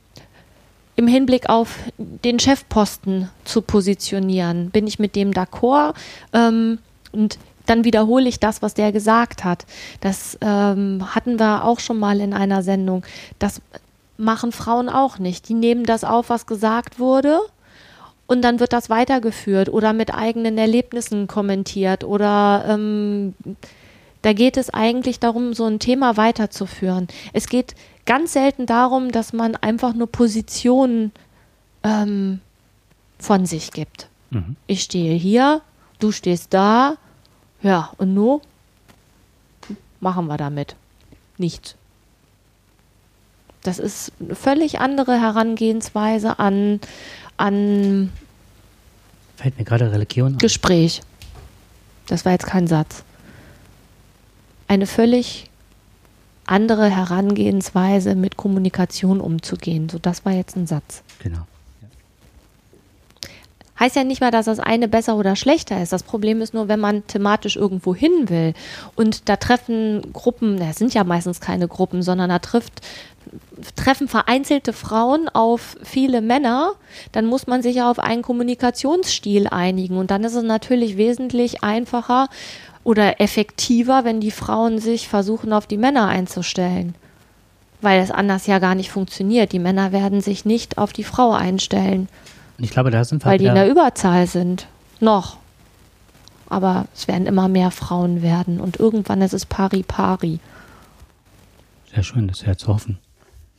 im 0.96 1.08
Hinblick 1.08 1.50
auf 1.50 1.78
den 1.98 2.40
Chefposten 2.40 3.30
zu 3.44 3.62
positionieren. 3.62 4.70
Bin 4.72 4.88
ich 4.88 5.00
mit 5.00 5.16
dem 5.16 5.32
d'accord? 5.32 5.96
Ähm, 6.34 6.80
und 7.12 7.38
dann 7.66 7.84
wiederhole 7.84 8.28
ich 8.28 8.40
das, 8.40 8.62
was 8.62 8.74
der 8.74 8.92
gesagt 8.92 9.44
hat. 9.44 9.66
Das 10.02 10.38
ähm, 10.42 11.06
hatten 11.16 11.40
wir 11.40 11.64
auch 11.64 11.80
schon 11.80 12.00
mal 12.00 12.20
in 12.20 12.34
einer 12.34 12.64
Sendung. 12.64 13.06
Das 13.40 13.62
machen 14.18 14.52
Frauen 14.52 14.90
auch 14.90 15.20
nicht. 15.20 15.50
Die 15.50 15.54
nehmen 15.54 15.84
das 15.84 16.04
auf, 16.04 16.30
was 16.30 16.46
gesagt 16.46 17.00
wurde 17.00 17.40
und 18.28 18.44
dann 18.44 18.60
wird 18.60 18.72
das 18.72 18.90
weitergeführt 18.90 19.68
oder 19.68 19.94
mit 19.94 20.14
eigenen 20.14 20.58
Erlebnissen 20.58 21.28
kommentiert 21.28 22.04
oder 22.04 22.64
ähm, 22.68 23.34
da 24.22 24.34
geht 24.34 24.56
es 24.56 24.70
eigentlich 24.70 25.20
darum, 25.20 25.54
so 25.54 25.66
ein 25.66 25.80
Thema 25.80 26.16
weiterzuführen. 26.16 27.08
Es 27.34 27.48
geht 27.48 27.76
ganz 28.06 28.34
selten 28.34 28.66
darum, 28.66 29.12
dass 29.12 29.34
man 29.34 29.56
einfach 29.56 29.94
nur 29.94 30.08
Positionen 30.08 31.12
ähm, 31.84 32.42
von 33.20 33.46
sich 33.46 33.72
gibt. 33.72 34.10
Mhm. 34.32 34.56
Ich 34.68 34.84
stehe 34.84 35.16
hier, 35.16 35.62
du 36.00 36.12
stehst 36.12 36.54
da, 36.54 36.98
ja, 37.62 37.92
und 37.98 38.14
nur 38.14 38.42
machen 40.00 40.28
wir 40.28 40.38
damit 40.38 40.76
nichts. 41.38 41.76
Das 43.64 43.78
ist 43.78 44.12
eine 44.20 44.36
völlig 44.36 44.80
andere 44.80 45.20
Herangehensweise 45.22 46.40
an, 46.40 46.80
an 47.38 48.12
Fällt 49.36 49.58
mir 49.58 49.66
gerade 49.66 49.92
Religion 49.92 50.34
an. 50.34 50.38
Gespräch. 50.40 51.02
Das 52.08 52.26
war 52.26 52.32
jetzt 52.32 52.48
kein 52.48 52.68
Satz. 52.68 53.04
Eine 54.68 54.88
völlig 54.88 55.51
andere 56.52 56.90
Herangehensweise 56.90 58.16
mit 58.16 58.38
Kommunikation 58.38 59.22
umzugehen. 59.22 59.90
So, 59.90 60.00
das 60.00 60.26
war 60.26 60.34
jetzt 60.34 60.56
ein 60.56 60.68
Satz. 60.68 61.02
Genau. 61.24 61.48
Heißt 63.80 63.96
ja 63.96 64.04
nicht 64.04 64.22
mal, 64.22 64.30
dass 64.30 64.46
das 64.46 64.60
eine 64.60 64.88
besser 64.88 65.16
oder 65.16 65.36
schlechter 65.36 65.82
ist. 65.82 65.92
Das 65.92 66.04
Problem 66.04 66.40
ist 66.42 66.54
nur, 66.54 66.68
wenn 66.68 66.80
man 66.80 67.08
thematisch 67.08 67.56
irgendwo 67.56 67.96
hin 67.96 68.30
will 68.30 68.54
und 68.96 69.28
da 69.28 69.38
treffen 69.38 70.14
Gruppen, 70.14 70.60
das 70.60 70.76
sind 70.76 70.94
ja 70.94 71.04
meistens 71.04 71.40
keine 71.42 71.68
Gruppen, 71.68 72.04
sondern 72.04 72.30
da 72.30 72.38
trifft 72.38 72.82
treffen 73.76 74.08
vereinzelte 74.08 74.74
Frauen 74.74 75.30
auf 75.30 75.78
viele 75.84 76.22
Männer, 76.22 76.74
dann 77.12 77.26
muss 77.26 77.48
man 77.48 77.62
sich 77.62 77.82
auf 77.82 77.98
einen 78.00 78.22
Kommunikationsstil 78.22 79.48
einigen. 79.48 79.98
Und 79.98 80.12
dann 80.12 80.24
ist 80.24 80.36
es 80.36 80.44
natürlich 80.44 80.98
wesentlich 80.98 81.64
einfacher 81.64 82.28
oder 82.84 83.22
effektiver, 83.22 84.04
wenn 84.04 84.20
die 84.20 84.32
Frauen 84.32 84.80
sich 84.80 85.08
versuchen, 85.08 85.54
auf 85.54 85.68
die 85.68 85.78
Männer 85.78 86.08
einzustellen. 86.08 86.96
Weil 87.82 88.02
es 88.02 88.12
anders 88.12 88.48
ja 88.48 88.60
gar 88.60 88.76
nicht 88.76 88.92
funktioniert. 88.92 89.52
Die 89.52 89.60
Männer 89.60 89.92
werden 89.92 90.22
sich 90.22 90.46
nicht 90.46 90.78
auf 90.78 90.94
die 90.94 91.04
Frau 91.04 91.32
einstellen. 91.32 92.10
Ich 92.58 92.72
glaube, 92.72 92.92
da 92.92 93.04
sind 93.04 93.24
wir 93.24 93.32
Weil 93.32 93.40
die 93.40 93.46
in 93.46 93.56
der 93.56 93.70
Überzahl 93.70 94.28
sind. 94.28 94.68
Noch. 95.00 95.38
Aber 96.48 96.86
es 96.94 97.08
werden 97.08 97.26
immer 97.26 97.48
mehr 97.48 97.72
Frauen 97.72 98.22
werden. 98.22 98.60
Und 98.60 98.78
irgendwann 98.78 99.22
ist 99.22 99.34
es 99.34 99.46
pari 99.46 99.84
pari. 99.84 100.40
Sehr 101.94 102.04
schön, 102.04 102.28
das 102.28 102.42
ist 102.42 102.48
ja 102.48 102.56
zu 102.56 102.68
hoffen. 102.68 103.00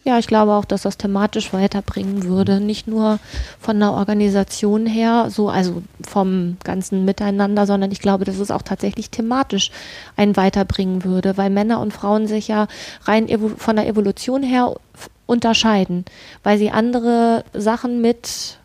Ja, 0.04 0.18
ich 0.18 0.26
glaube 0.26 0.52
auch, 0.52 0.64
dass 0.64 0.82
das 0.82 0.98
thematisch 0.98 1.52
weiterbringen 1.52 2.24
würde. 2.24 2.60
Nicht 2.60 2.88
nur 2.88 3.20
von 3.60 3.78
der 3.78 3.92
Organisation 3.92 4.84
her, 4.84 5.28
so, 5.30 5.48
also 5.48 5.82
vom 6.02 6.56
ganzen 6.64 7.04
Miteinander, 7.04 7.66
sondern 7.66 7.92
ich 7.92 8.00
glaube, 8.00 8.24
dass 8.24 8.38
es 8.38 8.50
auch 8.50 8.62
tatsächlich 8.62 9.10
thematisch 9.10 9.70
einen 10.16 10.36
weiterbringen 10.36 11.04
würde, 11.04 11.36
weil 11.36 11.50
Männer 11.50 11.78
und 11.78 11.92
Frauen 11.92 12.26
sich 12.26 12.48
ja 12.48 12.66
rein 13.04 13.28
von 13.56 13.76
der 13.76 13.86
Evolution 13.86 14.42
her 14.42 14.74
unterscheiden, 15.26 16.04
weil 16.42 16.58
sie 16.58 16.72
andere 16.72 17.44
Sachen 17.52 18.00
mit 18.00 18.58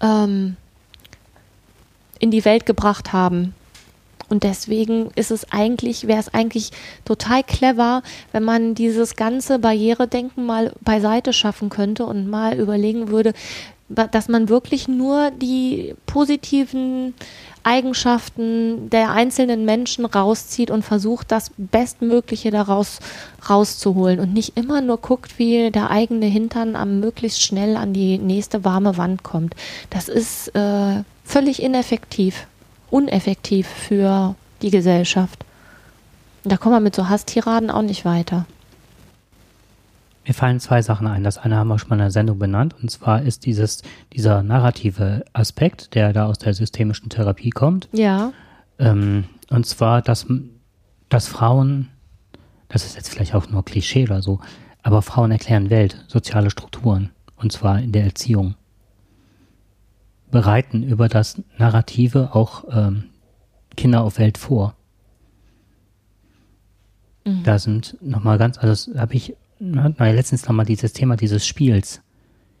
ähm, 0.00 0.56
in 2.18 2.30
die 2.30 2.46
Welt 2.46 2.64
gebracht 2.64 3.12
haben 3.12 3.54
und 4.28 4.42
deswegen 4.42 5.10
ist 5.14 5.30
es 5.30 5.50
eigentlich, 5.52 6.06
wäre 6.06 6.20
es 6.20 6.32
eigentlich 6.32 6.70
total 7.04 7.42
clever, 7.42 8.02
wenn 8.32 8.44
man 8.44 8.74
dieses 8.74 9.16
ganze 9.16 9.58
Barrieredenken 9.58 10.46
mal 10.46 10.72
beiseite 10.80 11.32
schaffen 11.32 11.68
könnte 11.68 12.06
und 12.06 12.28
mal 12.28 12.58
überlegen 12.58 13.08
würde, 13.08 13.32
dass 13.88 14.28
man 14.28 14.48
wirklich 14.48 14.88
nur 14.88 15.30
die 15.30 15.94
positiven 16.06 17.14
Eigenschaften 17.64 18.90
der 18.90 19.10
einzelnen 19.10 19.64
Menschen 19.64 20.04
rauszieht 20.04 20.70
und 20.70 20.82
versucht, 20.84 21.30
das 21.32 21.50
Bestmögliche 21.56 22.50
daraus 22.50 22.98
rauszuholen 23.48 24.20
und 24.20 24.32
nicht 24.32 24.56
immer 24.56 24.80
nur 24.80 24.98
guckt, 24.98 25.38
wie 25.38 25.70
der 25.70 25.90
eigene 25.90 26.26
Hintern 26.26 26.76
am 26.76 27.00
möglichst 27.00 27.42
schnell 27.42 27.76
an 27.76 27.92
die 27.92 28.18
nächste 28.18 28.64
warme 28.64 28.96
Wand 28.96 29.22
kommt. 29.22 29.54
Das 29.90 30.08
ist 30.08 30.48
äh, 30.54 31.02
völlig 31.24 31.62
ineffektiv 31.62 32.46
uneffektiv 32.94 33.66
für 33.66 34.36
die 34.62 34.70
Gesellschaft. 34.70 35.44
Da 36.44 36.56
kommen 36.56 36.76
wir 36.76 36.80
mit 36.80 36.94
so 36.94 37.08
Hasstiraden 37.08 37.68
auch 37.68 37.82
nicht 37.82 38.04
weiter. 38.04 38.46
Mir 40.24 40.32
fallen 40.32 40.60
zwei 40.60 40.80
Sachen 40.80 41.08
ein. 41.08 41.24
Das 41.24 41.36
eine 41.36 41.56
haben 41.56 41.66
wir 41.66 41.78
schon 41.80 41.88
mal 41.88 41.96
in 41.96 42.02
der 42.02 42.12
Sendung 42.12 42.38
benannt, 42.38 42.76
und 42.80 42.90
zwar 42.90 43.22
ist 43.22 43.46
dieses, 43.46 43.82
dieser 44.12 44.44
narrative 44.44 45.24
Aspekt, 45.32 45.96
der 45.96 46.12
da 46.12 46.26
aus 46.26 46.38
der 46.38 46.54
systemischen 46.54 47.08
Therapie 47.08 47.50
kommt. 47.50 47.88
Ja. 47.92 48.32
Ähm, 48.78 49.24
und 49.50 49.66
zwar, 49.66 50.00
dass, 50.00 50.26
dass 51.08 51.26
Frauen, 51.26 51.90
das 52.68 52.86
ist 52.86 52.94
jetzt 52.94 53.08
vielleicht 53.08 53.34
auch 53.34 53.50
nur 53.50 53.64
Klischee 53.64 54.04
oder 54.04 54.22
so, 54.22 54.38
aber 54.84 55.02
Frauen 55.02 55.32
erklären 55.32 55.68
Welt, 55.68 56.04
soziale 56.06 56.48
Strukturen, 56.48 57.10
und 57.36 57.50
zwar 57.50 57.80
in 57.80 57.90
der 57.90 58.04
Erziehung 58.04 58.54
bereiten 60.34 60.82
über 60.82 61.08
das 61.08 61.40
Narrative 61.58 62.34
auch 62.34 62.64
ähm, 62.68 63.04
Kinder 63.76 64.02
auf 64.02 64.18
Welt 64.18 64.36
vor. 64.36 64.74
Mhm. 67.24 67.44
Da 67.44 67.60
sind 67.60 67.96
nochmal 68.00 68.36
ganz, 68.36 68.58
also 68.58 68.90
das 68.90 69.00
habe 69.00 69.14
ich, 69.14 69.36
ne, 69.60 69.94
letztens 69.96 70.44
nochmal 70.48 70.66
dieses 70.66 70.92
Thema 70.92 71.16
dieses 71.16 71.46
Spiels. 71.46 72.02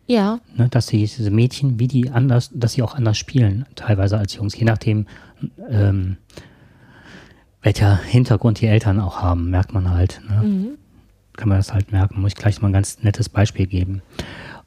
Ja. 0.06 0.38
Ne, 0.56 0.68
dass 0.68 0.86
die, 0.86 0.98
diese 0.98 1.32
Mädchen, 1.32 1.80
wie 1.80 1.88
die 1.88 2.10
anders, 2.10 2.52
dass 2.54 2.74
sie 2.74 2.82
auch 2.82 2.94
anders 2.94 3.18
spielen, 3.18 3.66
teilweise 3.74 4.18
als 4.18 4.36
Jungs, 4.36 4.56
je 4.56 4.66
nachdem, 4.66 5.08
ähm, 5.68 6.18
welcher 7.60 7.96
Hintergrund 7.96 8.60
die 8.60 8.68
Eltern 8.68 9.00
auch 9.00 9.20
haben, 9.20 9.50
merkt 9.50 9.74
man 9.74 9.90
halt. 9.90 10.20
Ne? 10.28 10.46
Mhm. 10.46 10.68
Kann 11.36 11.48
man 11.48 11.58
das 11.58 11.74
halt 11.74 11.90
merken. 11.90 12.20
Muss 12.20 12.34
ich 12.34 12.36
gleich 12.36 12.62
mal 12.62 12.68
ein 12.68 12.72
ganz 12.72 13.02
nettes 13.02 13.28
Beispiel 13.28 13.66
geben. 13.66 14.00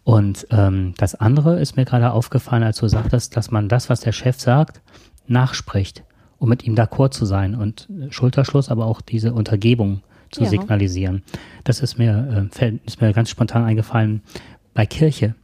Und 0.07 0.47
ähm, 0.51 0.93
das 0.97 1.15
andere 1.15 1.59
ist 1.59 1.75
mir 1.75 1.83
gerade 1.83 2.13
aufgefallen, 2.13 2.63
als 2.63 2.77
du 2.77 2.87
sagtest, 2.87 3.35
dass 3.35 3.51
man 3.51 3.67
das, 3.67 3.89
was 3.89 3.99
der 3.99 4.13
Chef 4.13 4.39
sagt, 4.39 4.79
nachspricht, 5.27 6.01
um 6.39 6.47
mit 6.47 6.63
ihm 6.63 6.75
d'accord 6.75 7.11
zu 7.11 7.25
sein 7.25 7.55
und 7.55 7.89
Schulterschluss, 8.09 8.69
aber 8.69 8.85
auch 8.85 9.01
diese 9.01 9.33
Untergebung 9.33 9.99
zu 10.31 10.43
ja. 10.43 10.49
signalisieren. 10.49 11.23
Das 11.65 11.81
ist 11.81 11.97
mir, 11.97 12.49
äh, 12.57 12.77
ist 12.85 13.01
mir 13.01 13.11
ganz 13.11 13.29
spontan 13.29 13.65
eingefallen 13.65 14.21
bei 14.73 14.85
Kirche. 14.85 15.35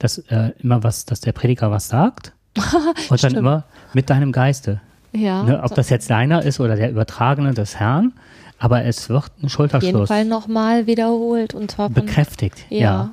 Dass 0.00 0.18
äh, 0.18 0.50
immer 0.58 0.82
was, 0.82 1.04
dass 1.04 1.20
der 1.20 1.30
Prediger 1.30 1.70
was 1.70 1.86
sagt 1.86 2.32
und 3.08 3.22
dann 3.22 3.36
immer 3.36 3.66
mit 3.94 4.10
deinem 4.10 4.32
Geiste. 4.32 4.80
Ja. 5.12 5.44
Ne, 5.44 5.62
ob 5.62 5.76
das 5.76 5.90
jetzt 5.90 6.10
deiner 6.10 6.42
ist 6.42 6.58
oder 6.58 6.74
der 6.74 6.90
Übertragene 6.90 7.54
des 7.54 7.76
Herrn, 7.76 8.14
aber 8.58 8.84
es 8.84 9.08
wird 9.08 9.26
ein 9.26 9.30
auf 9.30 9.40
jeden 9.42 9.48
Schulterschluss 9.48 10.08
Fall 10.08 10.24
nochmal 10.24 10.88
wiederholt 10.88 11.54
und 11.54 11.70
zwar 11.70 11.86
von, 11.86 11.94
bekräftigt. 11.94 12.66
ja. 12.68 12.78
ja. 12.78 13.10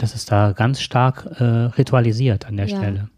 Das 0.00 0.14
ist 0.14 0.32
da 0.32 0.52
ganz 0.52 0.80
stark 0.80 1.26
äh, 1.40 1.44
ritualisiert 1.44 2.46
an 2.46 2.56
der 2.56 2.66
Ja. 2.68 2.76
Stelle. 2.78 3.08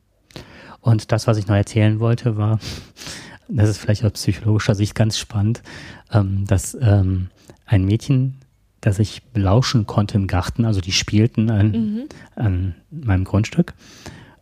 Und 0.81 1.13
das, 1.13 1.29
was 1.29 1.37
ich 1.39 1.47
noch 1.47 1.55
erzählen 1.55 2.01
wollte, 2.01 2.37
war, 2.37 2.59
das 3.49 3.69
ist 3.69 3.79
vielleicht 3.79 4.05
aus 4.05 4.13
psychologischer 4.13 4.75
Sicht 4.75 4.97
ganz 4.97 5.17
spannend, 5.17 5.63
ähm, 6.13 6.45
dass 6.49 6.77
ähm, 6.81 7.29
ein 7.67 7.85
Mädchen, 7.85 8.39
das 8.81 8.99
ich 8.99 9.23
belauschen 9.33 9.87
konnte 9.87 10.17
im 10.17 10.27
Garten, 10.27 10.65
also 10.65 10.81
die 10.81 10.91
spielten 10.91 11.51
an, 11.51 11.71
Mhm. 11.71 12.03
an 12.35 12.75
meinem 12.91 13.23
Grundstück, 13.25 13.75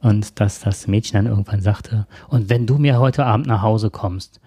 und 0.01 0.41
dass 0.41 0.61
das 0.61 0.87
Mädchen 0.87 1.19
dann 1.23 1.27
irgendwann 1.31 1.61
sagte, 1.61 2.07
und 2.29 2.49
wenn 2.49 2.67
du 2.67 2.79
mir 2.79 2.99
heute 2.99 3.27
Abend 3.27 3.47
nach 3.49 3.61
Hause 3.61 3.91
kommst 3.91 4.41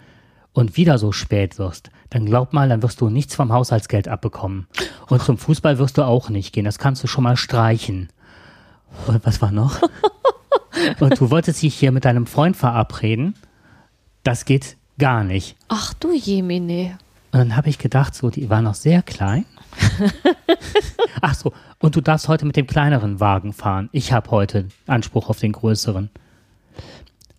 und 0.54 0.78
wieder 0.78 0.98
so 0.98 1.12
spät 1.12 1.58
wirst, 1.58 1.90
dann 2.10 2.26
glaub 2.26 2.54
mal, 2.54 2.70
dann 2.70 2.84
wirst 2.84 3.02
du 3.02 3.10
nichts 3.10 3.36
vom 3.36 3.52
Haushaltsgeld 3.52 4.08
abbekommen. 4.08 4.68
Und 5.08 5.22
zum 5.24 5.38
Fußball 5.38 5.80
wirst 5.80 5.98
du 5.98 6.04
auch 6.04 6.30
nicht 6.30 6.54
gehen. 6.54 6.66
Das 6.66 6.78
kannst 6.78 7.04
du 7.04 7.08
schon 7.08 7.24
mal 7.24 7.38
streichen. 7.38 8.10
Und 9.08 9.26
was 9.26 9.42
war 9.42 9.52
noch? 9.52 9.82
Und 11.00 11.20
du 11.20 11.30
wolltest 11.32 11.62
dich 11.62 11.76
hier 11.76 11.92
mit 11.92 12.06
deinem 12.06 12.26
Freund 12.26 12.56
verabreden. 12.56 13.36
Das 14.24 14.46
geht 14.46 14.78
gar 14.98 15.24
nicht. 15.24 15.56
Ach 15.68 15.94
du 15.94 16.14
Jemine. 16.14 16.98
Und 17.32 17.40
dann 17.40 17.56
habe 17.56 17.70
ich 17.70 17.80
gedacht, 17.80 18.14
so, 18.14 18.30
die 18.30 18.50
war 18.50 18.62
noch 18.62 18.76
sehr 18.76 19.02
klein. 19.02 19.46
Ach 21.22 21.34
so, 21.34 21.52
und 21.80 21.96
du 21.96 22.02
darfst 22.02 22.28
heute 22.28 22.46
mit 22.46 22.56
dem 22.56 22.68
kleineren 22.68 23.20
Wagen 23.20 23.54
fahren. 23.54 23.90
Ich 23.92 24.14
habe 24.14 24.30
heute 24.30 24.68
Anspruch 24.86 25.30
auf 25.30 25.40
den 25.40 25.52
größeren. 25.52 26.12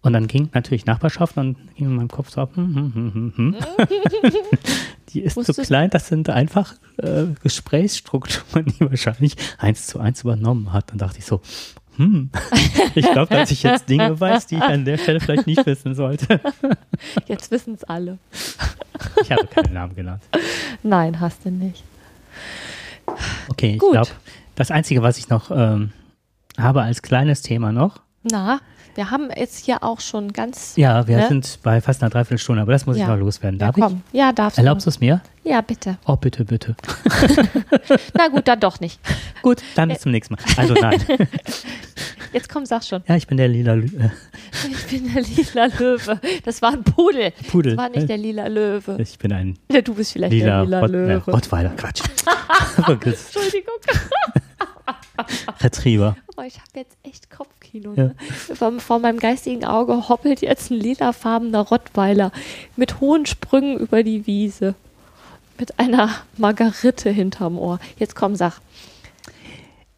Und 0.05 0.13
dann 0.13 0.27
ging 0.27 0.51
natürlich 0.53 0.85
Nachbarschaft 0.87 1.37
und 1.39 1.55
dann 1.57 1.69
ging 1.75 1.87
in 1.87 1.97
meinem 1.97 2.09
Kopf 2.09 2.29
so 2.31 2.43
ab. 2.43 2.51
Hm, 2.55 2.75
hm, 2.75 2.93
hm, 2.95 3.13
hm, 3.15 3.33
hm. 3.37 3.57
Die 5.09 5.21
ist 5.23 5.35
so 5.35 5.41
Wusstest- 5.41 5.67
klein, 5.67 5.91
das 5.91 6.09
sind 6.09 6.29
einfach 6.29 6.75
äh, 6.99 7.25
Gesprächsstrukturen, 7.43 8.67
die 8.67 8.81
wahrscheinlich 8.81 9.37
eins 9.59 9.87
zu 9.87 9.99
eins 10.01 10.21
übernommen 10.23 10.73
hat. 10.73 10.91
Dann 10.91 10.99
dachte 10.99 11.19
ich 11.21 11.25
so, 11.25 11.41
hm, 11.97 12.29
ich 12.95 13.11
glaube, 13.13 13.35
dass 13.35 13.51
ich 13.51 13.63
jetzt 13.63 13.89
Dinge 13.89 14.19
weiß, 14.21 14.47
die 14.49 14.57
ich 14.57 14.63
an 14.63 14.85
der 14.85 14.99
Stelle 14.99 15.21
vielleicht 15.21 15.47
nicht 15.47 15.65
wissen 15.65 15.95
sollte. 15.95 16.41
Jetzt 17.27 17.51
wissen 17.53 17.75
es 17.75 17.85
alle. 17.85 18.19
Ich 19.23 19.31
habe 19.31 19.47
keinen 19.47 19.73
Namen 19.73 19.95
genannt. 19.95 20.23
Nein, 20.83 21.21
hast 21.21 21.45
du 21.45 21.51
nicht. 21.51 21.83
Okay, 23.49 23.75
ich 23.75 23.79
glaube, 23.79 24.11
das 24.57 24.71
Einzige, 24.71 25.03
was 25.03 25.19
ich 25.19 25.29
noch 25.29 25.51
ähm, 25.51 25.93
habe 26.59 26.83
als 26.83 27.01
kleines 27.03 27.43
Thema 27.43 27.71
noch, 27.73 28.01
Na, 28.25 28.61
wir 28.95 29.11
haben 29.11 29.29
jetzt 29.37 29.65
hier 29.65 29.83
auch 29.83 30.01
schon 30.01 30.33
ganz. 30.33 30.75
ja, 30.77 31.07
wir 31.07 31.17
Ne? 31.19 31.29
sind 31.29 31.59
bei 31.63 31.81
fast 31.81 32.03
einer 32.03 32.11
Dreiviertelstunde, 32.11 32.63
aber 32.63 32.73
das 32.73 32.87
muss 32.87 32.97
ich 32.97 33.03
Ja. 33.03 33.09
noch 33.09 33.17
loswerden. 33.19 33.59
ja, 33.61 33.67
Darf 33.73 33.75
komm. 33.77 34.03
Ja, 34.13 34.33
darfst 34.33 34.59
ich? 34.59 34.65
Erlaubst 34.65 34.87
du 34.87 34.91
es 34.91 35.01
mir? 35.01 35.21
Ja, 35.43 35.61
bitte. 35.61 35.99
Oh, 36.07 36.17
bitte, 36.17 36.45
bitte. 36.45 36.75
Na 38.15 38.29
gut, 38.29 38.49
dann 38.49 38.61
doch 38.61 38.81
nicht. 38.81 38.99
Gut, 39.43 39.63
dann 39.75 39.89
bis 39.91 40.01
zum 40.01 40.13
nächsten 40.13 40.35
Mal. 40.35 40.43
Also 40.57 40.75
nein. 40.75 41.03
Jetzt 42.33 42.49
komm, 42.49 42.67
sag 42.67 42.83
schon. 42.83 43.03
Ja, 43.07 43.15
ich 43.15 43.27
bin 43.29 43.37
der 43.37 43.47
lila 43.47 43.75
Lü 43.75 43.87
äh, 43.87 44.09
Ich 44.71 44.87
bin 44.87 45.13
der 45.13 45.23
lila 45.23 45.67
Löwe. 45.79 46.21
Das 46.45 46.63
war 46.63 46.73
ein 46.73 46.83
Pudel. 46.83 47.31
Pudel. 47.49 47.77
Das 47.77 47.85
war 47.85 47.91
nicht 47.91 48.09
der 48.09 48.17
lila 48.19 48.49
Löwe. 48.49 48.97
Ich 49.01 49.19
bin 49.19 49.33
ein 49.33 49.57
Du 49.85 49.95
bist 49.95 50.13
vielleicht 50.13 50.33
lila, 50.33 50.47
der 50.47 50.65
lila 50.65 50.81
Rott, 50.81 50.91
äh, 50.91 50.93
Löwe. 50.93 51.31
Rottweiler. 51.31 51.71
Quatsch. 51.77 52.03
Entschuldigung. 52.77 53.75
Retriever. 55.61 56.17
Oh, 56.37 56.43
ich 56.43 56.57
habe 56.57 56.71
jetzt 56.75 56.97
echt 57.05 57.31
Kopfkino. 57.75 57.95
Ja. 57.95 58.05
Ne? 58.05 58.15
Vor, 58.55 58.73
vor 58.81 58.99
meinem 58.99 59.19
geistigen 59.19 59.65
Auge 59.65 60.09
hoppelt 60.09 60.43
jetzt 60.43 60.71
ein 60.71 60.79
lilafarbener 60.79 61.61
Rottweiler 61.61 62.33
mit 62.77 63.01
hohen 63.01 63.27
Sprüngen 63.27 63.79
über 63.79 64.03
die 64.03 64.27
Wiese. 64.27 64.75
Mit 65.59 65.79
einer 65.79 66.11
Margarite 66.37 67.11
hinterm 67.11 67.59
Ohr. 67.59 67.79
Jetzt 67.99 68.17
komm, 68.17 68.35
sag. 68.35 68.61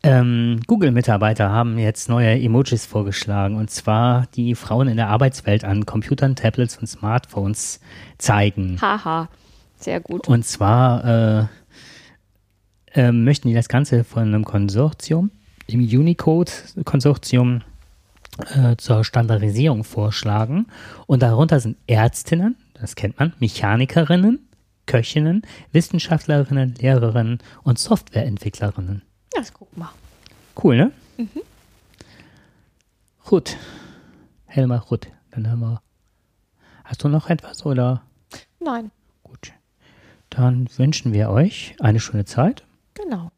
Ähm, 0.02 0.60
Google-Mitarbeiter 0.66 1.50
haben 1.50 1.78
jetzt 1.78 2.08
neue 2.08 2.38
Emojis 2.38 2.86
vorgeschlagen 2.86 3.56
und 3.56 3.70
zwar 3.70 4.26
die 4.36 4.54
Frauen 4.54 4.86
in 4.88 4.96
der 4.96 5.08
Arbeitswelt 5.08 5.64
an 5.64 5.86
Computern, 5.86 6.36
Tablets 6.36 6.76
und 6.76 6.86
Smartphones 6.86 7.80
zeigen. 8.18 8.78
Haha. 8.80 9.28
Sehr 9.78 10.00
gut. 10.00 10.28
Und 10.28 10.44
zwar 10.44 11.48
äh, 12.94 13.00
äh, 13.00 13.12
möchten 13.12 13.48
die 13.48 13.54
das 13.54 13.68
Ganze 13.68 14.04
von 14.04 14.22
einem 14.22 14.44
Konsortium, 14.44 15.30
dem 15.70 15.80
Unicode-Konsortium, 15.80 17.62
äh, 18.54 18.76
zur 18.76 19.04
Standardisierung 19.04 19.82
vorschlagen. 19.84 20.66
Und 21.06 21.22
darunter 21.22 21.58
sind 21.60 21.76
Ärztinnen, 21.86 22.56
das 22.74 22.94
kennt 22.94 23.18
man, 23.18 23.32
Mechanikerinnen, 23.38 24.46
Köchinnen, 24.86 25.42
Wissenschaftlerinnen, 25.72 26.74
Lehrerinnen 26.76 27.38
und 27.62 27.78
Softwareentwicklerinnen. 27.78 29.02
Das 29.32 29.52
guck 29.52 29.74
mal. 29.76 29.90
Cool, 30.62 30.76
ne? 30.76 30.92
Gut. 33.24 33.56
Helma 34.46 34.76
Rutt. 34.76 35.08
Dann 35.32 35.50
haben 35.50 35.60
wir. 35.60 35.82
Hast 36.84 37.02
du 37.02 37.08
noch 37.08 37.28
etwas 37.28 37.66
oder? 37.66 38.02
Nein, 38.60 38.90
Gut. 39.22 39.52
Dann 40.30 40.68
wünschen 40.76 41.12
wir 41.12 41.30
euch 41.30 41.74
eine 41.80 42.00
schöne 42.00 42.24
Zeit. 42.24 42.64
genau. 42.94 43.30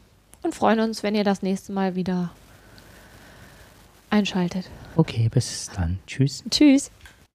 Und 0.49 0.55
freuen 0.55 0.80
uns, 0.80 1.03
wenn 1.03 1.14
ihr 1.14 1.24
das 1.24 1.42
nächste 1.42 1.72
Mal 1.72 1.94
wieder 1.94 2.30
einschaltet. 4.09 4.64
Okay, 4.96 5.28
bis 5.28 5.68
dann. 5.76 5.99
Tschüss. 6.07 6.42
Tschüss. 6.49 6.90